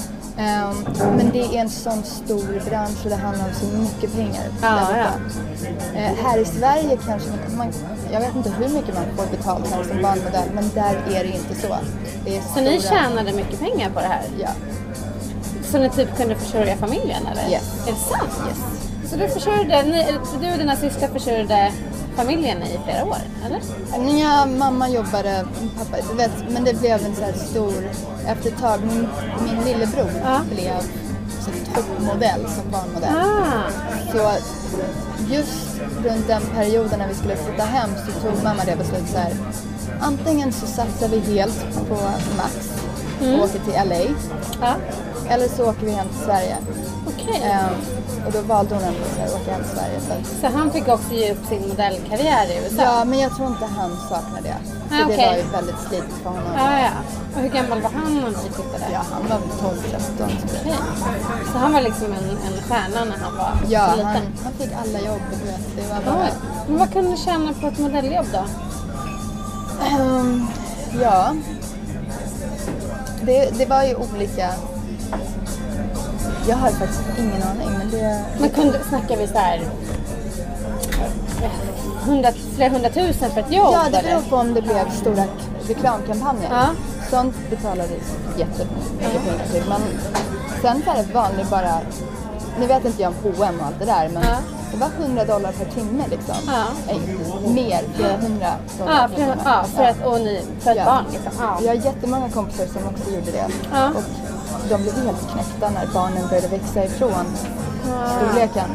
men 1.17 1.29
det 1.33 1.39
är 1.45 1.61
en 1.61 1.69
sån 1.69 2.03
stor 2.03 2.61
bransch 2.69 2.97
och 3.03 3.09
det 3.09 3.15
handlar 3.15 3.45
om 3.45 3.53
så 3.53 3.65
mycket 3.77 4.15
pengar. 4.15 4.43
Ja, 4.61 4.79
ja. 4.97 5.07
Eh, 5.99 6.11
här 6.23 6.37
i 6.37 6.45
Sverige 6.45 6.97
kanske 7.07 7.29
man, 7.57 7.67
jag 8.11 8.19
vet 8.19 8.35
inte 8.35 8.49
hur 8.49 8.69
mycket 8.69 8.95
man 8.95 9.03
får 9.17 9.37
betalt 9.37 9.67
här 9.73 9.83
som 9.83 10.01
barnmodell, 10.01 10.49
men 10.53 10.69
där 10.75 10.95
är 11.15 11.23
det 11.23 11.27
inte 11.29 11.55
så. 11.61 11.75
Det 12.25 12.41
Så 12.55 12.61
ni 12.61 12.79
stora- 12.81 12.97
tjänade 12.99 13.33
mycket 13.33 13.59
pengar 13.59 13.89
på 13.89 13.99
det 13.99 14.07
här? 14.07 14.23
Ja. 14.39 14.49
Så 15.71 15.77
ni 15.77 15.89
typ 15.89 16.17
kunde 16.17 16.35
försörja 16.35 16.77
familjen 16.77 17.27
eller? 17.31 17.49
Yes. 17.51 17.87
Är 17.87 17.91
det 17.91 17.97
sant? 17.97 18.41
Yes. 18.47 19.11
Så 19.11 19.17
du 19.17 19.27
försörjde, 19.27 19.83
ni, 19.83 20.05
du 20.41 20.51
och 20.51 20.57
dina 20.57 20.75
systrar 20.75 21.07
försörjde 21.07 21.71
familjen 22.23 22.63
i 22.63 22.79
flera 22.85 23.05
år, 23.05 23.17
eller? 23.45 23.61
Ja, 24.19 24.45
mamma 24.45 24.89
jobbade, 24.89 25.45
pappa, 25.77 25.97
du 26.11 26.17
vet, 26.17 26.31
men 26.49 26.63
det 26.63 26.79
blev 26.79 27.05
en 27.05 27.15
så 27.15 27.21
här 27.23 27.33
stor, 27.33 27.73
efter 28.27 28.47
ett 28.51 28.59
tag, 28.59 28.79
min, 28.83 29.07
min 29.45 29.63
lillebror 29.65 30.11
Ja. 30.23 30.39
blev 30.53 30.73
toppmodell 31.75 32.41
som 32.41 32.71
barnmodell. 32.71 33.15
Ah, 33.15 33.71
Så 34.11 34.31
just 35.33 35.81
runt 36.05 36.27
den 36.27 36.41
perioden 36.55 36.99
när 36.99 37.07
vi 37.07 37.15
skulle 37.15 37.35
flytta 37.35 37.63
hem 37.63 37.89
så 38.05 38.11
tog 38.21 38.43
mamma 38.43 38.63
det 38.65 38.75
beslutet 38.75 39.09
så 39.09 39.17
här. 39.17 39.33
Antingen 40.01 40.51
så 40.53 40.67
satsar 40.67 41.07
vi 41.07 41.19
helt 41.19 41.65
på 41.89 41.95
Max 42.37 42.71
och 43.21 43.43
åker 43.45 43.59
till 43.59 43.89
LA. 43.89 44.15
ja. 44.61 44.73
Eller 45.29 45.47
så 45.47 45.69
åker 45.69 45.85
vi 45.85 45.91
hem 45.91 46.07
till 46.07 46.25
Sverige. 46.25 46.55
Okej. 47.27 47.41
Ehm, 47.43 47.73
och 48.25 48.31
då 48.31 48.41
valde 48.41 48.75
hon 48.75 48.83
ändå 48.83 48.99
att 49.25 49.41
åka 49.41 49.51
hem 49.53 49.61
till 49.63 49.71
Sverige. 49.77 49.99
Så. 50.07 50.13
att- 50.13 50.41
Så 50.41 50.57
han 50.57 50.71
fick 50.71 50.87
också 50.87 51.13
ge 51.13 51.31
upp 51.33 51.45
sin 51.49 51.67
modellkarriär 51.67 52.45
i 52.51 52.57
USA? 52.63 52.81
Ja, 52.83 53.03
men 53.05 53.19
jag 53.19 53.35
tror 53.35 53.47
inte 53.47 53.65
han 53.65 53.91
saknar 54.09 54.41
det. 54.41 54.55
Ah, 54.91 54.97
det 54.97 55.03
okej. 55.13 55.27
var 55.27 55.35
ju 55.35 55.43
väldigt 55.51 55.79
slitigt 55.87 56.13
för 56.23 56.29
honom. 56.29 56.51
Ja, 56.57 56.79
ja. 56.79 56.89
Och 57.35 57.41
hur 57.41 57.49
gammal 57.49 57.81
var 57.81 57.89
han 57.89 58.15
när 58.15 58.29
ni 58.29 58.35
flyttade? 58.35 58.85
Ja, 58.93 59.01
han 59.13 59.21
var 59.29 59.37
väl 59.39 59.49
12-13 59.49 60.27
typ. 60.41 60.51
Okej. 60.61 60.75
Så 61.51 61.57
han 61.57 61.73
var 61.73 61.81
liksom 61.81 62.05
en, 62.05 62.29
en 62.47 62.63
stjärna 62.69 63.05
när 63.05 63.17
han 63.25 63.35
var 63.37 63.51
Ja, 63.69 63.85
så 63.89 63.95
liten? 63.95 64.05
han, 64.13 64.21
han 64.43 64.53
fick 64.53 64.71
alla 64.83 64.99
jobb. 65.07 65.21
Du 65.31 65.45
vet. 65.51 65.61
Det 65.75 65.93
var 65.93 66.13
bara... 66.13 66.23
Oj. 66.25 66.31
Men 66.67 66.77
vad 66.79 66.93
kunde 66.93 67.11
du 67.11 67.17
tjäna 67.17 67.53
på 67.61 67.67
ett 67.67 67.79
modelljobb 67.79 68.25
då? 68.33 68.43
Ehm, 69.85 70.47
ja. 71.01 71.33
Det, 73.21 73.49
det 73.57 73.65
var 73.65 73.83
ju 73.83 73.95
olika. 73.95 74.49
Jag 76.49 76.55
har 76.57 76.69
faktiskt 76.69 77.03
ingen 77.19 77.43
aning, 77.43 77.69
men 77.77 77.89
det... 77.91 78.25
Men 78.39 78.49
kunde, 78.49 78.79
snackar 78.89 79.17
vi 79.17 79.27
så 79.27 79.37
här 79.37 79.61
hundra, 82.05 82.29
flera 82.55 82.69
hundratusen 82.69 83.31
för 83.31 83.41
ett 83.41 83.51
jobb? 83.53 83.73
Ja, 83.73 83.83
det 83.91 84.03
beror 84.03 84.21
på 84.21 84.35
om 84.35 84.53
det 84.53 84.61
blev 84.61 84.91
stora 84.91 85.23
reklamkampanjer. 85.67 86.49
Ja. 86.51 86.67
Sånt 87.09 87.35
betalades 87.49 88.15
jättemycket 88.37 88.99
pengar 88.99 89.45
till. 89.51 89.63
Men 89.69 89.81
sen 90.61 90.81
var 90.85 90.95
det 90.95 91.13
vanligt 91.13 91.49
bara... 91.49 91.79
Nu 92.59 92.67
vet 92.67 92.85
inte 92.85 93.01
jag 93.01 93.09
om 93.25 93.33
H&M 93.37 93.55
och 93.59 93.65
allt 93.65 93.79
det 93.79 93.85
där, 93.85 94.09
men 94.13 94.23
Ja. 94.23 94.37
det 94.71 94.77
var 94.77 94.89
100 95.05 95.25
dollar 95.25 95.51
per 95.51 95.65
timme 95.65 96.03
liksom. 96.09 96.35
Ja. 96.47 96.63
Nej, 96.87 96.99
mer, 97.53 97.81
flera 97.95 98.17
hundra 98.17 98.51
dollar 98.79 98.93
Ja, 98.93 99.07
per 99.07 99.07
för, 99.07 99.15
timme. 99.15 99.35
ja, 99.45 99.63
för 99.75 99.83
att, 99.83 100.05
och 100.05 100.19
ni, 100.21 100.41
för 100.59 100.71
ett 100.71 100.77
Ja. 100.77 100.85
barn 100.85 101.03
liksom. 101.11 101.31
Ja. 101.39 101.57
Jag 101.61 101.67
har 101.67 101.85
jättemånga 101.85 102.29
kompisar 102.29 102.65
som 102.65 102.81
också 102.95 103.09
gjorde 103.13 103.31
det. 103.31 103.45
Ja. 103.73 103.89
Och 103.89 104.03
de 104.69 104.81
blev 104.81 104.95
helt 105.05 105.31
knäckta 105.31 105.69
när 105.69 105.87
barnen 105.93 106.27
började 106.29 106.47
växa 106.47 106.85
ifrån 106.85 107.25
storleken. 108.17 108.69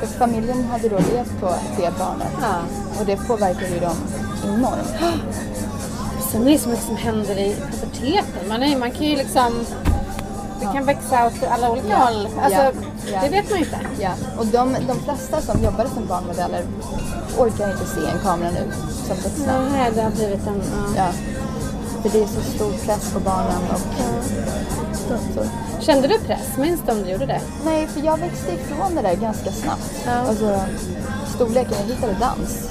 För 0.00 0.06
familjen 0.06 0.64
hade 0.72 0.88
då 0.88 0.96
levt 0.96 1.40
på 1.40 1.54
det 1.76 1.98
barnet. 1.98 2.32
Ja. 2.42 2.54
Och 3.00 3.06
det 3.06 3.16
påverkade 3.16 3.68
ju 3.74 3.80
dem 3.80 3.96
enormt. 4.44 4.94
Sen 6.32 6.46
är 6.46 6.52
det 6.52 6.58
så 6.58 6.68
mycket 6.68 6.84
som 6.84 6.96
händer 6.96 7.38
i 7.38 7.56
puberteten. 7.80 8.48
Man, 8.48 8.62
är, 8.62 8.76
man 8.78 8.90
kan 8.90 9.06
ju 9.06 9.16
liksom... 9.16 9.66
Det 10.60 10.66
kan 10.72 10.84
växa 10.86 11.26
åt 11.26 11.32
alla 11.50 11.70
olika 11.70 11.88
Ja. 11.88 11.96
håll. 11.96 12.28
Alltså, 12.42 12.60
Ja. 12.60 12.72
Ja. 13.12 13.20
Det 13.22 13.28
vet 13.28 13.50
man 13.50 13.58
ju 13.58 13.64
inte. 13.64 13.78
Ja. 14.00 14.10
Och 14.38 14.46
de, 14.46 14.76
de 14.88 15.00
flesta 15.04 15.40
som 15.40 15.62
jobbade 15.64 15.88
som 15.88 16.06
barnmodeller 16.06 16.62
orkar 17.38 17.70
inte 17.72 17.86
se 17.86 18.00
en 18.12 18.18
kamera 18.22 18.50
nu 18.50 18.72
som 19.06 19.16
vuxna. 19.16 19.52
Nej, 19.72 19.90
det 19.94 20.02
har 20.02 20.10
blivit 20.10 20.46
en... 20.46 20.62
Ja. 20.96 21.06
Ja. 21.96 22.02
För 22.10 22.18
det 22.18 22.22
är 22.24 22.26
så 22.26 22.40
stor 22.40 22.72
press 22.86 23.12
på 23.12 23.20
barnen. 23.20 23.60
Och, 23.72 23.80
så, 24.96 25.16
så. 25.34 25.46
Kände 25.80 26.08
du 26.08 26.18
press? 26.18 26.56
Minns 26.58 26.80
du 26.86 26.92
om 26.92 27.02
du 27.02 27.10
gjorde 27.10 27.26
det? 27.26 27.40
Nej, 27.64 27.86
för 27.86 28.00
jag 28.04 28.16
växte 28.18 28.52
ifrån 28.52 28.94
det 28.94 29.02
där 29.02 29.14
ganska 29.14 29.52
snabbt. 29.52 29.92
Ja. 30.06 30.12
Alltså, 30.12 30.60
storleken, 31.34 31.74
jag 31.80 31.94
hittade 31.94 32.16
dans. 32.20 32.68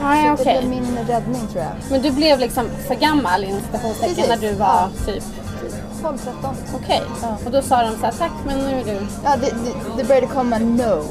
Ja 0.00 0.14
Så 0.14 0.22
det 0.22 0.32
okej. 0.32 0.58
blev 0.68 0.70
min 0.82 0.98
räddning 1.08 1.46
tror 1.52 1.64
jag. 1.64 1.72
Men 1.90 2.02
du 2.02 2.10
blev 2.10 2.38
liksom 2.38 2.64
för 2.88 2.94
gammal 2.94 3.44
inom 3.44 3.60
citationstecken 3.60 4.24
när 4.28 4.36
du 4.36 4.52
var 4.54 4.66
Ja. 4.66 4.88
typ 5.06 5.24
12-13. 6.02 6.16
okej. 6.74 7.02
Ja. 7.22 7.36
Och 7.46 7.50
då 7.50 7.62
sa 7.62 7.82
de 7.82 7.90
så 7.90 8.04
här, 8.06 8.12
tack 8.18 8.32
men 8.46 8.58
nu 8.58 8.80
är 8.80 8.84
du... 8.84 8.98
Ja, 9.24 9.30
det, 9.36 9.46
det, 9.46 9.72
det 9.96 10.04
började 10.04 10.26
komma 10.26 10.58
no 10.58 11.02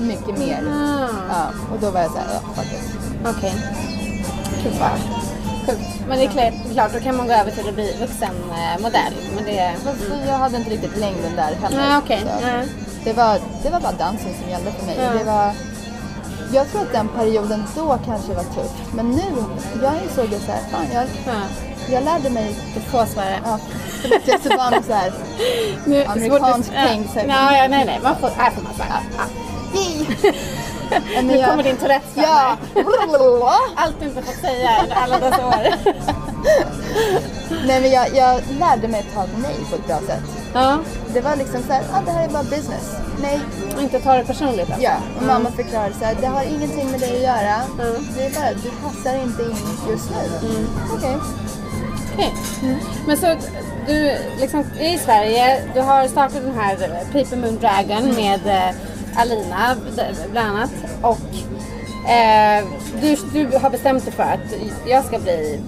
mycket 0.00 0.38
mer. 0.38 0.64
Ah, 0.72 1.08
Ja, 1.28 1.46
och 1.74 1.80
då 1.80 1.90
var 1.90 2.00
jag 2.00 2.10
såhär, 2.10 2.26
ja 2.32 2.48
faktiskt. 2.54 2.94
okej. 3.36 3.52
Gud 4.62 4.72
vad 4.80 4.90
sjukt. 5.66 5.88
Men 6.08 6.18
det 6.18 6.24
är 6.24 6.52
klart, 6.74 6.92
då 6.92 7.00
kan 7.00 7.16
man 7.16 7.26
gå 7.26 7.32
över 7.32 7.50
till 7.50 7.68
att 7.68 7.74
bli 7.74 7.96
vuxen 8.00 8.34
eh, 8.50 8.82
modell. 8.82 9.12
Men 9.34 9.44
det... 9.44 9.72
Fast 9.84 9.98
jag 10.26 10.34
hade 10.38 10.56
inte 10.56 10.70
riktigt 10.70 10.96
längden 10.96 11.36
där 11.36 11.54
heller. 11.62 11.98
Okej. 11.98 12.20
Så 12.20 12.46
Nej. 12.46 12.68
Det, 13.04 13.12
var, 13.12 13.38
det 13.62 13.70
var 13.70 13.80
bara 13.80 13.92
dansen 13.92 14.30
som 14.40 14.50
gällde 14.50 14.70
för 14.72 14.86
mig. 14.86 14.96
Det 15.18 15.24
var, 15.24 15.52
jag 16.52 16.70
tror 16.70 16.82
att 16.82 16.92
den 16.92 17.08
perioden 17.08 17.64
då 17.76 17.98
kanske 18.06 18.32
var 18.34 18.42
tuff. 18.42 18.72
Men 18.94 19.10
nu, 19.10 19.22
jag 19.82 19.92
insåg 20.04 20.32
ju 20.32 20.38
såhär, 20.38 20.60
fan 20.72 20.86
jag, 20.92 21.04
Ja. 21.26 21.32
jag 21.90 22.04
lärde 22.04 22.30
mig 22.30 22.54
Du 22.74 22.80
får 22.80 23.06
svara. 23.06 23.26
Ja, 23.44 23.58
jag 24.26 24.34
är 24.34 24.48
så 24.50 24.56
van 24.56 24.72
vid 24.72 24.84
såhär. 24.84 25.12
Nu, 25.86 26.04
Amerikansk 26.04 26.70
tänk, 26.74 27.12
så 27.12 27.18
här. 27.18 27.26
Ja, 27.28 27.56
ja, 27.56 27.68
nej, 27.68 27.84
nej. 27.84 28.00
Man 28.02 28.16
får, 28.16 28.30
här 28.36 28.50
får 28.50 28.62
man 28.62 28.74
svara. 28.74 28.98
Ja. 29.16 29.24
Nu 31.22 31.36
jag- 31.36 31.50
kommer 31.50 31.62
din 31.62 31.76
Tourettes 31.76 32.12
Ja! 32.14 32.56
Allt 33.76 34.00
du 34.00 34.06
inte 34.06 34.22
fått 34.22 34.40
säga 34.40 34.70
under 34.82 34.96
alla 34.96 35.18
dessa 35.18 35.46
år. 35.46 35.74
Nej 37.66 37.80
men 37.80 37.90
jag, 37.90 38.16
jag 38.16 38.40
lärde 38.60 38.88
mig 38.88 39.00
att 39.00 39.14
ta 39.14 39.26
nej 39.42 39.56
på 39.70 39.76
ett 39.76 39.86
bra 39.86 39.98
sätt. 40.06 40.22
Ja, 40.54 40.78
Det 41.14 41.20
var 41.20 41.36
liksom 41.36 41.62
såhär, 41.62 41.82
ah, 41.92 42.00
det 42.06 42.10
här 42.10 42.24
är 42.24 42.28
bara 42.28 42.42
business. 42.42 42.96
Nej. 43.22 43.40
och 43.76 43.82
inte 43.82 44.00
ta 44.00 44.14
det 44.14 44.24
personligt 44.24 44.66
alltså. 44.70 44.82
Ja, 44.82 44.92
och 45.16 45.22
mamma 45.22 45.50
förklarade 45.50 45.94
såhär, 45.94 46.16
det 46.20 46.26
har 46.26 46.42
ingenting 46.42 46.90
med 46.90 47.00
dig 47.00 47.16
att 47.16 47.22
göra. 47.22 47.54
Mm. 47.88 48.06
Det 48.16 48.26
är 48.26 48.30
bara, 48.30 48.50
du 48.62 48.70
passar 48.70 49.14
inte 49.16 49.42
in 49.42 49.56
just 49.90 50.10
nu. 50.10 50.66
Okej. 50.96 51.16
Okej. 52.14 52.34
Men 53.06 53.16
så 53.16 53.36
du 53.86 54.16
liksom 54.40 54.64
är 54.80 54.94
i 54.94 54.98
Sverige, 54.98 55.62
du 55.74 55.80
har 55.80 56.08
startat 56.08 56.42
den 56.42 56.58
här 56.58 56.76
Paper 57.12 57.36
Moon 57.36 57.58
Dragon 57.60 58.14
med 58.14 58.46
eh, 58.46 58.74
Alina 59.16 59.76
bland 60.32 60.48
annat. 60.56 60.70
Och 61.02 61.18
eh, 62.10 62.64
du, 63.00 63.16
du 63.48 63.58
har 63.58 63.70
bestämt 63.70 64.04
dig 64.04 64.12
för 64.14 64.22
att 64.22 64.54
jag 64.86 65.04
ska 65.04 65.18
bli 65.18 65.60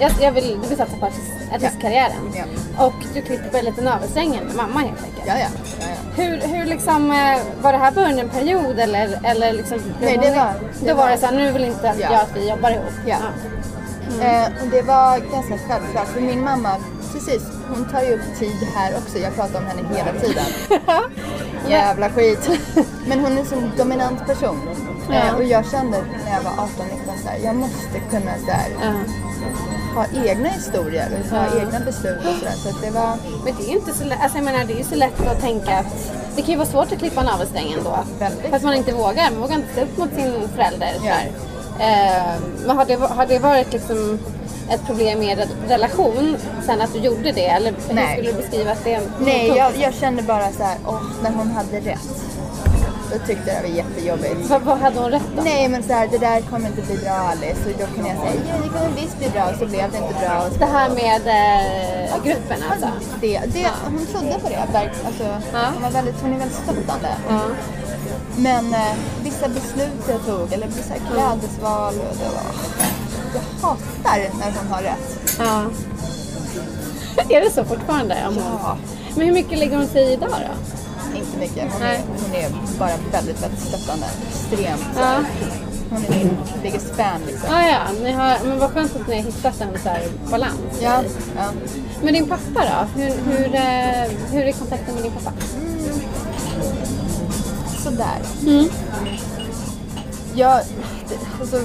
jag, 0.00 0.10
jag 0.20 0.32
vill, 0.32 0.58
du 0.62 0.68
vill 0.68 0.78
satsa 0.78 0.96
på 1.00 1.06
artist- 1.06 1.54
artistkarriären. 1.54 2.32
Ja. 2.34 2.84
Och 2.86 2.94
du 3.14 3.22
klipper 3.22 3.62
lite 3.62 3.82
navelsträngen 3.82 4.44
med 4.44 4.56
mamma 4.56 4.80
helt 4.80 5.02
enkelt. 5.04 5.26
Ja, 5.26 5.34
ja. 5.38 5.46
ja, 5.80 5.86
ja. 5.88 6.22
Hur, 6.22 6.40
hur 6.40 6.66
liksom, 6.66 7.10
eh, 7.10 7.38
var 7.62 7.72
det 7.72 7.78
här 7.78 7.90
början 7.92 8.12
av 8.12 8.18
en 8.18 8.28
period 8.28 8.78
eller, 8.78 9.20
eller 9.24 9.52
liksom? 9.52 9.78
Nej, 10.00 10.18
det 10.22 10.30
var- 10.30 10.52
Då 10.80 10.86
det 10.86 10.94
var 10.94 11.04
var- 11.04 11.10
det 11.10 11.18
såhär, 11.18 11.34
nu 11.36 11.52
vill 11.52 11.64
inte 11.64 11.86
Ja. 11.86 12.06
jag 12.10 12.14
att 12.20 12.36
vi 12.36 12.48
jobbar 12.50 12.70
ihop. 12.70 12.92
Ja. 13.06 13.16
Eh, 14.22 14.44
och 14.62 14.68
det 14.70 14.82
var 14.82 15.18
ganska 15.32 15.58
självklart 15.68 16.06
för 16.08 16.20
min 16.20 16.44
mamma, 16.44 16.76
precis, 17.12 17.42
hon 17.68 17.84
tar 17.84 18.02
ju 18.02 18.14
upp 18.14 18.38
tid 18.38 18.56
här 18.74 18.92
också. 18.98 19.18
Jag 19.18 19.34
pratar 19.34 19.58
om 19.58 19.66
henne 19.66 19.82
hela 19.96 20.12
tiden. 20.20 20.44
Jävla 21.68 22.10
skit. 22.10 22.50
Men 23.06 23.20
hon 23.20 23.32
är 23.32 23.40
en 23.40 23.46
sån 23.46 23.70
dominant 23.76 24.26
person. 24.26 24.68
Eh, 25.10 25.14
Ja. 25.28 25.34
och 25.36 25.44
jag 25.44 25.66
kände 25.70 25.98
när 26.24 26.32
jag 26.36 26.42
var 26.42 26.50
18-19 26.50 26.66
så 27.22 27.28
här, 27.28 27.38
jag 27.44 27.56
måste 27.56 27.98
kunna 28.10 28.32
så 28.46 28.50
här, 28.50 28.68
Ja. 28.82 28.92
ha 29.94 30.06
egna 30.24 30.48
historier 30.48 31.08
och 31.24 31.30
ta 31.30 31.36
Ja. 31.36 31.60
egna 31.60 31.80
beslut 31.80 32.18
och 32.18 32.34
sådär. 32.38 32.52
Så 32.56 32.68
det 32.82 32.90
var 32.90 33.16
Men 33.44 33.54
det 33.58 33.62
är 33.64 33.68
ju 33.68 33.74
inte 33.78 33.92
så 33.94 34.04
lätt, 34.04 34.18
alltså 34.22 34.38
jag 34.38 34.44
menar 34.44 34.64
det 34.64 34.72
är 34.72 34.78
ju 34.78 34.84
så 34.84 34.94
lätt 34.94 35.26
att 35.26 35.40
tänka 35.40 35.78
att 35.78 36.12
det 36.36 36.42
kan 36.42 36.50
ju 36.50 36.56
vara 36.56 36.68
svårt 36.68 36.92
att 36.92 36.98
klippa 36.98 37.22
navelsträngen 37.22 37.78
då. 37.84 37.98
Väldigt 38.18 38.48
För 38.48 38.56
att 38.56 38.62
man 38.62 38.74
inte 38.74 38.92
vågar, 38.92 39.30
man 39.30 39.40
vågar 39.40 39.54
inte 39.56 39.72
stå 39.72 39.80
upp 39.82 39.96
mot 39.98 40.14
sin 40.14 40.48
förälder. 40.54 40.92
Sådär. 40.98 41.30
Eh, 41.80 42.32
men 42.66 42.76
har 42.76 42.84
det, 42.84 42.94
har 42.94 43.26
det 43.26 43.38
varit 43.38 43.72
liksom 43.72 44.18
ett 44.70 44.86
problem 44.86 45.22
i 45.22 45.30
er 45.30 45.46
relation 45.68 46.36
sen 46.66 46.80
att 46.80 46.92
du 46.92 46.98
gjorde 46.98 47.32
det? 47.32 47.46
Eller 47.46 47.74
hur 47.88 47.94
Nej. 47.94 48.16
skulle 48.16 48.32
du 48.32 48.36
beskriva 48.42 48.72
att 48.72 48.84
det 48.84 49.00
Nej, 49.20 49.48
jag, 49.56 49.72
jag 49.76 49.94
kände 49.94 50.22
bara 50.22 50.52
så 50.52 50.62
här, 50.62 50.76
åh, 50.86 51.02
när 51.22 51.32
hon 51.32 51.50
hade 51.50 51.80
rätt. 51.80 52.24
Då 53.12 53.18
tyckte 53.26 53.50
jag 53.52 53.62
det 53.62 53.68
var 53.68 53.76
jättejobbigt. 53.76 54.50
Vad, 54.50 54.62
vad 54.62 54.78
hade 54.78 54.98
hon 55.00 55.10
rätt 55.10 55.22
om? 55.38 55.44
Nej 55.44 55.68
men 55.68 55.82
så 55.82 55.92
här, 55.92 56.08
det 56.08 56.18
där 56.18 56.40
kommer 56.40 56.66
inte 56.68 56.82
bli 56.82 56.96
bra 56.96 57.10
Alice. 57.12 57.60
Och 57.66 57.72
då 57.78 57.86
kunde 57.94 58.08
jag 58.10 58.18
säga, 58.18 58.40
ja 58.48 58.54
det 58.62 58.68
kommer 58.68 58.90
visst 59.00 59.18
bli 59.18 59.28
bra. 59.30 59.44
Och 59.44 59.58
så 59.58 59.66
blev 59.66 59.90
det 59.92 59.98
inte 59.98 60.14
bra. 60.20 60.46
Så 60.52 60.58
Det 60.58 60.66
här 60.66 60.88
med 60.88 61.22
eh, 61.26 62.24
gruppen 62.24 62.58
alltså? 62.70 62.88
det, 63.20 63.40
det, 63.52 63.66
hon 63.84 64.06
trodde 64.06 64.38
på 64.42 64.48
det. 64.48 64.56
Alltså, 65.06 65.24
Ja. 65.52 65.64
hon, 65.74 65.82
var 65.82 65.90
väldigt, 65.90 66.20
hon 66.22 66.32
är 66.32 66.38
väldigt 66.38 66.58
stöttande. 66.58 67.08
Ja. 67.28 67.40
Men 68.36 68.74
eh, 68.74 68.94
vissa 69.22 69.48
beslut 69.48 70.02
jag 70.08 70.26
tog, 70.26 70.52
eller 70.52 70.66
vissa 70.66 70.94
klädesval, 70.94 71.94
och 71.94 72.16
det 72.20 72.28
var... 72.36 72.52
Jag 73.34 73.68
hatar 73.68 74.38
när 74.38 74.52
hon 74.58 74.72
har 74.72 74.82
rätt. 74.82 75.36
ja. 75.38 75.64
är 77.28 77.40
det 77.40 77.50
så 77.50 77.64
fortfarande? 77.64 78.14
Om 78.28 78.34
hon... 78.34 78.44
Ja. 78.62 78.76
Men 79.16 79.26
hur 79.26 79.32
mycket 79.34 79.58
lägger 79.58 79.76
hon 79.76 79.86
sig 79.86 80.02
i 80.02 80.12
idag 80.12 80.30
då? 80.30 81.16
Inte 81.18 81.38
mycket. 81.38 81.72
Hon 81.72 81.82
är, 81.82 81.86
Nej. 81.86 82.04
hon 82.06 82.34
är 82.34 82.78
bara 82.78 82.90
väldigt, 83.12 83.42
väldigt 83.42 83.60
stöttande. 83.60 84.06
Extremt. 84.28 84.80
så 84.94 85.00
Ja. 85.00 85.20
Hon 85.90 86.04
är 86.04 86.10
min 86.10 86.36
biggest 86.62 86.96
fan 86.96 87.20
liksom. 87.26 87.48
Ah, 87.52 87.68
ja, 87.68 87.80
ni 88.02 88.12
har, 88.12 88.36
men 88.44 88.58
vad 88.58 88.70
skönt 88.70 88.96
att 88.96 89.08
ni 89.08 89.16
har 89.16 89.22
hittat 89.22 89.60
en 89.60 89.78
så 89.82 89.88
här 89.88 90.02
balans. 90.30 90.60
Ja, 90.80 91.02
ja. 91.36 91.50
Men 92.02 92.14
din 92.14 92.28
pappa 92.28 92.40
då? 92.54 93.00
Hur, 93.00 93.10
hur, 93.10 93.54
eh, 93.54 94.10
hur 94.32 94.42
är 94.42 94.52
kontakten 94.52 94.94
med 94.94 95.02
din 95.02 95.12
pappa? 95.12 95.32
Sådär. 97.84 98.18
Mm. 98.42 98.68
Jag, 100.34 100.60
alltså, 101.40 101.60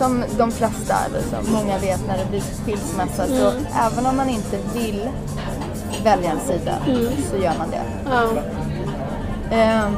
som 0.00 0.24
de 0.38 0.50
flesta, 0.52 0.94
eller 1.06 1.20
som 1.20 1.52
många 1.52 1.78
vet 1.78 2.00
när 2.08 2.18
det 2.18 2.24
blir 2.30 2.40
skilsmässa, 2.40 3.26
så 3.26 3.50
Mm. 3.50 3.66
även 3.86 4.06
om 4.06 4.16
man 4.16 4.28
inte 4.28 4.56
vill 4.74 5.08
välja 6.04 6.30
en 6.30 6.40
sida 6.40 6.74
så 7.30 7.36
gör 7.36 7.52
man 7.58 7.70
det. 7.70 7.82
Ja. 8.10 8.22
Ehm, 9.56 9.96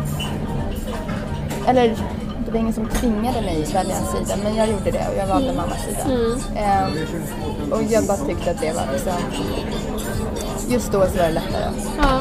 eller 1.66 1.88
det 2.44 2.50
var 2.52 2.58
ingen 2.58 2.72
som 2.74 2.86
tvingade 2.88 3.40
mig 3.40 3.62
att 3.62 3.74
välja 3.74 3.94
en 3.96 4.06
sida, 4.06 4.34
men 4.44 4.54
jag 4.56 4.68
gjorde 4.68 4.90
det 4.90 5.08
och 5.12 5.16
jag 5.18 5.26
valde 5.26 5.52
mammas 5.52 5.78
sida. 5.84 6.16
Ehm, 6.56 6.92
och 7.72 7.82
jag 7.82 8.04
bara 8.04 8.16
tyckte 8.16 8.50
att 8.50 8.60
det 8.60 8.72
var 8.72 8.82
liksom, 8.92 9.12
just 10.68 10.92
då 10.92 11.00
så 11.00 11.16
var 11.16 11.24
det 11.24 11.30
lättare. 11.32 11.70
ja. 11.98 12.20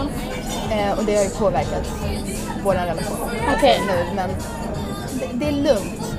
Eh, 0.75 0.97
och 0.99 1.05
det 1.05 1.15
har 1.15 1.23
ju 1.23 1.29
påverkat 1.29 1.87
vår 2.63 2.73
relation. 2.73 3.17
Okej. 3.57 3.81
Nu, 3.87 4.15
men 4.15 4.29
det, 5.19 5.27
det 5.33 5.47
är 5.47 5.51
lugnt. 5.51 6.10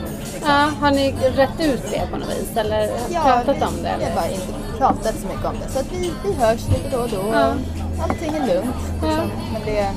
Ja. 0.46 0.70
Har 0.80 0.90
ni 0.90 1.14
rätt 1.36 1.60
ut 1.60 1.82
det 1.90 2.02
på 2.10 2.16
något 2.16 2.28
vis? 2.28 2.56
Eller 2.56 2.88
pratat 3.22 3.68
om 3.68 3.82
det? 3.82 3.94
Vi 3.98 4.04
Eller? 4.04 4.06
har 4.06 4.14
bara 4.14 4.30
inte 4.30 4.78
pratat 4.78 5.14
så 5.20 5.26
mycket 5.26 5.44
om 5.44 5.54
det. 5.62 5.72
Så 5.72 5.78
att 5.78 5.92
vi, 5.92 6.12
vi 6.24 6.32
hörs 6.34 6.68
lite 6.68 6.96
då 6.96 6.98
och 6.98 7.08
då. 7.08 7.22
Ja. 7.32 7.54
Allting 8.02 8.34
är 8.36 8.54
lugnt. 8.54 8.76
Liksom. 9.02 9.30
Men 9.52 9.62
det... 9.64 9.76
Ja. 9.76 9.90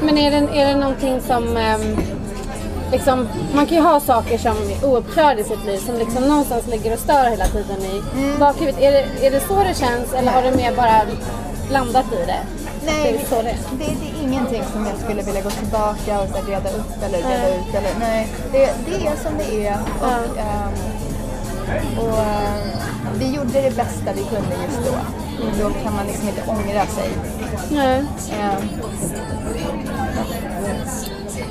Men 0.00 0.18
är 0.18 0.30
det, 0.30 0.60
är 0.60 0.66
det 0.68 0.80
någonting 0.80 1.20
som... 1.20 1.56
ehm, 1.56 1.96
liksom, 2.92 3.28
man 3.54 3.66
kan 3.66 3.76
ju 3.76 3.82
ha 3.82 4.00
saker 4.00 4.38
som 4.38 4.56
är 4.56 4.84
ouppklarade 4.84 5.40
i 5.40 5.44
sitt 5.44 5.64
liv 5.66 5.78
som 5.78 5.94
liksom 5.98 6.28
någonstans 6.28 6.66
ligger 6.66 6.92
och 6.92 6.98
stör 6.98 7.30
hela 7.30 7.46
tiden 7.46 7.76
i 7.82 8.02
bakhuvudet. 8.40 8.80
Är 8.80 8.92
det, 8.92 9.26
är 9.26 9.30
det 9.30 9.40
så 9.40 9.62
det 9.62 9.74
känns 9.74 10.12
eller 10.14 10.32
har 10.32 10.42
du 10.42 10.56
mer 10.56 10.76
bara 10.76 11.00
landat 11.72 12.06
i 12.12 12.26
det? 12.26 12.67
Nej, 12.90 13.26
Det 13.30 13.42
det 13.42 13.56
det, 13.78 13.84
är 13.84 14.22
ingenting 14.22 14.62
som 14.72 14.86
jag 14.86 14.98
skulle 15.04 15.22
vilja 15.22 15.40
gå 15.40 15.50
tillbaka 15.50 16.20
och 16.20 16.28
så 16.28 16.50
reda 16.50 16.70
upp 16.70 17.02
eller 17.02 17.18
reda 17.18 17.28
Nej. 17.28 17.58
ut. 17.68 17.74
Eller, 17.74 17.90
nej, 18.00 18.28
det, 18.52 18.74
det 18.86 19.06
är 19.06 19.16
som 19.16 19.32
det 19.38 19.66
är. 19.66 19.78
Och, 20.00 20.38
ehm, 20.38 20.72
och 21.98 22.18
ehm, 22.18 22.68
vi 23.18 23.34
gjorde 23.34 23.60
det 23.62 23.76
bästa 23.76 24.12
vi 24.16 24.22
kunde 24.24 24.54
just 24.64 24.80
då. 24.86 24.98
Och 25.44 25.52
då 25.60 25.82
kan 25.82 25.94
man 25.94 26.06
liksom 26.06 26.28
inte 26.28 26.42
ångra 26.46 26.86
sig. 26.86 27.08
Nej. 27.70 28.04
Ehm, 28.40 28.62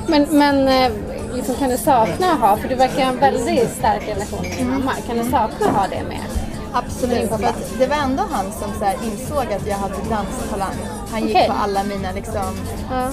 Men, 0.08 0.28
men 0.30 0.68
eh, 0.68 0.92
liksom, 1.36 1.56
kan 1.56 1.70
du 1.70 1.78
sakna 1.78 2.32
att 2.32 2.40
ha, 2.40 2.58
för 2.58 2.70
du 2.70 2.76
verkar 2.76 3.04
ha 3.06 3.12
en 3.12 3.20
väldigt 3.20 3.72
stark 3.72 4.08
relation 4.08 4.42
med 4.42 4.58
din 4.58 4.70
mamma. 4.70 4.92
Kan 5.08 5.18
du 5.18 5.24
sakna 5.24 5.68
att 5.68 5.76
ha 5.76 5.88
det 5.88 6.04
med? 6.04 6.37
Absolut, 6.74 7.30
för 7.30 7.44
att 7.48 7.80
det 7.80 7.88
var 7.88 7.96
ändå 7.96 8.24
han 8.32 8.46
som 8.52 8.72
så 8.80 9.06
insåg 9.06 9.54
att 9.54 9.68
jag 9.68 9.78
hade 9.78 9.94
danstalang. 10.10 10.76
Han 11.12 11.22
gick 11.22 11.36
Okej. 11.36 11.48
på 11.48 11.54
alla 11.54 11.84
mina 11.84 12.12
liksom, 12.12 12.58
Ja. 12.92 13.04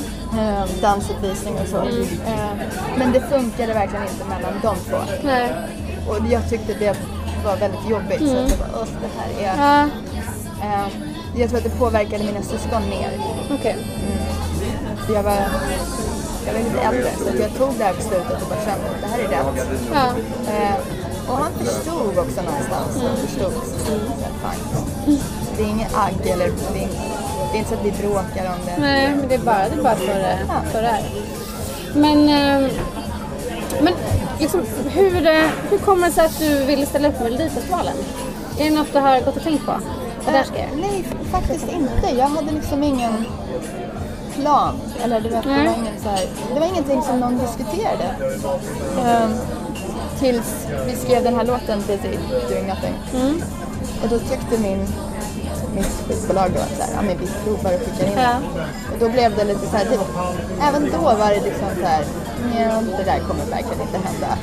eh, 0.40 0.64
dansuppvisningar 0.80 1.62
och 1.62 1.68
så. 1.68 1.76
Eh, 1.76 2.50
men 2.98 3.12
det 3.12 3.20
funkade 3.20 3.74
verkligen 3.74 4.02
inte 4.08 4.24
mellan 4.24 4.52
de 4.62 4.76
två. 4.90 4.96
Nej. 5.24 5.52
Och 6.08 6.16
jag 6.30 6.48
tyckte 6.50 6.74
det 6.78 6.96
var 7.44 7.56
väldigt 7.56 7.88
jobbigt. 7.90 8.18
Så 8.18 8.36
att 8.36 8.50
jag 8.50 8.58
bara, 8.58 8.80
"Åh, 8.80 8.86
det 9.00 9.20
här 9.44 9.52
är... 9.54 9.58
Ja, 9.80 9.88
Eh, 10.62 10.86
jag 11.36 11.48
tror 11.48 11.58
att 11.58 11.64
det 11.64 11.78
påverkade 11.78 12.24
mina 12.24 12.42
syskon 12.42 12.82
mer. 12.90 13.10
okej. 13.54 13.76
För 15.06 15.14
Jag 15.14 15.22
var, 15.22 15.36
jag 16.46 16.52
var 16.52 16.60
lite 16.60 16.80
äldre 16.80 17.10
så 17.24 17.28
att 17.28 17.40
jag 17.40 17.54
tog 17.58 17.78
det 17.78 17.84
här 17.84 17.94
beslutet 17.94 18.42
och 18.42 18.48
bara 18.48 18.60
kände 18.68 18.86
att 18.90 19.00
det 19.00 19.06
här 19.06 19.18
är 19.18 19.28
rätt. 19.28 19.68
Ja. 19.94 20.06
Eh, 20.52 20.74
och 21.30 21.36
han 21.36 21.52
förstod 21.52 22.18
också 22.18 22.42
någonstans. 22.42 23.02
Han 23.02 23.16
förstod. 23.16 23.52
Här, 24.44 24.52
fine. 25.06 25.18
Det 25.56 25.62
är 25.62 25.66
inget 25.68 25.94
agg 25.96 26.26
eller 26.26 26.46
det 26.72 26.78
är, 26.78 26.82
inte- 26.82 26.96
det 27.52 27.56
är 27.56 27.58
inte 27.58 27.68
så 27.70 27.74
att 27.74 27.84
vi 27.84 27.90
bråkar 27.92 28.46
om 28.46 28.60
det. 28.66 28.74
Nej, 28.78 29.08
men 29.16 29.28
det 29.28 29.34
är 29.34 29.38
bara, 29.38 29.68
det 29.68 29.78
är 29.78 29.82
bara 29.82 29.96
så 29.96 30.06
det, 30.06 30.38
Ja. 30.48 30.54
så 30.72 30.78
det 30.80 30.86
är. 30.86 31.02
Men, 31.94 32.18
eh, 32.28 32.70
men 33.82 33.94
liksom, 34.40 34.60
hur, 34.90 35.26
eh, 35.26 35.44
hur 35.70 35.78
kommer 35.78 36.06
det 36.06 36.12
sig 36.12 36.24
att 36.24 36.38
du 36.38 36.64
ville 36.64 36.86
ställa 36.86 37.08
upp 37.08 37.14
med 37.20 37.22
Melodifestivalen? 37.32 37.94
Är 38.58 38.64
det 38.64 38.70
något 38.70 38.92
du 38.92 38.98
har 38.98 39.20
gått 39.20 39.36
och 39.36 39.42
tänkt 39.42 39.66
på? 39.66 39.72
Eh, 40.30 40.66
nej, 40.80 41.04
faktiskt 41.32 41.68
inte. 41.72 42.16
Jag 42.18 42.26
hade 42.28 42.50
liksom 42.52 42.82
ingen 42.82 43.24
plan. 44.40 44.80
Eller 45.04 45.20
du 45.20 45.28
vet, 45.28 45.42
det, 45.42 45.48
Nej. 45.50 45.66
var 45.66 45.74
ingen 45.74 46.00
så 46.02 46.08
här, 46.08 46.26
det 46.54 46.60
var 46.60 46.66
ingenting 46.66 47.02
som 47.02 47.20
någon 47.20 47.38
diskuterade. 47.38 48.04
Ehm, 49.06 49.32
tills 50.18 50.66
vi 50.86 50.96
skrev 50.96 51.24
den 51.24 51.34
här 51.36 51.44
låten, 51.44 51.82
Busy 51.86 52.08
Doing 52.48 52.66
Nothing. 52.66 52.94
Mm. 53.14 53.42
Och 54.02 54.08
då 54.08 54.18
tyckte 54.18 54.58
min 54.62 54.86
mitt 55.76 55.86
skivbolag 56.08 56.50
då 56.54 56.60
att 56.60 56.76
så 56.76 56.82
här, 56.82 56.90
ja, 56.96 57.02
men 57.02 57.18
vi 57.18 57.26
provar 57.44 57.74
och 57.74 57.80
skickar 57.80 58.06
in 58.06 58.18
Ja. 58.18 58.34
Och 58.92 58.98
då 59.00 59.08
blev 59.08 59.36
det 59.36 59.44
lite 59.44 59.66
så 59.70 59.76
här, 59.76 59.84
det, 59.84 59.98
även 60.68 60.90
då 60.92 60.98
var 60.98 61.28
det 61.30 61.40
liksom 61.40 61.68
så 61.80 61.86
här, 61.86 62.04
"Nja, 62.54 62.82
det 62.98 63.04
där 63.04 63.18
kommer 63.18 63.44
verkligen 63.44 63.80
inte 63.80 63.98
hända. 64.08 64.38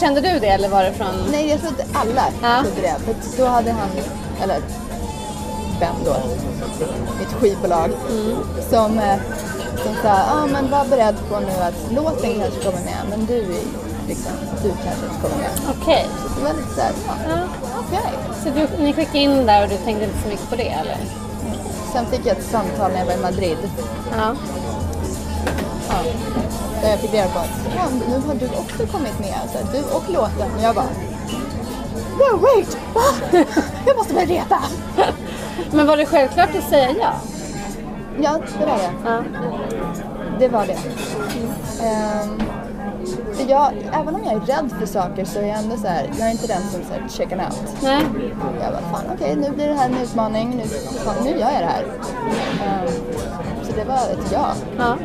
Kände 0.00 0.20
du 0.20 0.38
det 0.38 0.46
eller 0.48 0.68
var 0.68 0.82
det 0.84 0.92
från... 0.92 1.08
Nej, 1.32 1.48
jag 1.50 1.60
trodde 1.60 1.84
alla 1.94 2.24
Ja. 2.42 2.62
trodde 2.62 2.80
det. 2.80 2.94
För 3.04 3.42
då 3.42 3.46
hade 3.48 3.70
han, 3.72 3.88
eller 4.42 4.58
vem 5.82 5.96
då, 6.04 6.16
mitt 7.18 7.32
skivbolag, 7.40 7.90
som, 8.70 8.98
eh, 8.98 9.18
som 9.84 9.94
sa, 10.02 10.08
ja 10.08 10.46
men 10.52 10.70
var 10.70 10.84
beredd 10.84 11.16
på 11.28 11.40
nu 11.40 11.52
att 11.68 11.92
låten 11.92 12.40
kanske 12.40 12.60
kommer 12.64 12.84
med, 12.84 13.00
men 13.10 13.26
du, 13.26 13.36
är, 13.38 13.64
liksom, 14.08 14.32
du 14.62 14.68
kanske 14.84 15.04
inte 15.06 15.20
kommer 15.22 15.36
med. 15.36 15.50
Okej. 15.80 16.06
Så 16.22 16.38
det 16.40 16.44
var 16.44 16.54
lite 16.54 16.74
såhär, 16.74 16.92
ja, 17.06 17.14
Ja. 17.28 17.38
okej. 17.86 18.12
Så 18.42 18.48
du, 18.50 18.84
ni 18.84 18.92
skickade 18.92 19.18
in 19.18 19.46
där 19.46 19.62
och 19.62 19.68
du 19.68 19.76
tänkte 19.76 20.04
inte 20.04 20.18
så 20.22 20.28
mycket 20.28 20.50
på 20.50 20.56
det 20.56 20.68
eller? 20.68 20.96
Sen 21.92 22.06
fick 22.06 22.26
jag 22.26 22.36
ett 22.38 22.44
samtal 22.50 22.90
när 22.92 22.98
jag 22.98 23.06
var 23.06 23.14
i 23.14 23.22
Madrid. 23.22 23.58
Ja. 24.18 24.34
Ja, 25.88 25.94
där 26.82 26.90
jag 26.90 26.98
fick 26.98 27.14
reda 27.14 27.28
på 27.28 27.38
att 27.38 27.50
ja, 27.76 27.82
nu 28.08 28.18
har 28.26 28.34
du 28.34 28.46
också 28.46 28.86
kommit 28.92 29.18
med. 29.20 29.34
Så 29.52 29.58
här, 29.58 29.66
du 29.72 29.78
och 29.96 30.04
låten. 30.08 30.50
Och 30.56 30.62
jag 30.62 30.74
bara, 30.74 30.90
no 32.18 32.36
wait, 32.36 32.76
va? 32.94 33.02
Jag 33.86 33.96
måste 33.96 34.14
börja 34.14 34.26
repa. 34.26 34.58
Men 35.72 35.86
var 35.86 35.96
det 35.96 36.06
självklart 36.06 36.56
att 36.56 36.68
säga 36.68 36.90
ja? 37.00 37.12
Ja, 38.20 38.38
det 38.58 38.66
var 38.66 38.76
det. 38.76 38.90
Ja. 39.04 39.22
Det 40.38 40.48
var 40.48 40.66
det. 40.66 40.76
Ehm, 41.86 42.42
för 43.34 43.50
jag, 43.50 43.72
även 43.92 44.14
om 44.14 44.20
jag 44.24 44.32
är 44.32 44.40
rädd 44.40 44.70
för 44.78 44.86
saker 44.86 45.24
så 45.24 45.38
är 45.38 45.46
jag 45.46 45.58
ändå 45.58 45.76
så 45.76 45.86
här, 45.86 46.10
jag 46.18 46.28
är 46.28 46.30
inte 46.30 46.46
den 46.46 46.62
som 46.62 46.80
säger 46.82 47.08
chicken 47.08 47.40
out. 47.40 47.82
Nej. 47.82 48.02
Jag 48.60 48.72
bara, 48.72 48.82
fan 48.92 49.04
okej 49.14 49.36
nu 49.36 49.50
blir 49.50 49.68
det 49.68 49.74
här 49.74 49.86
en 49.86 49.98
utmaning, 50.02 50.56
nu, 50.56 50.64
fan, 51.04 51.24
nu 51.24 51.30
gör 51.30 51.50
jag 51.50 51.60
det 51.60 51.66
här. 51.66 51.84
Ehm, 52.64 52.88
så 53.62 53.72
det 53.76 53.84
var 53.84 53.96
ett 53.96 54.32
ja. 54.32 54.54
Ja. 54.78 54.96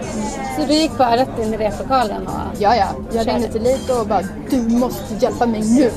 Så 0.55 0.65
du 0.67 0.73
gick 0.73 0.97
bara 0.97 1.17
rätt 1.17 1.39
in 1.39 1.53
i 1.53 1.57
replokalen 1.57 2.27
och... 2.27 2.57
Ja, 2.59 2.75
ja. 2.75 2.87
Jag 3.11 3.27
ringde 3.27 3.47
till 3.47 3.63
Lito 3.63 3.93
och 3.93 4.07
bara, 4.07 4.21
du 4.49 4.61
måste 4.61 5.13
hjälpa 5.13 5.45
mig 5.45 5.61
nu. 5.61 5.91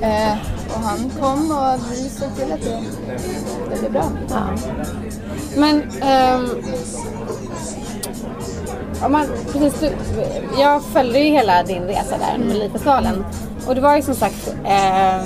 eh, 0.06 0.36
och 0.78 0.84
han 0.84 1.10
kom 1.20 1.50
och 1.50 1.80
vi 1.90 2.08
såg 2.08 2.36
till 2.36 2.52
att 2.52 2.62
det, 2.62 2.80
det 3.70 3.78
blev 3.80 3.92
bra. 3.92 4.10
Ja. 4.28 4.48
Men 5.56 5.82
ehm, 6.02 6.48
om 9.04 9.12
man, 9.12 9.26
precis, 9.52 9.80
du, 9.80 9.90
jag 10.60 10.82
följde 10.82 11.18
ju 11.18 11.30
hela 11.30 11.62
din 11.62 11.82
resa 11.82 12.18
där 12.18 12.38
med 12.38 12.46
Melodifestivalen. 12.46 13.24
Och 13.66 13.74
det 13.74 13.80
var 13.80 13.96
ju 13.96 14.02
som 14.02 14.14
sagt 14.14 14.54
eh, 14.64 15.24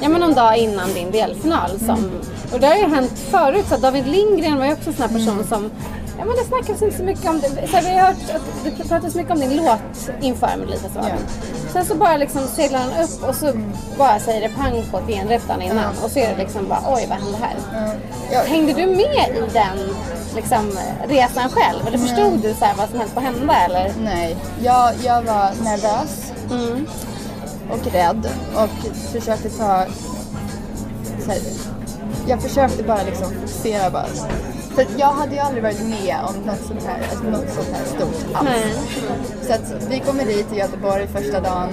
ja, 0.00 0.08
men 0.08 0.20
någon 0.20 0.34
dag 0.34 0.56
innan 0.56 0.94
din 0.94 1.10
delfinal. 1.10 1.70
Som, 1.86 2.10
Och 2.52 2.60
det 2.60 2.66
har 2.66 2.74
ju 2.74 2.86
hänt 2.86 3.18
förut. 3.30 3.66
Så 3.68 3.76
David 3.76 4.06
Lindgren 4.06 4.58
var 4.58 4.66
ju 4.66 4.72
också 4.72 4.90
en 4.90 4.96
sån 4.96 5.08
här 5.08 5.18
person 5.18 5.44
som 5.48 5.70
Ja 6.20 6.26
men 6.26 6.36
det 6.36 6.44
snackas 6.44 6.82
inte 6.82 6.96
så 6.96 7.02
mycket 7.02 7.30
om 7.30 7.40
det. 7.40 7.68
Så 7.68 7.76
här, 7.76 7.82
vi 7.82 7.98
har 7.98 8.06
hört 8.06 8.16
att 8.34 8.76
det 8.78 8.88
pratas 8.88 9.14
mycket 9.14 9.32
om 9.32 9.40
din 9.40 9.56
låt 9.56 10.10
inför 10.20 10.56
Melodifestivalen. 10.56 11.18
Sen 11.72 11.84
så 11.84 11.94
bara 11.94 12.16
liksom 12.16 12.46
seglar 12.46 12.80
den 12.80 13.04
upp 13.04 13.28
och 13.28 13.34
så 13.34 13.52
bara 13.98 14.18
säger 14.18 14.48
det 14.48 14.54
pang 14.54 14.84
på 14.90 14.98
ett 14.98 15.06
genrep 15.06 15.48
dagen 15.48 15.62
innan. 15.62 15.94
Och 16.04 16.10
så 16.10 16.18
är 16.18 16.28
det 16.30 16.36
liksom 16.36 16.68
bara 16.68 16.82
oj 16.86 17.06
vad 17.08 17.18
hände 17.18 17.38
här? 17.40 17.56
Ja. 18.32 18.40
Hängde 18.42 18.72
du 18.72 18.86
med 18.86 19.28
i 19.36 19.42
den 19.52 19.78
liksom, 20.34 20.72
resan 21.08 21.50
själv? 21.50 21.86
Eller 21.86 21.98
förstod 21.98 22.40
du 22.42 22.54
så 22.54 22.64
här, 22.64 22.74
vad 22.76 22.88
som 22.88 22.98
höll 22.98 23.08
på 23.08 23.20
att 23.20 23.26
hända 23.26 23.54
eller? 23.54 23.92
Nej, 24.04 24.36
jag, 24.62 24.92
jag 25.04 25.22
var 25.22 25.50
nervös 25.64 26.32
och 27.70 27.92
rädd 27.92 28.28
och 28.54 28.92
försökte 29.12 29.50
ta... 29.50 29.84
Så 31.24 31.30
här, 31.30 31.40
jag 32.26 32.42
försökte 32.42 32.82
bara 32.82 33.02
liksom 33.02 33.34
fokusera 33.34 33.90
bara. 33.90 34.06
För 34.74 34.86
jag 34.98 35.12
hade 35.12 35.34
ju 35.34 35.40
aldrig 35.40 35.62
varit 35.62 35.80
med 35.80 36.16
om 36.28 36.34
något 36.34 36.62
sånt 36.68 36.82
här, 36.86 37.00
alltså 37.10 37.24
något 37.24 37.50
sånt 37.50 37.68
här 37.72 37.84
stort 37.84 38.34
alls. 38.34 38.48
Nej. 38.48 38.74
Så 39.42 39.52
att 39.52 39.82
vi 39.90 40.00
kommer 40.00 40.24
dit 40.24 40.48
till 40.48 40.58
Göteborg 40.58 41.06
första 41.06 41.40
dagen. 41.40 41.68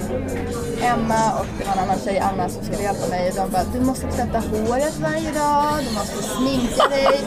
Emma 0.82 1.38
och 1.38 1.46
det 1.58 1.64
var 1.64 1.72
en 1.72 1.78
annan 1.78 1.98
tjej, 2.04 2.18
Anna, 2.18 2.48
som 2.48 2.64
skulle 2.64 2.82
hjälpa 2.82 3.06
mig. 3.06 3.28
Och 3.28 3.36
de 3.36 3.50
bara, 3.50 3.64
du 3.72 3.80
måste 3.80 4.06
tvätta 4.06 4.38
håret 4.38 4.96
varje 4.98 5.32
dag, 5.32 5.74
du 5.88 5.94
måste 5.94 6.22
sminka 6.22 6.88
dig. 6.88 7.20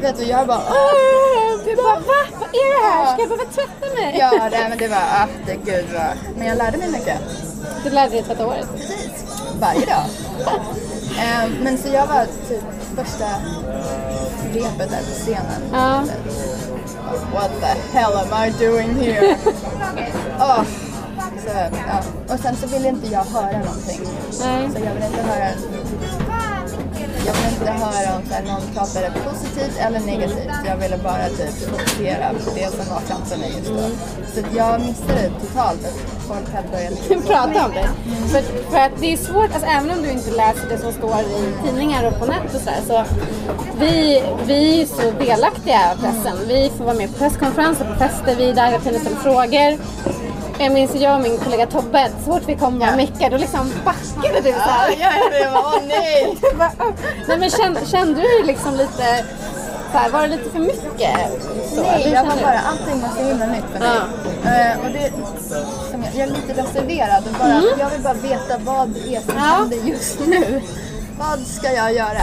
Vet 0.00 0.18
du, 0.18 0.24
jag 0.24 0.46
bara, 0.46 0.62
åh! 0.70 1.64
Du 1.64 1.76
bara 1.76 1.98
va? 1.98 2.22
Vad 2.40 2.48
är 2.48 2.80
det 2.80 2.86
här? 2.86 3.12
Ska 3.12 3.22
jag 3.22 3.28
behöva 3.28 3.50
tvätta 3.50 3.94
mig? 3.94 4.16
Ja, 4.18 4.48
nej, 4.50 4.66
men 4.68 4.78
det 4.78 4.88
var, 4.88 4.96
ah, 4.96 5.26
det 5.46 5.54
gud 5.54 5.86
vad. 5.92 6.36
Men 6.38 6.46
jag 6.46 6.58
lärde 6.58 6.78
mig 6.78 6.90
mycket. 6.90 7.18
Du 7.84 7.90
lärde 7.90 8.10
dig 8.10 8.22
tvätta 8.22 8.44
håret? 8.44 8.68
Precis. 8.76 9.24
Varje 9.60 9.86
dag. 9.86 10.04
Ehm, 11.18 11.52
men 11.62 11.78
så 11.78 11.88
jag 11.88 12.06
var 12.06 12.24
typ 12.48 12.64
första 12.96 13.26
repet 14.52 14.90
där 14.90 14.98
på 14.98 15.14
scenen. 15.24 15.62
Ja. 15.72 16.04
What 17.32 17.50
the 17.60 17.98
hell 17.98 18.12
am 18.16 18.44
I 18.46 18.50
doing 18.64 18.94
here? 18.94 19.36
Åh. 20.38 20.62
Så, 21.46 21.48
ja. 21.88 22.02
Och 22.34 22.40
sen 22.40 22.56
så 22.56 22.66
ville 22.66 22.88
inte 22.88 23.06
jag 23.12 23.24
höra 23.24 23.58
någonting. 23.58 24.00
Nej. 24.40 24.70
Så 24.72 24.78
jag 24.84 24.94
vill 24.94 25.04
inte 25.04 25.22
höra 25.22 25.48
jag 27.26 27.34
vill 27.34 27.52
inte 27.60 27.72
höra 27.72 28.16
om 28.16 28.22
så 28.28 28.34
här, 28.34 28.42
någon 28.42 28.74
pratade 28.74 29.12
positivt 29.24 29.76
eller 29.78 30.00
negativt. 30.00 30.58
Jag 30.66 30.76
ville 30.76 30.96
bara 30.96 31.28
typ 31.28 31.70
fokusera 31.70 32.28
på 32.44 32.50
det 32.54 32.70
som 32.70 32.94
var 32.94 33.00
framför 33.00 33.36
mig 33.36 33.52
just 33.58 33.70
då. 33.70 33.90
Så 34.34 34.40
att 34.40 34.54
jag 34.56 34.80
missade 34.80 35.30
totalt 35.40 35.84
att 35.84 36.21
folk 36.32 36.54
hade 36.54 36.68
börjat 36.68 37.26
prata 37.26 37.66
om 37.66 37.72
det. 37.72 37.88
För, 38.28 38.70
för 38.70 38.78
att 38.78 38.92
det 39.00 39.12
är 39.12 39.16
svårt, 39.16 39.54
alltså, 39.54 39.66
även 39.76 39.90
om 39.90 40.02
du 40.02 40.10
inte 40.10 40.30
läser 40.30 40.68
det 40.68 40.78
som 40.78 40.92
står 40.92 41.20
i 41.20 41.52
tidningar 41.64 42.06
och 42.06 42.18
på 42.18 42.26
nät 42.26 42.54
och 42.54 42.60
sådär. 42.60 42.80
Så 42.86 43.04
vi, 43.78 44.22
vi 44.46 44.82
är 44.82 44.86
så 44.86 45.10
delaktiga 45.24 45.92
i 45.92 45.96
pressen. 46.00 46.36
Vi 46.48 46.70
får 46.78 46.84
vara 46.84 46.96
med 46.96 47.12
på 47.12 47.18
presskonferenser, 47.18 47.84
på 47.84 47.94
fester, 47.94 48.34
vi 48.36 48.50
är 48.50 48.54
där 48.54 48.66
hela 48.66 48.78
tiden 48.78 48.94
och 48.94 49.00
ställer 49.00 49.16
frågor. 49.16 49.78
Jag 50.58 50.72
minns 50.72 50.94
jag 50.94 51.16
och 51.16 51.22
min 51.22 51.38
kollega 51.38 51.66
Tobbe, 51.66 52.10
så 52.24 52.32
fort 52.32 52.42
vi 52.46 52.56
kom 52.56 52.78
med 52.78 52.88
Ja. 52.88 52.96
Micke, 52.96 53.30
då 53.30 53.36
liksom 53.36 53.72
backade 53.84 54.40
du 54.40 54.52
såhär. 54.52 54.94
Ja, 55.00 55.10
det 55.30 55.50
var, 55.50 55.60
åh 55.60 55.82
nej! 55.88 56.36
Bara. 56.58 56.72
Nej 57.28 57.38
men 57.38 57.50
kände, 57.50 57.86
kände 57.86 58.20
du 58.20 58.46
liksom 58.46 58.74
lite, 58.74 59.24
så 59.92 59.98
här, 59.98 60.10
var 60.10 60.22
det 60.22 60.28
lite 60.28 60.50
för 60.50 60.58
mycket? 60.58 61.16
Så, 61.74 61.82
Nej, 61.82 62.10
jag 62.14 62.24
var 62.24 62.36
bara, 62.42 62.58
allting 62.60 63.00
var 63.02 63.08
så 63.16 63.22
himla 63.28 63.46
nytt 63.46 63.64
för 63.72 63.78
mig. 63.78 63.98
Eh, 64.44 64.78
och 64.84 64.92
det, 64.92 65.12
som 65.90 66.02
jag, 66.02 66.14
jag 66.14 66.20
är 66.20 66.26
lite 66.26 66.62
reserverad 66.62 67.24
och 67.26 67.38
bara, 67.38 67.62
jag 67.78 67.90
vill 67.90 68.00
bara 68.00 68.14
veta 68.14 68.58
vad 68.64 68.88
det 68.88 69.16
är 69.16 69.20
som 69.20 69.30
Mm. 69.30 69.44
Ja. 69.44 69.56
händer 69.56 69.76
just 69.76 70.18
nu. 70.26 70.62
Vad 71.18 71.46
ska 71.46 71.72
jag 71.72 71.92
göra? 71.94 72.22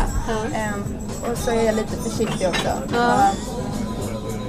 Ehm, 0.55 0.83
och 1.31 1.37
så 1.37 1.51
är 1.51 1.63
jag 1.65 1.75
lite 1.75 1.95
försiktig 2.09 2.47
också. 2.47 2.67
Och, 2.87 3.35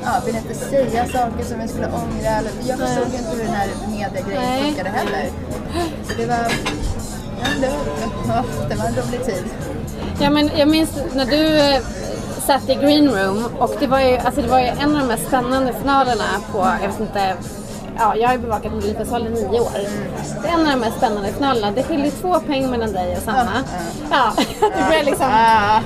ja, 0.05 0.13
vill 0.27 0.37
inte 0.37 0.55
säga 0.55 1.05
saker 1.07 1.45
som 1.45 1.61
jag 1.61 1.71
skulle 1.71 1.87
ångra. 1.87 2.29
Eller, 2.31 2.51
jag 2.69 2.79
förstod 2.79 3.07
inte 3.15 3.31
hur 3.37 3.45
den 3.45 3.55
här 3.55 3.69
mediegrejen 3.89 4.43
Nej. 4.43 4.63
funkade 4.65 4.89
heller. 4.91 5.31
Så 6.09 6.13
det 6.19 6.27
var, 6.27 6.37
ja, 7.41 7.47
det 7.61 7.69
var, 7.69 8.35
ja, 8.35 8.45
det 8.69 8.75
var 8.77 8.85
en 8.87 8.95
rolig 8.95 9.25
tid. 9.25 9.45
Ja, 10.21 10.31
men 10.31 10.51
jag 10.57 10.69
minns 10.69 10.91
när 11.15 11.25
du 11.27 11.59
eh, 11.59 11.81
satt 12.51 12.69
i 12.69 12.75
green 12.75 13.09
room 13.09 13.45
och 13.59 13.75
det 13.81 13.87
var 13.87 14.01
ju, 14.01 14.17
alltså 14.17 14.43
det 14.43 14.49
var 14.49 14.59
ju 14.59 14.67
en 14.67 14.93
av 14.95 15.01
de 15.01 15.07
mest 15.07 15.27
spännande 15.27 15.73
finalerna 15.73 16.25
på, 16.53 16.59
jag 16.83 16.89
vet 16.89 17.01
inte, 17.01 17.35
ja, 17.99 18.17
jag 18.17 18.29
har 18.29 18.35
ju 18.35 18.41
bevakat 18.41 18.73
Melodifestivalen 18.73 19.37
i 19.37 19.43
nio 19.43 19.61
år. 19.61 19.71
Det 20.43 20.49
är 20.49 20.53
en 20.53 20.61
av 20.61 20.67
de 20.67 20.77
mest 20.77 20.97
spännande 20.97 21.33
finalerna. 21.33 21.71
Det 21.71 21.83
skiljer 21.83 22.11
två 22.11 22.41
poäng 22.41 22.71
mellan 22.71 22.93
dig 22.93 23.17
och 23.17 23.23
Sanna. 23.23 23.65
Ja, 24.11 24.33
du 24.61 24.85
börjar 24.89 25.05
liksom, 25.05 25.27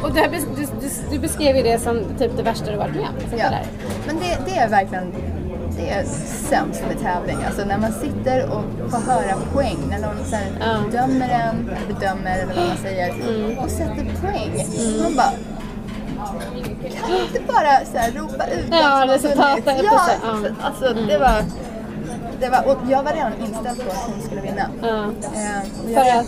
och 0.03 0.13
du, 0.15 0.21
du, 0.21 0.67
du, 0.81 0.89
du 1.11 1.19
beskrev 1.19 1.57
ju 1.57 1.63
det 1.63 1.79
som 1.79 2.01
typ 2.19 2.37
det 2.37 2.43
värsta 2.43 2.71
du 2.71 2.77
varit 2.77 2.95
med 2.95 3.09
om. 3.09 3.39
Ja. 3.39 3.49
Men 4.07 4.17
det, 4.17 4.39
det 4.47 4.59
är 4.59 4.69
verkligen 4.69 5.13
det 5.77 5.91
är 5.91 6.05
sämst 6.51 6.83
med 6.89 7.01
tävling. 7.03 7.37
Alltså 7.47 7.65
när 7.65 7.79
man 7.79 7.93
sitter 7.93 8.45
och 8.51 8.91
får 8.91 9.13
höra 9.13 9.37
poäng. 9.53 9.79
När 9.91 9.99
någon 9.99 10.25
så 10.31 10.37
här, 10.37 10.47
Ja. 10.61 10.99
dömer 10.99 11.29
en, 11.29 11.71
bedömer 11.89 12.39
eller 12.39 12.55
vad 12.55 12.67
man 12.69 12.77
säger. 12.83 13.15
Och 13.65 13.71
sätter 13.71 14.07
poäng. 14.21 14.67
Man 15.03 15.17
bara... 15.17 15.33
Kan 17.01 17.17
inte 17.27 17.41
bara 17.53 17.85
så 17.93 17.99
här, 17.99 18.11
ropa 18.13 18.47
ut 18.47 18.69
Ja, 18.71 19.05
resultatet 19.09 19.65
Ja, 19.83 20.11
ja. 20.23 20.37
för, 20.41 20.55
alltså 20.63 20.95
det 21.09 21.19
var... 21.19 21.45
Det 22.41 22.49
var, 22.49 22.65
och 22.67 22.79
jag 22.91 23.03
var 23.03 23.13
redan 23.13 23.33
inställd 23.41 23.85
på 23.85 23.91
att 23.91 24.11
hon 24.13 24.23
skulle 24.23 24.41
vinna. 24.41 24.67
Ja. 24.83 25.05
Eh, 25.05 25.95
För 25.95 26.21
att? 26.21 26.27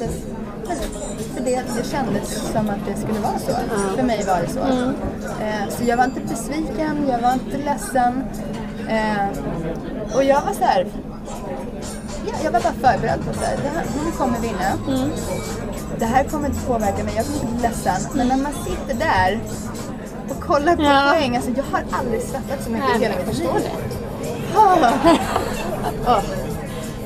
för 1.35 1.45
det, 1.45 1.63
det 1.77 1.91
kändes 1.91 2.53
som 2.53 2.71
att 2.71 2.87
det 2.87 3.01
skulle 3.01 3.21
vara 3.21 3.39
så. 3.39 3.53
För 3.97 4.03
mig 4.03 4.25
var 4.27 4.41
det 4.41 4.49
så. 4.49 4.61
Mm. 4.61 4.95
Eh, 5.41 5.69
så 5.69 5.85
jag 5.85 5.97
var 5.97 6.05
inte 6.05 6.21
besviken, 6.21 7.09
jag 7.09 7.19
var 7.19 7.33
inte 7.33 7.59
ledsen. 7.59 8.25
Eh, 8.89 9.29
och 10.15 10.25
jag 10.25 10.43
var 10.43 10.53
så 10.53 10.65
här. 10.65 10.87
Ja, 12.27 12.33
jag 12.45 12.51
var 12.53 12.61
bara 12.61 12.73
förberedd 12.73 13.25
på 13.25 13.31
att 13.31 13.87
hon 14.03 14.13
kommer 14.13 14.39
vinna. 14.39 14.73
Mm. 14.89 15.11
Det 15.99 16.05
här 16.05 16.25
kommer 16.25 16.49
inte 16.49 16.67
påverka 16.67 17.05
mig, 17.05 17.15
jag 17.17 17.25
kommer 17.25 17.41
inte 17.41 17.53
bli 17.53 17.63
ledsen. 17.63 18.01
Men 18.15 18.29
när 18.29 18.37
man 18.37 18.53
sitter 18.53 18.95
där 18.95 19.41
kollar 20.47 20.77
på 20.77 20.83
Ja. 20.83 21.13
poäng, 21.15 21.37
alltså 21.37 21.51
jag 21.57 21.65
har 21.73 21.99
aldrig 22.01 22.23
svettats 22.23 22.65
så 22.65 22.71
mycket 22.71 23.01
i 23.01 23.03
hela 23.03 23.15
mitt 23.27 23.39
liv. 23.39 23.49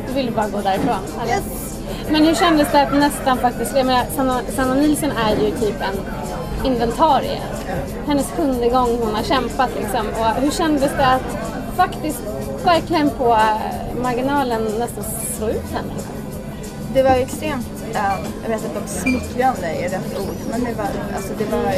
Du 0.08 0.14
ville 0.14 0.30
bara 0.30 0.48
gå 0.48 0.60
därifrån. 0.60 0.94
eller? 1.22 1.32
Yes. 1.34 1.76
Men 2.10 2.24
hur 2.24 2.34
kändes 2.34 2.72
det 2.72 2.82
att 2.82 2.94
nästan 2.94 3.38
faktiskt, 3.38 3.76
jag 3.76 3.86
menar 3.86 4.04
Sanna, 4.16 4.40
Sanna 4.56 4.74
Nilsson 4.74 5.10
är 5.10 5.30
ju 5.36 5.50
typ 5.50 5.74
en 5.80 6.00
inventarie. 6.72 7.40
Hennes 8.06 8.26
sjunde 8.30 8.68
gång 8.68 8.98
hon 9.02 9.14
har 9.14 9.22
kämpat 9.22 9.70
liksom. 9.80 10.06
Och 10.20 10.42
hur 10.42 10.50
kändes 10.50 10.90
det 10.96 11.06
att 11.06 11.22
faktiskt 11.76 12.18
verkligen 12.64 13.10
på 13.10 13.32
eh, 13.32 14.02
marginalen 14.02 14.64
nästan 14.78 15.04
slå 15.36 15.48
ut 15.48 15.72
henne? 15.72 15.92
Det 16.94 17.02
var 17.02 17.10
extremt, 17.10 17.68
ehm, 17.94 18.24
jag 18.42 18.50
vet 18.50 18.64
inte 18.64 18.78
om 18.78 18.86
smickrande 18.88 19.66
är 19.66 19.88
rätt 19.88 20.18
ord, 20.18 20.36
men 20.50 20.64
det 20.64 20.72
var, 20.72 20.86
alltså, 21.16 21.32
det 21.38 21.44
var 21.44 21.72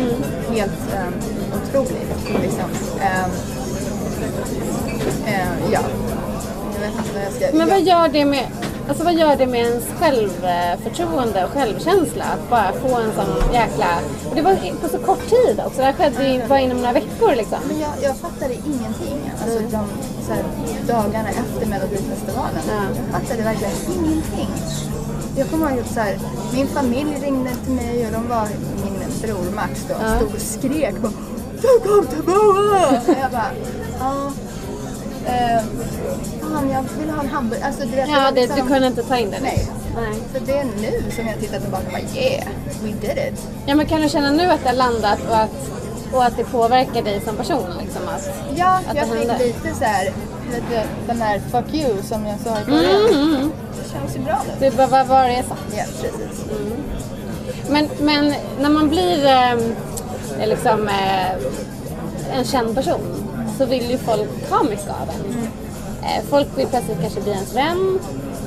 ju 0.00 0.08
helt 0.54 0.80
um, 0.92 1.14
otroligt. 1.62 2.42
Liksom. 2.42 2.70
Ehm, 3.00 3.30
ehm, 5.26 5.72
ja, 5.72 5.80
jag 6.74 6.80
vet 6.80 6.98
inte 6.98 7.12
vad 7.14 7.24
jag 7.24 7.32
ska... 7.32 7.56
Men 7.56 7.68
vad 7.68 7.82
gör 7.82 8.08
det 8.08 8.24
med, 8.24 8.46
alltså 8.88 9.04
vad 9.04 9.14
gör 9.14 9.36
det 9.36 9.46
med 9.46 9.60
ens 9.60 9.84
självförtroende 10.00 11.44
och 11.44 11.50
självkänsla 11.50 12.24
att 12.24 12.50
bara 12.50 12.72
få 12.72 12.96
en 12.96 13.12
sån 13.14 13.52
jäkla... 13.52 13.86
Det 14.34 14.42
var 14.42 14.56
på 14.82 14.88
så 14.88 14.98
kort 14.98 15.28
tid 15.28 15.60
också, 15.66 15.78
det 15.78 15.84
här 15.84 15.92
skedde 15.92 16.28
ju 16.28 16.48
bara 16.48 16.60
inom 16.60 16.76
några 16.76 16.92
veckor 16.92 17.34
liksom. 17.34 17.58
Men 17.68 17.80
jag, 17.80 17.90
jag 18.02 18.16
fattade 18.16 18.54
ingenting. 18.54 19.32
Alltså 19.42 19.58
de 19.58 19.88
så 20.26 20.32
här, 20.32 20.44
dagarna 20.86 21.28
efter 21.28 21.66
Melodifestivalen. 21.66 22.62
Ja. 22.68 22.82
Jag 22.96 23.20
fattade 23.20 23.42
verkligen 23.42 23.72
ingenting. 23.94 24.48
Jag 25.36 25.50
kommer 25.50 25.70
ihåg 25.70 25.80
att 25.80 25.90
så 25.94 26.00
här, 26.00 26.18
min 26.54 26.66
familj 26.66 27.16
ringde 27.22 27.50
till 27.64 27.72
mig 27.72 28.06
och 28.06 28.12
de 28.12 28.28
var, 28.28 28.48
min 28.84 28.98
bror 29.22 29.54
Max 29.54 29.84
då, 29.88 29.94
Ja. 30.02 30.16
stod 30.16 30.34
och 30.34 30.40
skrek 30.40 30.94
bara 31.02 31.12
Du 31.62 31.88
kom 31.88 32.06
tillbaka! 32.06 33.18
Jag 33.20 33.30
bara, 33.30 33.50
ja. 33.98 34.32
Eh, 35.26 35.62
fan, 36.40 36.70
jag 36.70 36.84
vill 37.00 37.10
ha 37.10 37.22
en 37.22 37.28
hamburgare. 37.28 37.66
Alltså, 37.66 37.82
du 37.86 37.96
vet, 37.96 38.08
Ja, 38.08 38.30
det, 38.34 38.40
liksom- 38.40 38.60
du 38.60 38.72
kunde 38.72 38.86
inte 38.86 39.02
ta 39.02 39.16
in 39.18 39.30
det? 39.30 39.40
Nej. 39.42 39.68
Nej. 39.96 40.18
Så 40.34 40.44
det 40.46 40.52
är 40.58 40.64
nu 40.64 41.10
som 41.16 41.26
jag 41.26 41.40
tittar 41.40 41.60
tillbaka 41.60 41.84
och 41.86 41.92
bara 41.92 42.20
yeah, 42.22 42.46
we 42.82 42.88
did 42.88 43.18
it. 43.32 43.48
Ja, 43.66 43.74
men 43.74 43.86
kan 43.86 44.00
du 44.00 44.08
känna 44.08 44.30
nu 44.30 44.50
att 44.50 44.62
det 44.62 44.68
har 44.68 44.76
landat 44.76 45.18
och 45.28 45.36
att, 45.36 45.50
och 46.12 46.24
att 46.24 46.36
det 46.36 46.44
påverkar 46.44 47.02
dig 47.02 47.20
som 47.26 47.36
person? 47.36 47.66
Liksom, 47.82 48.02
att, 48.08 48.30
Ja, 48.56 48.80
Att 48.90 48.96
jag 48.96 49.06
fick 49.08 49.38
lite 49.38 49.74
så 49.78 49.84
här, 49.84 50.12
du, 50.52 50.80
den 51.06 51.22
här 51.22 51.38
fuck 51.50 51.74
you 51.74 52.02
som 52.02 52.26
jag 52.26 52.40
sa 52.40 52.60
i 52.60 52.64
början. 52.70 53.06
Mm, 53.12 53.52
Det 53.84 53.90
känns 53.92 54.16
ju 54.16 54.20
bra 54.20 54.42
nu. 54.60 54.70
du 54.70 54.76
bara, 54.76 54.86
vad 54.86 55.06
var 55.06 55.24
det 55.24 55.32
jag 55.34 55.44
sa? 55.44 55.54
Ja, 55.76 55.84
precis. 56.00 56.44
Men, 57.70 57.88
men 58.00 58.34
när 58.60 58.70
man 58.70 58.88
blir 58.88 59.26
eh, 59.26 59.56
liksom, 60.48 60.88
eh, 60.88 61.30
en 62.38 62.44
känd 62.44 62.74
person 62.74 63.00
så 63.58 63.64
vill 63.66 63.90
ju 63.90 63.98
folk 63.98 64.50
ha 64.50 64.62
mycket 64.62 64.88
av 64.88 65.08
en. 65.08 65.48
Eh, 66.02 66.24
folk 66.30 66.48
vill 66.56 66.66
plötsligt 66.66 67.00
kanske 67.00 67.20
bli 67.20 67.32
ens 67.32 67.54
vän. 67.56 67.98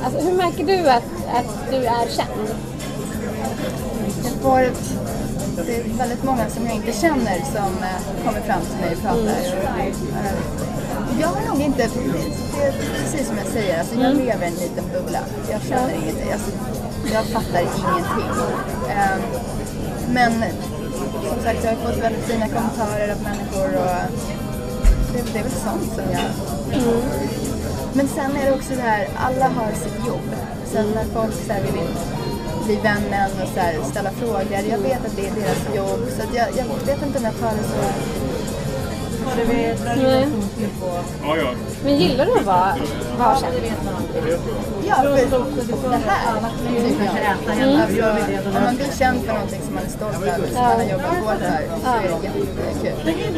Alltså, 0.03 0.19
hur 0.21 0.33
märker 0.37 0.63
du 0.63 0.89
att, 0.89 1.03
att 1.33 1.71
du 1.71 1.77
är 1.77 2.07
känd? 2.15 2.47
Jag 4.23 4.33
får, 4.41 4.59
det 5.65 5.75
är 5.75 5.97
väldigt 5.97 6.23
många 6.23 6.49
som 6.49 6.65
jag 6.65 6.75
inte 6.75 6.91
känner 6.91 7.37
som 7.55 7.83
eh, 7.83 8.25
kommer 8.25 8.41
fram 8.41 8.61
till 8.61 8.85
mig 8.85 8.95
och 8.95 9.01
pratar. 9.01 9.35
Jag 11.19 11.27
har 11.27 11.47
nog 11.47 11.61
inte, 11.61 11.89
det 12.53 12.67
är 12.67 12.71
precis 13.03 13.27
som 13.27 13.37
jag 13.37 13.47
säger, 13.47 13.79
alltså 13.79 13.95
jag 13.95 14.15
lever 14.15 14.45
i 14.45 14.47
en 14.47 14.55
liten 14.55 14.83
bubbla. 14.93 15.19
Jag 15.51 15.61
känner 15.61 15.93
ingenting, 15.93 16.31
alltså, 16.31 16.51
jag 17.13 17.25
fattar 17.25 17.59
ingenting. 17.59 18.29
Eh, 18.89 19.17
men 20.09 20.31
som 21.29 21.43
sagt, 21.43 21.63
jag 21.63 21.71
har 21.71 21.91
fått 21.91 22.03
väldigt 22.03 22.23
fina 22.23 22.47
kommentarer 22.47 23.11
av 23.13 23.21
människor 23.21 23.75
och 23.81 23.95
det, 25.13 25.33
det 25.33 25.39
är 25.39 25.43
väl 25.43 25.51
sånt 25.51 25.93
som 25.95 26.03
jag... 26.11 26.29
Men 27.93 28.07
sen 28.07 28.35
är 28.35 28.45
det 28.45 28.55
också 28.55 28.73
det 28.75 28.81
här, 28.81 29.07
alla 29.17 29.47
har 29.47 29.71
sitt 29.71 30.07
jobb. 30.07 30.29
Sen 30.65 30.85
när 30.95 31.03
folk 31.03 31.33
så 31.47 31.53
här, 31.53 31.61
vill 31.61 31.87
bli 32.65 32.75
vännen 32.75 33.31
och 33.43 33.49
så 33.53 33.59
här, 33.59 33.75
ställa 33.91 34.11
frågor, 34.11 34.47
jag 34.69 34.77
vet 34.77 35.05
att 35.05 35.15
det 35.15 35.27
är 35.27 35.35
deras 35.35 35.75
jobb. 35.75 35.99
Så 36.17 36.37
jag, 36.37 36.47
jag 36.57 36.65
vet 36.85 37.05
inte 37.05 37.17
om 37.17 37.25
jag 37.25 37.39
tar 37.39 37.51
det 37.51 37.63
så... 37.63 38.26
Nej. 39.95 40.27
Men 41.83 41.95
gillar 41.97 42.25
du 42.25 42.31
att 42.31 42.45
vara, 42.45 42.75
känd? 43.39 43.55
Ja, 44.87 44.95
för 45.81 45.89
det 45.89 45.95
här. 46.07 46.25
Jag. 46.37 48.09
Alltså, 48.39 48.57
om 48.57 48.63
man 48.63 48.75
blir 48.75 48.91
känd 48.97 49.21
för 49.21 49.33
någonting 49.33 49.61
som 49.65 49.73
man 49.73 49.83
är 49.83 49.89
stolt 49.89 50.15
över, 50.15 50.47
som 50.47 50.55
man 50.55 50.63
har 50.63 50.83
jobbat 50.83 51.05
hårt 51.05 51.39
för, 51.39 51.63
så 51.83 51.87
är 51.87 52.01
det 52.01 52.09
jättekul. 52.83 53.33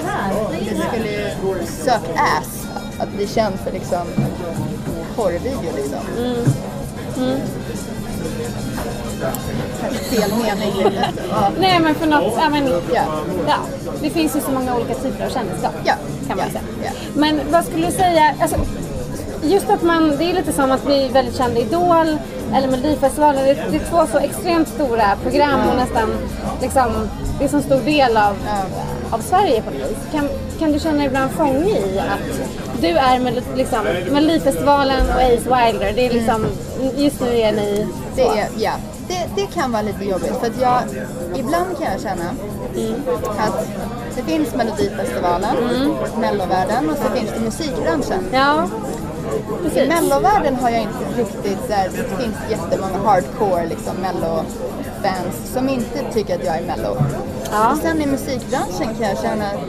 Det 0.59 0.81
skulle 0.87 1.11
ju 1.11 1.65
suck 1.65 2.09
ass 2.15 2.67
att 2.99 3.09
bli 3.09 3.27
känd 3.27 3.55
för 3.59 3.71
liksom 3.71 4.07
porrvideo 5.15 5.71
liksom. 5.75 5.99
Kanske 7.15 8.68
fel 10.09 10.31
mening. 10.41 10.73
Ja. 11.29 11.51
Nej 11.59 11.79
men 11.79 11.95
för 11.95 12.07
något, 12.07 12.33
ja, 12.37 12.49
men, 12.49 12.67
Ja. 12.93 13.01
ja. 13.47 13.57
Det 14.01 14.09
finns 14.09 14.35
ju 14.35 14.39
så 14.41 14.51
många 14.51 14.75
olika 14.75 14.93
typer 14.93 15.25
av 15.25 15.29
kändisskap. 15.29 15.73
Ja. 15.83 15.93
Kan 16.27 16.37
man 16.37 16.47
säga. 16.49 16.91
Men 17.15 17.39
vad 17.51 17.65
skulle 17.65 17.85
du 17.85 17.91
säga, 17.91 18.35
alltså, 18.41 18.57
just 19.43 19.69
att 19.69 19.83
man, 19.83 20.17
det 20.17 20.23
är 20.29 20.33
lite 20.33 20.53
som 20.53 20.71
att 20.71 20.85
bli 20.85 21.09
väldigt 21.13 21.37
känd 21.37 21.57
i 21.57 21.61
Idol 21.61 22.17
eller 22.55 22.67
Melodifestivalen. 22.67 23.45
Det, 23.45 23.53
det 23.71 23.77
är 23.77 23.89
två 23.89 24.07
så 24.11 24.17
extremt 24.17 24.67
stora 24.67 25.15
program 25.23 25.69
och 25.69 25.75
nästan 25.75 26.09
liksom, 26.61 27.09
det 27.39 27.45
är 27.45 27.49
så 27.49 27.61
stor 27.61 27.79
del 27.79 28.17
av, 28.17 28.35
av 29.11 29.19
Sverige 29.19 29.61
på 29.61 29.71
något 29.71 29.79
vis. 29.79 30.11
Kan, 30.11 30.29
kan 30.59 30.71
du 30.71 30.79
känna 30.79 30.97
dig 30.97 31.05
ibland 31.05 31.31
fånge 31.31 31.69
i 31.69 31.99
att 31.99 32.49
du 32.81 32.87
är 32.87 33.19
med, 33.19 33.43
liksom, 33.55 33.79
Melodifestivalen 34.11 35.01
och 35.09 35.21
Ace 35.21 35.49
Wilder, 35.49 35.93
det 35.95 36.05
är 36.05 36.13
liksom, 36.13 36.45
just 36.95 37.21
nu 37.21 37.27
är 37.27 37.51
ni 37.51 37.87
Det, 38.15 38.21
är, 38.21 38.47
ja. 38.57 38.71
det, 39.07 39.27
det 39.35 39.45
kan 39.53 39.71
vara 39.71 39.81
lite 39.81 40.05
jobbigt 40.05 40.33
för 40.39 40.47
att 40.47 40.61
jag, 40.61 40.81
ibland 41.35 41.77
kan 41.77 41.91
jag 41.91 42.01
känna 42.01 42.29
att 43.37 43.67
det 44.15 44.23
finns 44.23 44.55
Melodifestivalen, 44.55 45.55
Mellovärlden 46.19 46.89
och 46.89 46.97
så 46.97 47.03
finns 47.03 47.31
det 47.31 47.39
musikbranschen. 47.39 48.23
Ja, 48.33 48.67
I 49.37 49.63
precis. 49.63 49.87
mellovärlden 49.89 50.55
har 50.55 50.69
jag 50.69 50.81
inte 50.81 51.05
riktigt 51.17 51.59
så 51.67 51.73
här, 51.73 51.89
det 51.89 52.23
finns 52.23 52.37
jättemånga 52.49 52.97
hardcore 53.05 53.65
liksom 53.65 53.95
mello-fans 53.95 55.35
som 55.53 55.69
inte 55.69 55.99
tycker 56.13 56.35
att 56.35 56.45
jag 56.45 56.57
är 56.57 56.61
mello. 56.61 56.97
Ja. 57.51 57.71
Och 57.71 57.77
sen 57.77 58.01
i 58.01 58.05
musikbranschen 58.05 58.95
kan 58.99 59.09
jag 59.09 59.17
känna 59.21 59.45
att 59.45 59.67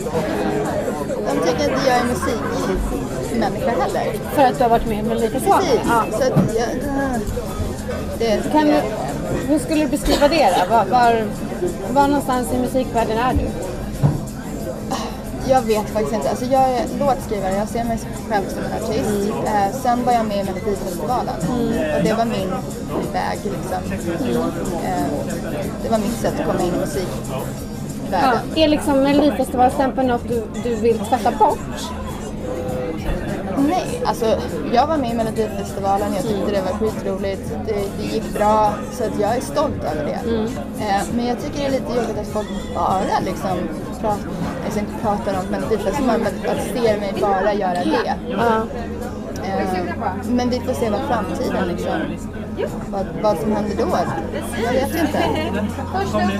de 1.26 1.48
tycker 1.48 1.64
inte 1.64 1.80
jag 1.86 1.96
är 1.96 2.04
musikmänniska 2.04 3.70
heller. 3.70 4.12
För 4.34 4.42
att 4.42 4.58
du 4.58 4.62
har 4.62 4.70
varit 4.70 4.86
med 4.86 4.98
i 4.98 5.02
Melodifestivalen? 5.02 5.66
Precis. 5.66 5.88
Ja. 5.88 6.04
Så 6.18 6.32
att 6.32 6.54
jag, 6.54 6.68
det, 8.18 8.52
Kan 8.52 8.66
du, 8.66 8.74
hur 9.48 9.58
skulle 9.58 9.84
du 9.84 9.90
beskriva 9.90 10.28
det 10.28 10.48
då? 10.58 10.74
Var, 10.74 10.84
var, 10.84 11.24
var 11.92 12.08
någonstans 12.08 12.52
i 12.52 12.58
musikvärlden 12.58 13.18
är 13.18 13.34
du? 13.34 13.69
Jag 15.50 15.62
vet 15.62 15.88
faktiskt 15.90 16.14
inte. 16.14 16.30
Alltså 16.30 16.44
jag 16.44 16.62
är 16.70 16.84
låtskrivare, 16.98 17.54
jag 17.54 17.68
ser 17.68 17.84
mig 17.84 17.98
själv 18.30 18.44
som 18.48 18.58
en 18.64 18.82
artist. 18.84 19.34
Eh, 19.46 19.80
sen 19.82 20.04
var 20.04 20.12
jag 20.12 20.26
med 20.26 20.36
i 20.36 20.44
Melodifestivalen 20.44 21.34
och 21.48 22.04
det 22.04 22.12
var 22.12 22.24
min 22.24 22.50
väg 23.12 23.38
liksom. 23.44 23.92
Eh, 24.84 25.04
det 25.82 25.88
var 25.88 25.98
mitt 25.98 26.16
sätt 26.20 26.34
att 26.40 26.46
komma 26.46 26.60
in 26.62 26.66
i 26.66 26.72
Ja. 26.74 26.80
musikvärlden. 26.80 28.40
Är 28.56 28.68
liksom 28.68 29.00
Melodifestivalstämpeln 29.02 30.08
något 30.08 30.28
du, 30.28 30.42
du 30.62 30.74
vill 30.74 30.98
tvätta 30.98 31.30
bort? 31.38 31.58
Nej, 33.68 34.02
alltså 34.04 34.36
jag 34.72 34.86
var 34.86 34.96
med 34.96 35.10
i 35.10 35.14
Melodifestivalen, 35.14 36.14
jag 36.14 36.22
tyckte 36.22 36.50
det 36.52 36.62
var 36.62 36.78
skitroligt, 36.90 37.50
det, 37.66 37.74
det 37.98 38.14
gick 38.14 38.34
bra, 38.34 38.72
så 38.92 39.04
att 39.04 39.20
jag 39.20 39.36
är 39.36 39.40
stolt 39.40 39.84
över 39.92 40.04
det. 40.04 40.20
Eh, 40.84 41.00
men 41.14 41.26
jag 41.26 41.36
tycker 41.40 41.58
det 41.60 41.66
är 41.66 41.70
lite 41.70 41.92
jobbigt 42.00 42.18
att 42.20 42.26
folk 42.26 42.48
bara 42.74 43.20
liksom 43.24 43.58
pratar, 44.00 44.18
alltså 44.64 44.80
inte 44.80 44.92
pratar 45.02 45.40
om 45.40 45.46
Melodifestivalen, 45.50 46.20
men 46.20 46.50
att 46.50 46.64
ser 46.64 47.00
mig 47.00 47.14
bara 47.20 47.52
göra 47.54 47.74
det. 47.74 48.16
Ja. 48.30 48.66
Eh, 49.44 49.68
men 50.28 50.50
vi 50.50 50.60
får 50.60 50.72
se 50.72 50.90
vad 50.90 51.00
framtiden 51.00 51.68
liksom, 51.68 52.00
vad, 52.88 53.06
vad 53.22 53.38
som 53.38 53.52
händer 53.52 53.76
då. 53.76 53.98
Jag 54.64 54.72
vet 54.72 54.94
inte. 54.94 55.24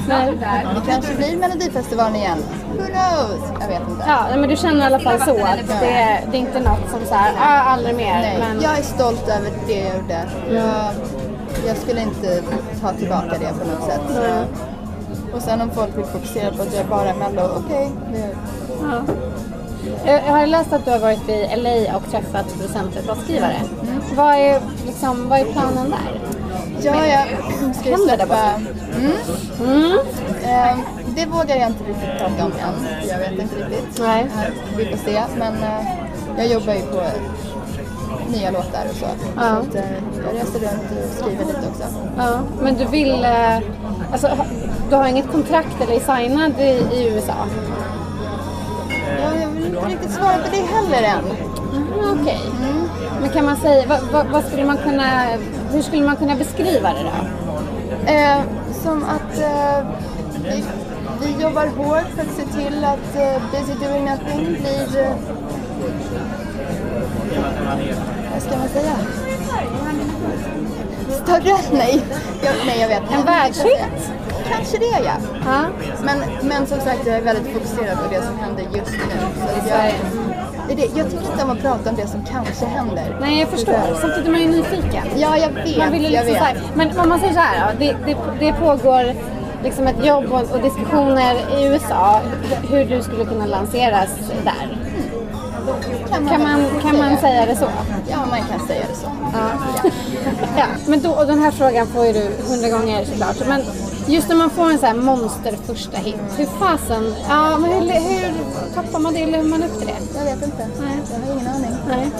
Nej. 0.09 0.67
Det 0.75 0.93
kanske 0.93 1.15
blir 1.15 1.37
Melodifestivalen 1.37 2.17
igen. 2.17 2.39
Who 2.79 2.87
knows? 2.87 3.61
Jag 3.61 3.69
vet 3.69 3.89
inte. 3.89 4.05
Ja, 4.07 4.37
men 4.37 4.49
du 4.49 4.57
känner 4.57 4.81
i 4.81 4.83
alla 4.83 5.01
fall 5.01 5.21
så 5.21 5.45
att 5.45 5.81
det, 5.81 6.21
det 6.31 6.37
är 6.37 6.41
inte 6.41 6.61
något 6.61 6.91
som 6.91 7.01
så 7.07 7.15
här, 7.15 7.33
ah, 7.41 7.63
aldrig 7.63 7.97
mer. 7.97 8.15
Nej, 8.15 8.39
men, 8.39 8.61
jag 8.61 8.79
är 8.79 8.83
stolt 8.83 9.29
över 9.29 9.51
det 9.67 9.79
jag 9.79 9.97
gjorde. 9.97 10.29
Jag, 10.51 10.95
jag 11.67 11.77
skulle 11.77 12.01
inte 12.01 12.43
ta 12.81 12.93
tillbaka 12.93 13.39
det 13.41 13.53
på 13.61 13.71
något 13.71 13.85
sätt. 13.85 14.01
Så. 14.09 14.70
Och 15.35 15.43
sen 15.43 15.61
om 15.61 15.71
folk 15.71 15.99
vill 15.99 16.05
fokusera 16.05 16.51
på 16.51 16.63
att 16.63 16.75
jag 16.75 16.87
bara 16.87 17.11
är 17.11 17.15
mello, 17.15 17.43
okej. 17.67 17.91
det- 18.13 18.37
ja. 18.83 19.03
Jag 20.07 20.15
jag 20.27 20.33
har 20.33 20.47
läst 20.47 20.73
att 20.73 20.85
du 20.85 20.91
har 20.91 20.99
varit 20.99 21.29
i 21.29 21.49
LA 21.57 21.97
och 21.97 22.11
träffat 22.11 22.47
producenter 22.59 23.01
och 23.01 23.07
låtskrivare. 23.07 23.57
Mm. 23.83 24.01
Vad, 24.17 24.35
är, 24.35 24.61
liksom, 24.87 25.29
vad 25.29 25.41
är 25.41 25.45
planen 25.45 25.91
där? 25.91 26.21
Ja, 26.83 27.07
jag 27.07 27.27
ska 27.77 27.91
ju 27.91 27.97
släppa... 27.97 28.27
bara? 28.27 28.55
Mm. 29.65 29.99
Eh, 30.45 30.79
det 31.17 31.27
vågar 31.27 31.57
jag 31.57 31.67
inte 31.69 31.85
riktigt 31.85 32.19
prata 32.19 32.45
om 32.45 32.53
än. 32.53 33.09
Jag 33.09 33.19
vet 33.19 33.33
inte 33.33 33.57
riktigt. 33.57 33.99
Nej. 34.01 34.23
Eh, 34.23 34.77
vi 34.77 34.85
får 34.87 34.97
se. 34.97 35.23
Men 35.39 35.55
eh, 35.55 35.87
jag 36.37 36.47
jobbar 36.47 36.73
ju 36.75 36.81
på 36.81 37.03
nya 38.31 38.51
låtar 38.51 38.85
och 38.91 38.97
så. 38.97 39.07
Ja. 39.37 39.43
Så 39.43 39.69
att, 39.69 39.75
eh, 39.75 39.91
jag 40.25 40.35
reser 40.35 40.59
runt 40.59 41.05
och 41.05 41.15
skriver 41.17 41.45
lite 41.45 41.69
också. 41.71 41.85
Ja, 42.17 42.41
men 42.63 42.75
du 42.75 42.85
vill... 42.85 43.25
Eh, 43.25 43.57
alltså, 44.13 44.29
du 44.91 44.97
har 44.97 45.07
inget 45.07 45.33
kontrakt 45.33 45.81
eller 45.81 45.95
är 45.95 46.19
signad 46.19 46.53
i, 46.61 46.97
i 46.97 47.15
USA? 47.15 47.35
Ja, 49.23 49.41
jag 49.41 49.49
vill 49.49 49.67
inte 49.67 49.87
riktigt 49.87 50.11
svara 50.11 50.35
på 50.35 50.51
det 50.51 50.63
heller 50.77 51.03
än. 51.03 51.25
Mm, 51.77 52.21
Okej. 52.21 52.41
Men 53.21 53.31
kan 53.31 53.45
man 53.45 53.57
säga, 53.57 53.87
vad, 53.89 54.01
vad, 54.13 54.27
vad 54.27 54.45
skulle 54.45 54.65
man 54.65 54.77
kunna, 54.77 55.27
hur 55.73 55.83
skulle 55.83 56.05
man 56.05 56.17
kunna 56.17 56.35
beskriva 56.35 56.93
det 56.93 57.03
då? 57.03 57.27
Eh, 58.13 58.43
som 58.83 59.05
att 59.05 59.39
eh, 59.39 59.87
vi, 60.45 60.65
vi 61.21 61.43
jobbar 61.43 61.67
hårt 61.67 62.07
för 62.15 62.23
att 62.23 62.37
se 62.37 62.45
till 62.45 62.85
att 62.85 63.17
eh, 63.17 63.43
Busy 63.53 63.75
Doing 63.75 64.05
Nothing 64.05 64.47
blir... 64.47 65.15
Vad 67.37 68.43
ska 68.43 68.57
man 68.59 68.69
säga? 68.69 68.97
Större? 71.09 71.57
Nej, 71.73 72.03
jag, 72.43 72.55
nej 72.67 72.81
jag 72.81 72.89
vet. 72.89 73.03
En 73.13 73.25
världshit? 73.25 74.13
Kanske 74.49 74.79
det 74.79 75.05
ja. 75.05 75.13
Ja. 75.45 75.65
Men, 76.05 76.19
men 76.43 76.67
som 76.67 76.81
sagt 76.81 77.07
jag 77.07 77.17
är 77.17 77.23
väldigt 77.23 77.53
fokuserad 77.53 77.99
på 77.99 78.15
det 78.15 78.23
som 78.23 78.39
händer 78.39 78.63
just 78.63 78.91
nu. 78.93 79.17
Så 79.37 79.69
jag, 79.69 80.77
det 80.77 80.99
jag 80.99 81.11
tycker 81.11 81.33
inte 81.33 81.45
om 81.45 81.51
att 81.51 81.61
prata 81.61 81.91
om 81.91 81.97
det 81.97 82.07
som 82.07 82.25
kanske 82.25 82.67
händer. 82.67 83.17
Nej, 83.21 83.41
jag 83.41 83.49
förstår. 83.49 83.97
Samtidigt 84.01 84.27
är 84.27 84.31
man 84.31 84.41
ju 84.41 84.49
nyfiken. 84.49 85.05
Ja, 85.17 85.37
jag 85.37 85.49
vet. 85.49 85.79
Man 85.79 85.93
ville 85.93 86.09
jag 86.09 86.25
liksom 86.25 86.27
vet. 86.27 86.39
så 86.39 86.45
här, 86.45 86.57
men 86.75 86.99
om 86.99 87.09
man 87.09 87.21
säger 87.21 87.35
så 87.35 87.41
här, 87.41 87.75
det, 87.79 87.97
det, 88.07 88.17
det 88.41 88.53
pågår 88.53 89.15
liksom 89.65 89.87
ett 89.87 90.07
jobb 90.07 90.25
och, 90.33 90.51
och 90.55 90.63
diskussioner 90.63 91.35
i 91.59 91.65
USA 91.65 92.21
hur 92.71 92.85
du 92.85 93.03
skulle 93.03 93.25
kunna 93.25 93.47
lanseras 93.47 94.11
där. 94.45 94.90
Kan 96.11 96.43
man, 96.43 96.65
kan 96.83 96.99
man 96.99 97.19
säga 97.19 97.47
det 97.47 97.57
så? 97.57 97.69
Ja, 98.11 98.17
man 98.31 98.39
kan 98.39 98.67
säga 98.67 98.85
det 98.89 98.97
så. 98.97 99.07
Ja. 99.33 99.51
ja, 100.57 100.67
men 100.87 101.03
då, 101.03 101.11
och 101.11 101.27
den 101.27 101.39
här 101.39 101.51
frågan 101.51 101.87
får 101.87 102.07
ju 102.07 102.13
du 102.13 102.31
hundra 102.49 102.69
gånger 102.69 103.05
såklart. 103.05 103.37
Men 103.49 103.63
just 104.07 104.29
när 104.29 104.37
man 104.37 104.51
får 104.51 104.71
en 104.71 104.79
sån 104.79 104.89
här 104.89 104.95
monster 104.95 105.57
första 105.67 105.97
hit, 105.97 106.17
hur 106.37 106.47
fasen, 106.47 107.15
ja 107.29 107.59
men 107.59 107.71
hur, 107.73 107.81
hur 107.81 108.35
tappar 108.75 108.99
man 108.99 109.15
det 109.15 109.23
eller 109.23 109.39
hur 109.39 109.49
man 109.49 109.63
upp 109.63 109.79
till 109.79 109.87
det? 109.87 110.19
Jag 110.19 110.25
vet 110.25 110.45
inte. 110.45 110.69
Nej. 110.81 110.99
Jag 111.13 111.27
har 111.27 111.35
ingen 111.35 111.49
aning. 111.55 111.71
Nej. 111.89 112.11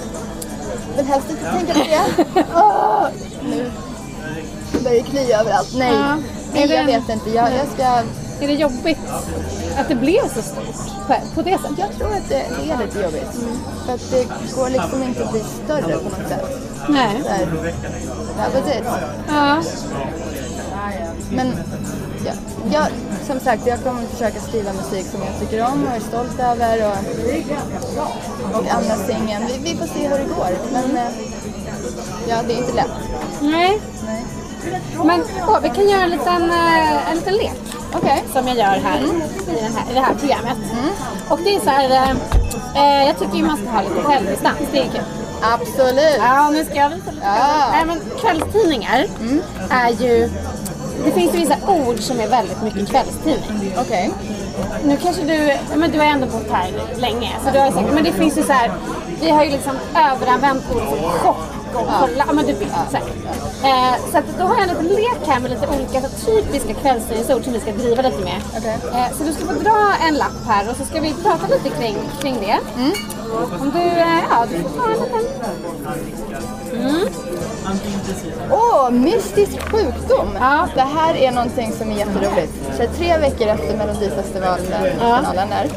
vill 0.97 1.07
helst 1.07 1.31
inte 1.31 1.43
tänka 1.43 1.73
på 1.73 1.79
det. 1.79 2.45
Åh, 2.55 3.07
nu 3.43 3.71
börjar 4.85 5.03
det 5.03 5.11
klia 5.11 5.41
överallt. 5.41 5.75
Nej, 5.75 5.93
Ja. 5.95 6.17
Nej 6.55 6.73
jag 6.73 6.87
vet 6.87 7.09
inte. 7.09 7.31
Jag, 7.31 7.49
jag, 7.55 7.69
ska, 7.75 8.03
Är 8.41 8.47
det 8.47 8.55
jobbigt 8.55 8.99
att 9.77 9.89
det 9.89 9.95
blev 9.95 10.29
så 10.35 10.43
stort 10.43 11.07
på, 11.07 11.15
på 11.35 11.43
det 11.43 11.59
sättet? 11.59 11.79
jag 11.79 11.93
tror 11.99 12.13
att 12.13 12.29
det, 12.29 12.43
det 12.59 12.71
är 12.71 12.79
lite 12.87 13.01
jobbigt. 13.01 13.35
För 13.87 13.95
att 13.95 14.11
det 14.11 14.29
går 14.57 14.71
liksom 14.71 15.03
inte 15.03 15.25
att 15.25 15.33
bli 15.33 15.41
större 15.65 15.99
på 15.99 16.05
något 16.05 16.29
sätt. 16.29 16.61
Nej. 16.89 17.23
Här, 17.29 17.47
that 18.37 18.55
was 18.55 18.77
it. 18.77 18.85
Ja. 19.29 19.63
Men 21.33 21.53
ja, 22.27 22.33
jag, 22.73 22.87
som 23.27 23.41
sagt, 23.41 23.67
jag 23.67 23.83
kommer 23.83 24.03
försöka 24.03 24.41
skriva 24.41 24.73
musik 24.73 25.07
som 25.07 25.21
jag 25.21 25.41
tycker 25.41 25.65
om 25.65 25.87
och 25.87 25.97
är 25.97 26.01
stolt 26.01 26.41
över 26.41 26.87
och, 26.87 26.97
och 28.59 28.69
andra 28.69 28.97
singeln. 28.97 29.45
Vi, 29.47 29.73
vi 29.73 29.79
får 29.79 29.87
se 29.87 30.09
hur 30.09 30.19
det 30.19 30.35
går. 30.37 30.51
Men 30.73 30.97
eh, 30.97 31.13
ja, 32.29 32.43
det 32.47 32.55
är 32.55 32.59
inte 32.59 32.75
lätt. 32.75 32.91
Nej. 33.41 33.81
Nej. 34.07 34.25
Men 35.05 35.23
åh, 35.49 35.59
vi 35.63 35.69
kan 35.69 35.89
göra 35.89 36.03
en 36.03 36.11
liten, 36.11 36.51
eh, 36.51 37.11
en 37.11 37.17
liten 37.17 37.35
lek. 37.35 37.61
Okej. 37.95 38.25
som 38.33 38.49
jag 38.49 38.57
gör 38.57 38.65
här, 38.65 39.01
i, 39.01 39.61
den 39.63 39.73
här 39.77 39.91
i 39.91 39.95
det 39.95 40.01
här 40.01 40.15
programmet. 40.15 40.59
Och 41.29 41.39
det 41.45 41.55
är 41.55 41.61
så 41.61 41.71
här, 41.71 41.91
eh, 41.91 42.11
eh, 42.77 43.07
jag 43.07 43.19
tycker 43.19 43.37
ju 43.37 43.45
man 43.45 43.57
ska 43.57 43.71
ha 43.71 43.83
lite 43.83 44.03
självdistans, 44.03 44.59
det 44.73 44.79
är 44.79 44.85
kul. 44.85 45.03
Absolut. 45.43 46.19
Ja, 46.19 46.51
nu 46.51 46.65
ska 46.65 46.75
jag 46.75 46.91
visa 46.91 47.11
lite. 47.11 47.27
Ja. 47.27 47.69
Nej, 47.73 47.85
men 47.87 48.01
kvällstidningar 48.21 49.07
är 49.71 49.91
ju, 49.91 50.31
det 51.05 51.13
finns 51.13 51.35
ju 51.35 51.39
vissa 51.39 51.57
ord 51.67 52.01
som 52.01 52.21
är 52.21 52.29
väldigt 52.29 52.63
mycket 52.63 52.91
kvällstidning. 52.91 53.75
Okej. 53.79 54.11
Nu 54.85 54.97
kanske 54.97 55.23
du, 55.23 55.57
men 55.77 55.91
du 55.91 55.99
har 55.99 56.07
ändå 56.07 56.27
bott 56.27 56.51
här 56.51 56.73
länge, 56.97 57.33
så 57.45 57.51
du 57.51 57.59
har 57.59 57.71
säkert, 57.71 57.95
men 57.95 58.05
det 58.05 58.13
finns 58.13 58.39
ju 58.39 58.43
så 58.43 58.53
här, 58.53 58.73
vi 59.21 59.31
har 59.31 59.45
ju 59.45 59.51
liksom 59.51 59.73
överanvänt 59.95 60.63
ord 60.75 60.83
som 60.89 61.11
chock 61.11 61.60
och 61.75 61.87
kolla, 62.01 62.25
ja 62.27 62.33
men 62.33 62.47
du 62.47 62.53
vet. 62.53 62.73
Så. 62.91 62.97
Eh, 63.67 63.95
så 64.13 64.19
att 64.19 64.25
då 64.39 64.45
har 64.45 64.55
jag 64.55 64.63
en 64.63 64.69
liten 64.69 64.87
lek 64.87 65.21
här 65.27 65.41
med 65.41 65.51
lite 65.51 65.67
olika 65.69 66.01
typiska 66.01 66.75
kvällstidningsord 66.75 67.45
som 67.45 67.53
vi 67.53 67.61
ska 67.61 67.73
driva 67.73 68.03
lite 68.03 68.25
med. 68.25 68.41
Okej. 68.59 68.79
Eh, 68.95 69.17
så 69.19 69.25
du 69.25 69.33
ska 69.33 69.45
få 69.45 69.53
dra 69.53 69.95
en 70.09 70.15
lapp 70.15 70.47
här 70.47 70.71
och 70.71 70.77
så 70.77 70.85
ska 70.85 71.01
vi 71.01 71.15
prata 71.23 71.47
lite 71.47 71.71
kring, 71.77 71.97
kring 72.21 72.37
det. 72.41 72.59
Om 73.61 73.71
du, 73.75 73.81
eh, 73.81 74.23
ja 74.31 74.47
du 74.51 74.63
får 74.63 74.69
ta 74.69 74.85
en 74.85 75.01
liten. 75.01 75.25
Åh, 78.51 78.91
mystisk 78.91 79.61
sjukdom! 79.71 80.29
Ja. 80.41 80.69
Det 80.75 80.81
här 80.81 81.15
är 81.17 81.33
någonting 81.33 81.73
som 81.73 81.91
är 81.91 81.97
jätteroligt. 81.97 82.53
Så 82.77 82.83
tre 82.97 83.19
veckor 83.19 83.47
efter 83.49 83.77
Melodifestivalen 83.77 84.67
där, 84.71 85.69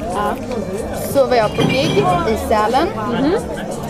så 1.13 1.25
var 1.25 1.35
jag 1.35 1.55
på 1.55 1.61
gig 1.61 2.05
i 2.29 2.37
Sälen. 2.47 2.87
Så 2.97 3.82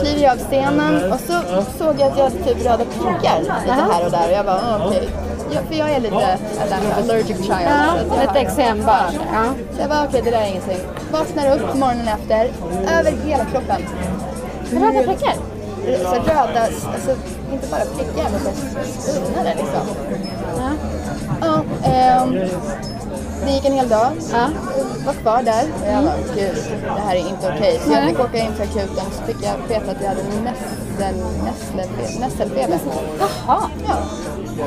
kliver 0.00 0.22
jag 0.22 0.32
av 0.32 0.38
scenen 0.38 1.12
och 1.12 1.20
så 1.20 1.32
såg 1.78 1.94
jag 2.00 2.08
att 2.12 2.18
jag 2.18 2.24
hade 2.24 2.36
typ 2.36 2.64
röda 2.66 2.84
prickar 2.84 3.38
lite 3.40 3.72
här 3.72 4.04
och 4.04 4.10
där 4.10 4.26
och 4.28 4.32
jag 4.32 4.44
bara, 4.46 4.56
ah, 4.56 4.86
okej. 4.86 5.08
Ja, 5.54 5.60
för 5.68 5.74
jag 5.74 5.90
är 5.92 6.00
lite 6.00 6.14
aller- 6.16 7.02
allergic 7.02 7.36
child. 7.36 7.68
Ja, 7.68 7.94
så 8.02 8.08
bara- 8.26 8.40
exempel. 8.40 8.84
Ja. 9.32 9.44
Så 9.74 9.80
jag 9.80 9.88
bara, 9.88 10.04
okej 10.08 10.22
det 10.24 10.30
där 10.30 10.40
är 10.40 10.46
ingenting. 10.46 10.78
Vaknar 11.12 11.56
upp 11.56 11.74
morgonen 11.74 12.08
efter, 12.08 12.50
över 12.98 13.12
hela 13.26 13.44
kroppen. 13.44 13.82
Röda 14.70 15.02
prickar? 15.06 15.34
Så 16.02 16.14
röda, 16.14 16.60
alltså 16.94 17.10
inte 17.52 17.66
bara 17.70 17.80
prickar 17.96 18.30
men 18.30 18.40
så 18.40 18.50
liksom. 19.56 19.86
Ja. 20.58 20.70
Ja, 21.40 21.88
ehm, 21.90 22.34
det 23.46 23.50
gick 23.52 23.64
en 23.64 23.72
hel 23.72 23.88
dag. 23.88 24.08
Ja. 24.32 24.48
Var 25.06 25.12
kvar 25.12 25.42
där 25.42 25.64
och 25.82 25.92
jag 25.92 26.04
bara, 26.04 26.16
gud, 26.34 26.56
det 26.96 27.00
här 27.06 27.14
är 27.16 27.28
inte 27.28 27.52
okej. 27.56 27.80
Så 27.84 27.92
jag 27.92 28.08
fick 28.08 28.20
åka 28.20 28.38
in 28.38 28.52
till 28.52 28.62
akuten 28.62 29.04
så 29.12 29.22
fick 29.26 29.36
jag 29.46 29.68
veta 29.68 29.90
att 29.90 30.00
jag 30.02 30.08
hade 30.08 30.22
nässel, 30.22 31.14
nässelfe- 31.44 32.20
nässelfeber. 32.20 32.78
Jaha. 33.20 33.60
Ja. 33.88 33.94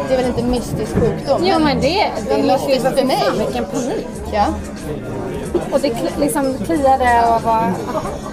Det 0.07 0.13
är 0.13 0.17
väl 0.17 0.27
inte 0.27 0.43
mystisk 0.43 0.93
sjukdom? 0.93 1.41
Jo 1.43 1.59
men 1.59 1.81
det, 1.81 2.11
det 2.29 2.37
ju 2.37 2.43
mystiskt 2.43 2.83
för 2.99 3.05
mig. 3.05 3.23
vilken 3.37 3.65
panik. 3.65 4.07
Ja. 4.33 4.45
Och 5.71 5.79
det 5.81 5.93
liksom 6.19 6.57
kliade 6.65 7.23
och 7.35 7.41
var... 7.43 7.73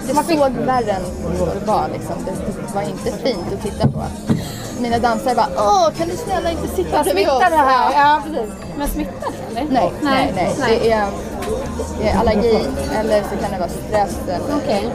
Det 0.07 0.13
såg 0.35 0.51
värre 0.51 0.91
än 0.91 1.01
vad 1.39 1.49
det 1.49 1.65
var 1.65 1.89
liksom. 1.93 2.15
Det, 2.25 2.31
det 2.31 2.75
var 2.75 2.81
inte 2.81 3.11
fint 3.11 3.53
att 3.53 3.61
titta 3.63 3.87
på. 3.87 4.03
Mina 4.83 4.99
dansare 4.99 5.35
bara, 5.35 5.47
åh 5.57 5.89
kan 5.97 6.07
du 6.07 6.17
snälla 6.17 6.51
inte 6.51 6.67
sitta 6.67 7.03
bredvid 7.03 7.27
oss? 7.29 7.33
Smittar 7.37 7.49
det 7.49 7.57
här? 7.57 7.91
Ja 7.93 8.21
precis. 8.25 8.51
Men 8.77 8.87
smittar 8.87 9.29
det 9.53 9.59
eller? 9.59 9.71
Nej, 9.71 9.91
nej, 10.03 10.33
nej. 10.35 10.79
Det, 10.83 10.91
är, 10.91 11.05
det 12.01 12.07
är 12.09 12.19
allergi 12.19 12.59
eller 12.99 13.21
så 13.23 13.35
kan 13.41 13.51
det 13.51 13.59
vara 13.59 13.69
stress 13.69 14.15
eller... 14.27 14.55
Okej. 14.63 14.89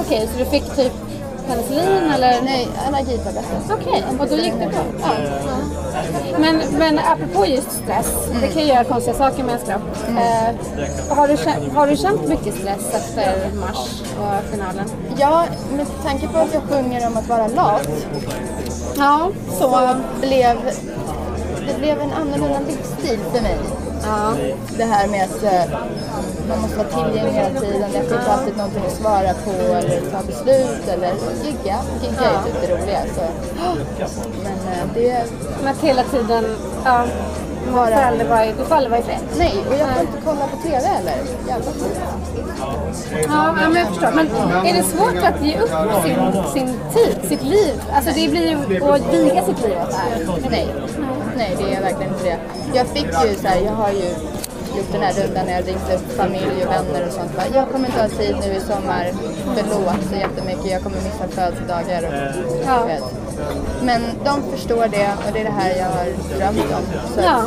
Okej, 0.00 0.28
så 0.32 0.38
du 0.38 0.44
fick 0.44 0.76
typ 0.76 0.92
penicillin 1.48 2.12
eller? 2.14 2.42
Nej, 2.42 2.68
allergitabletter. 2.88 3.58
Okej, 3.80 4.04
och 4.20 4.26
då 4.28 4.36
gick 4.36 4.52
det 4.58 4.66
bra? 4.66 4.82
Ja. 5.02 5.56
Men, 6.38 6.60
men 6.78 6.98
apropå 6.98 7.46
just 7.46 7.72
stress, 7.72 8.12
det 8.40 8.48
kan 8.48 8.62
ju 8.62 8.68
göra 8.68 8.84
konstiga 8.84 9.16
saker 9.16 9.44
med 9.44 9.54
ens 9.54 9.68
kropp. 9.68 9.82
Eh, 10.08 11.16
har, 11.16 11.28
du, 11.28 11.34
kä- 11.34 11.74
har 11.74 11.86
du 11.86 11.96
känt 11.96 12.28
mycket 12.28 12.54
stress 12.54 12.94
efter 12.94 13.34
mars 13.60 14.02
och 14.20 14.50
finalen? 14.50 14.84
Ja, 15.18 15.44
med 15.76 15.86
tanke 16.04 16.28
på 16.28 16.38
att 16.38 16.54
jag 16.54 16.62
sjunger 16.62 17.06
om 17.06 17.16
att 17.16 17.28
vara 17.28 17.48
lat 17.48 17.88
Ja, 18.96 19.30
så 19.58 19.96
blev 20.20 20.56
det 21.66 21.78
blev 21.78 22.00
en 22.00 22.12
annorlunda 22.12 22.60
livsstil 22.68 23.18
för 23.32 23.42
mig. 23.42 23.58
Ja. 24.02 24.34
Det 24.76 24.84
här 24.84 25.08
med 25.08 25.24
att 25.24 25.42
eh, 25.42 25.78
man 26.48 26.60
måste 26.60 26.76
vara 26.76 26.88
tillgänglig 26.88 27.32
hela 27.32 27.60
tiden. 27.60 27.90
Det 27.92 28.00
finns 28.00 28.28
alltid 28.28 28.56
någonting 28.56 28.82
att 28.86 28.92
svara 28.92 29.34
på 29.44 29.50
eller 29.50 30.00
ta 30.00 30.22
beslut 30.26 30.88
eller 30.88 31.12
gigga. 31.44 31.78
Gigga 32.02 32.30
är 32.30 32.44
typ 32.44 32.60
det 32.60 32.74
roliga. 32.74 33.00
Så. 33.14 33.22
Men 34.42 34.52
eh, 34.52 34.84
det... 34.94 35.24
Men 35.62 35.74
att 35.74 35.80
hela 35.80 36.02
tiden, 36.02 36.44
ja, 36.84 37.04
i- 38.44 38.52
du 38.58 38.64
får 38.64 38.74
aldrig 38.74 38.90
vara 38.90 39.00
i 39.00 39.02
fred. 39.02 39.18
Nej, 39.38 39.54
och 39.68 39.74
jag 39.74 39.88
får 39.88 40.00
inte 40.00 40.18
kolla 40.24 40.46
på 40.46 40.56
TV 40.56 40.86
heller. 40.86 41.14
Jävla 41.48 41.70
ja, 43.28 43.52
men 43.52 43.76
jag 43.76 43.86
förstår. 43.88 44.10
Men 44.14 44.26
är 44.66 44.72
det 44.76 44.82
svårt 44.82 45.24
att 45.24 45.42
ge 45.46 45.58
upp 45.58 45.70
sin, 46.04 46.16
sin 46.54 46.78
tid, 46.94 47.28
sitt 47.28 47.42
liv? 47.42 47.82
Alltså 47.96 48.10
det 48.14 48.28
blir 48.30 48.48
ju 48.50 48.84
att 48.84 49.14
viga 49.14 49.42
sitt 49.44 49.62
liv 49.62 49.72
åt 49.82 49.90
det 49.90 49.96
här. 49.96 50.26
Nej. 50.50 50.74
Nej, 51.36 51.56
det 51.58 51.74
är 51.74 51.80
verkligen 51.80 52.12
inte 52.12 52.24
det. 52.24 52.38
Jag 52.74 52.86
fick 52.86 53.06
ju 53.06 53.34
så 53.42 53.48
här, 53.48 53.60
jag 53.60 53.72
har 53.72 53.90
ju 53.90 54.14
gjort 54.76 54.92
den 54.92 55.02
här 55.02 55.12
rundan 55.22 55.46
när 55.46 55.52
jag 55.52 55.68
ringt 55.68 55.88
upp 55.94 56.16
familj 56.16 56.64
och 56.66 56.72
vänner 56.72 57.06
och 57.06 57.12
sånt. 57.12 57.36
Bara, 57.36 57.46
jag 57.54 57.68
kommer 57.72 57.86
inte 57.88 58.00
ha 58.00 58.08
tid 58.08 58.36
nu 58.40 58.54
i 58.54 58.60
sommar. 58.60 59.04
Förlåt 59.56 60.02
så 60.10 60.14
jättemycket. 60.16 60.70
Jag 60.70 60.82
kommer 60.82 60.96
missa 60.96 61.28
födelsedagar 61.28 62.02
och 62.08 62.56
Ja. 62.66 62.84
vet. 62.86 63.02
Men 63.82 64.02
de 64.24 64.42
förstår 64.56 64.88
det 64.88 65.08
och 65.26 65.32
det 65.32 65.40
är 65.40 65.44
det 65.44 65.56
här 65.60 65.70
jag 65.78 65.90
har 65.98 66.06
drömt 66.38 66.72
om. 66.78 66.84
Så 67.14 67.20
Ja. 67.20 67.42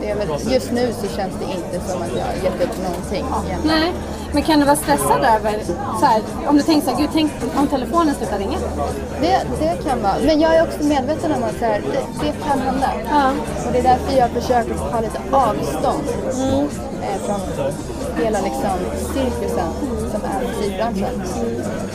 det 0.00 0.10
är 0.10 0.14
väl, 0.16 0.28
just 0.52 0.72
nu 0.72 0.92
så 1.00 1.16
känns 1.16 1.34
det 1.40 1.44
inte 1.56 1.88
som 1.90 2.02
att 2.02 2.12
jag 2.16 2.24
har 2.24 2.34
gett 2.44 2.62
upp 2.68 2.76
någonting. 2.82 3.24
egentligen. 3.48 3.60
Nej, 3.80 3.92
men 4.32 4.42
kan 4.42 4.60
du 4.60 4.66
vara 4.66 4.76
stressad 4.76 5.24
över, 5.24 5.60
så 6.00 6.06
här, 6.06 6.22
om 6.46 6.56
du 6.56 6.62
tänker 6.62 6.86
så 6.86 6.90
här, 6.94 7.02
gud 7.02 7.10
tänk 7.12 7.32
om 7.56 7.66
telefonen 7.66 8.14
slutar 8.14 8.38
ringa? 8.38 8.58
Det, 9.20 9.40
det 9.60 9.84
kan 9.88 10.02
vara. 10.02 10.14
Men 10.26 10.40
jag 10.40 10.56
är 10.56 10.62
också 10.62 10.84
medveten 10.84 11.32
om 11.32 11.42
att 11.44 11.58
så 11.58 11.64
här, 11.64 11.82
det, 11.92 12.26
det 12.26 12.32
kan 12.48 12.58
hända. 12.60 12.90
Ja. 13.10 13.30
Och 13.66 13.72
det 13.72 13.78
är 13.78 13.82
därför 13.82 14.18
jag 14.18 14.30
försöker 14.30 14.74
ha 14.74 15.00
lite 15.00 15.18
avstånd 15.30 16.02
Mm. 16.34 16.68
eh, 17.02 17.18
från 17.26 17.40
hela 18.24 18.38
liksom, 18.40 18.76
cirkusen 19.14 19.68
som 20.12 20.20
är 20.24 20.48
musikbranschen. 20.48 21.22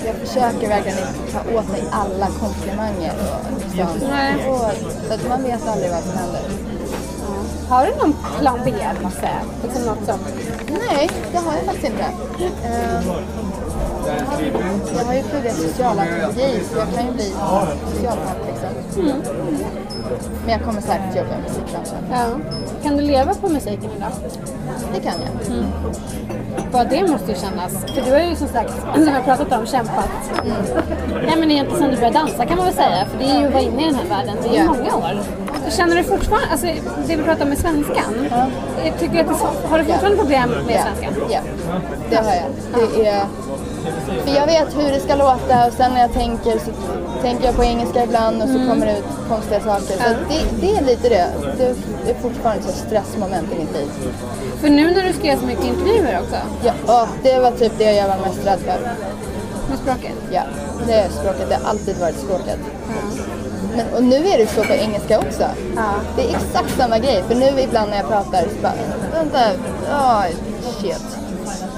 Jag 0.05 0.15
försöker 0.15 0.67
verkligen 0.67 0.97
inte 0.97 1.31
ta 1.33 1.39
åt 1.59 1.69
mig 1.71 1.83
alla 1.91 2.27
komplimanger. 2.39 3.13
Och, 3.13 3.95
liksom, 3.95 4.51
och, 4.51 4.71
så 5.07 5.13
att 5.13 5.29
man 5.29 5.43
vet 5.43 5.67
aldrig 5.67 5.91
vad 5.91 6.03
som 6.03 6.17
händer. 6.17 6.41
Har 7.69 7.85
du 7.85 7.95
någon 7.95 8.13
plan 8.39 8.59
B, 8.65 8.73
Lasse? 9.03 9.29
Liksom 9.63 9.85
något 9.85 10.05
som... 10.05 10.19
Nej, 10.87 11.09
det 11.31 11.37
har 11.37 11.55
jag 11.55 11.65
faktiskt 11.65 11.87
inte. 11.87 12.03
Uh, 12.03 13.17
jag 14.97 15.05
har 15.05 15.13
ju 15.13 15.23
pluggat 15.23 15.53
socialantropologi 15.55 16.63
så 16.71 16.77
jag 16.77 16.87
kan 16.95 17.05
ju 17.05 17.11
bli 17.11 17.33
socialpart 17.93 18.37
liksom. 18.47 19.03
Mm. 19.05 19.21
Men 20.45 20.49
jag 20.51 20.61
kommer 20.63 20.81
säkert 20.81 21.15
jobba 21.15 21.29
i 21.35 21.41
musikbranschen. 21.47 21.97
Ja. 22.11 22.25
Kan 22.83 22.97
du 22.97 23.03
leva 23.03 23.33
på 23.33 23.49
musiken 23.49 23.89
idag? 23.97 24.11
Det 24.93 24.99
kan 24.99 25.13
jag. 25.25 25.55
Mm. 25.57 25.65
Bara 26.71 26.83
det 26.83 27.07
måste 27.07 27.31
ju 27.31 27.37
kännas. 27.37 27.73
För 27.93 28.01
du 28.05 28.11
har 28.11 28.19
ju 28.19 28.35
som 28.35 28.47
sagt, 28.47 28.73
som 28.93 29.07
jag 29.07 29.25
pratat 29.25 29.51
om, 29.59 29.65
kämpat. 29.65 30.09
Nej 31.25 31.35
men 31.39 31.51
egentligen 31.51 31.79
sen 31.81 31.89
du 31.91 31.95
började 31.95 32.19
dansa 32.19 32.45
kan 32.45 32.57
man 32.57 32.65
väl 32.65 32.75
säga. 32.75 33.05
För 33.11 33.17
det 33.17 33.25
är 33.31 33.39
ju 33.39 33.45
att 33.47 33.53
vara 33.53 33.63
inne 33.63 33.81
i 33.81 33.85
den 33.85 33.95
här 33.95 34.05
världen. 34.09 34.35
Det 34.43 34.49
är 34.57 34.61
ju 34.61 34.67
många 34.67 34.95
år. 34.95 35.19
Känner 35.69 35.95
du 35.95 36.03
fortfarande, 36.03 36.47
alltså 36.51 36.67
det 37.07 37.15
vi 37.15 37.23
pratar 37.23 37.43
om 37.43 37.49
med 37.49 37.57
svenskan. 37.57 38.27
eh, 38.83 38.93
Tycker 38.99 39.13
du 39.13 39.19
att 39.19 39.27
det, 39.27 39.67
har 39.69 39.77
du 39.79 39.85
fortfarande 39.85 40.17
problem 40.17 40.49
med 40.49 40.75
Ja, 40.75 40.81
svenskan? 40.83 41.13
ja, 41.29 41.39
det 42.09 42.15
har 42.15 42.33
jag. 42.33 42.45
Det 42.95 43.07
är, 43.07 43.23
för 44.25 44.35
jag 44.35 44.45
vet 44.45 44.77
hur 44.77 44.91
det 44.91 44.99
ska 44.99 45.15
låta 45.15 45.67
och 45.67 45.73
sen 45.73 45.93
när 45.93 46.01
jag 46.01 46.13
tänker 46.13 46.51
så 46.51 46.71
tänker 47.21 47.45
jag 47.45 47.55
på 47.55 47.63
engelska 47.63 48.03
ibland 48.03 48.41
och 48.41 48.49
så 48.49 48.53
kommer 48.53 48.85
det 48.85 48.97
ut 48.97 49.05
konstiga 49.29 49.59
saker. 49.59 49.95
Så 50.03 50.09
det, 50.29 50.61
det 50.61 50.71
är 50.77 50.81
lite 50.81 51.09
det. 51.09 51.27
Det, 51.57 52.09
är 52.11 52.15
fortfarande 52.21 52.69
ett 52.69 52.75
stressmoment 52.75 53.51
i 53.53 53.55
mitt 53.59 53.73
liv. 53.73 53.87
För 54.61 54.69
nu 54.69 54.91
när 54.91 55.03
du 55.03 55.13
ska 55.13 55.27
göra 55.27 55.39
så 55.39 55.45
mycket 55.45 55.65
intervjuer 55.65 56.19
också 56.21 56.35
Ja, 56.63 57.01
och 57.01 57.07
det 57.23 57.39
var 57.39 57.51
typ 57.51 57.71
det 57.77 57.91
jag 57.93 58.07
var 58.07 58.17
mest 58.17 58.45
rädd 58.45 58.59
för. 58.59 58.79
med 59.69 59.79
språket. 59.79 60.15
Ja, 60.31 60.41
det 60.87 60.93
är 60.93 61.09
språket. 61.09 61.49
Det 61.49 61.55
har 61.55 61.69
alltid 61.69 61.97
varit 61.97 62.19
språket. 62.19 62.59
Men, 63.75 63.93
och 63.93 64.03
nu 64.03 64.15
är 64.15 64.37
det 64.37 64.47
så 64.47 64.63
på 64.63 64.73
engelska 64.73 65.19
också. 65.19 65.43
Ja. 65.75 65.91
Det 66.15 66.21
är 66.21 66.29
exakt 66.29 66.77
samma 66.77 66.99
grej. 66.99 67.23
För 67.27 67.35
nu 67.35 67.61
ibland 67.61 67.89
när 67.89 67.97
jag 67.97 68.07
pratar 68.07 68.41
så 68.41 68.61
bara, 68.61 68.73
vänta, 69.13 69.39
oh, 69.91 70.25
shit. 70.81 71.26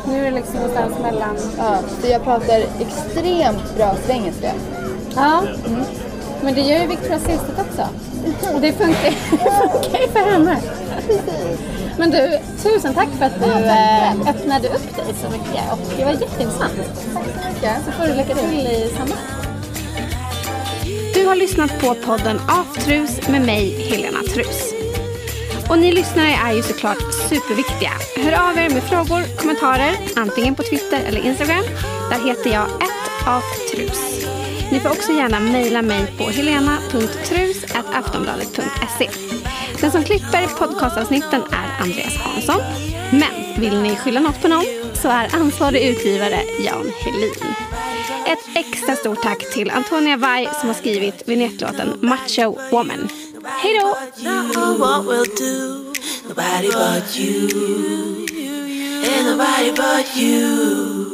Nu 0.10 0.20
är 0.20 0.32
det 0.32 0.32
liksom 0.32 0.56
någonstans 0.56 0.94
mellan... 1.02 1.38
Ja, 1.58 1.80
så 2.02 2.08
jag 2.08 2.24
pratar 2.24 2.64
extremt 2.80 3.76
bra 3.78 3.96
svengelska. 4.06 4.52
Ja. 5.16 5.44
Men 6.44 6.56
det 6.56 6.62
gör 6.62 6.82
ju 6.82 6.88
Victoria 6.88 7.20
Silvstedt 7.20 7.60
också. 7.60 7.88
Och 8.54 8.62
det 8.62 8.72
funkar, 8.74 9.12
ju 10.02 10.08
för 10.08 10.32
henne. 10.32 10.58
Men 11.98 12.12
du, 12.12 12.40
tusen 12.64 12.94
tack 12.94 13.10
för 13.18 13.26
att 13.26 13.40
du 13.40 13.52
eh, 13.52 14.30
öppnade 14.30 14.68
upp 14.68 14.96
dig 14.96 15.16
så 15.24 15.30
mycket 15.30 15.72
och 15.72 15.80
det 15.98 16.06
var 16.06 16.12
jätteintressant. 16.12 16.74
Tack 17.14 17.26
så 17.44 17.50
mycket. 17.50 17.86
Så 17.86 17.92
får 17.92 18.08
du 18.08 18.14
lycka 18.14 18.36
till 18.36 18.68
i 18.68 18.92
sommar. 18.98 19.18
Du 21.14 21.26
har 21.26 21.36
lyssnat 21.36 21.80
på 21.82 21.96
podden 21.96 22.40
Aftrus 22.48 23.28
med 23.30 23.42
mig, 23.42 23.90
Helena 23.90 24.20
Trus. 24.34 24.79
Och 25.70 25.80
ni 25.80 25.92
lyssnare 25.92 26.40
är 26.46 26.54
ju 26.54 26.62
såklart 26.62 27.14
superviktiga. 27.30 27.92
Hör 28.16 28.50
av 28.50 28.58
er 28.58 28.70
med 28.70 28.84
frågor, 28.84 29.38
kommentarer, 29.38 29.98
antingen 30.16 30.56
på 30.56 30.64
Twitter 30.64 31.02
eller 31.08 31.26
Instagram. 31.26 31.64
Där 32.10 32.28
heter 32.28 32.50
jag 32.50 32.68
aftrus. 33.26 34.26
Ni 34.72 34.80
får 34.80 34.90
också 34.90 35.12
gärna 35.12 35.40
mejla 35.40 35.82
mig 35.82 36.14
på 36.18 36.24
helena.trus.aftonbladet.se. 36.24 39.10
Den 39.82 39.92
som 39.92 40.04
klipper 40.04 40.48
podcastavsnitten 40.48 41.42
är 41.52 41.84
Andreas 41.84 42.18
Hansson. 42.18 42.62
Men 43.12 43.62
vill 43.62 43.82
ni 43.82 43.96
skylla 43.96 44.20
något 44.20 44.42
på 44.42 44.48
någon 44.48 44.66
så 44.94 45.08
är 45.08 45.36
ansvarig 45.36 45.88
utgivare 45.88 46.40
Jan 46.60 46.92
Helin. 47.00 47.56
Ett 48.28 48.40
extra 48.56 48.96
stort 48.96 49.24
tack 49.24 49.54
till 49.54 49.72
Antonia 49.72 50.18
Vai 50.18 50.50
som 50.60 50.70
har 50.70 50.76
skrivit 50.76 51.24
vinjettlåten 51.26 52.00
Macho 52.02 52.58
Woman. 52.72 53.10
Hej 53.46 53.80
då! 53.80 53.96
know 54.54 54.78
what 54.78 55.06
we'll 55.06 55.26
do. 55.26 55.94
Nobody 56.28 56.70
but 56.72 57.18
you. 57.18 57.48
And 59.04 59.38
nobody 59.38 59.72
but 59.72 60.16
you. 60.16 61.09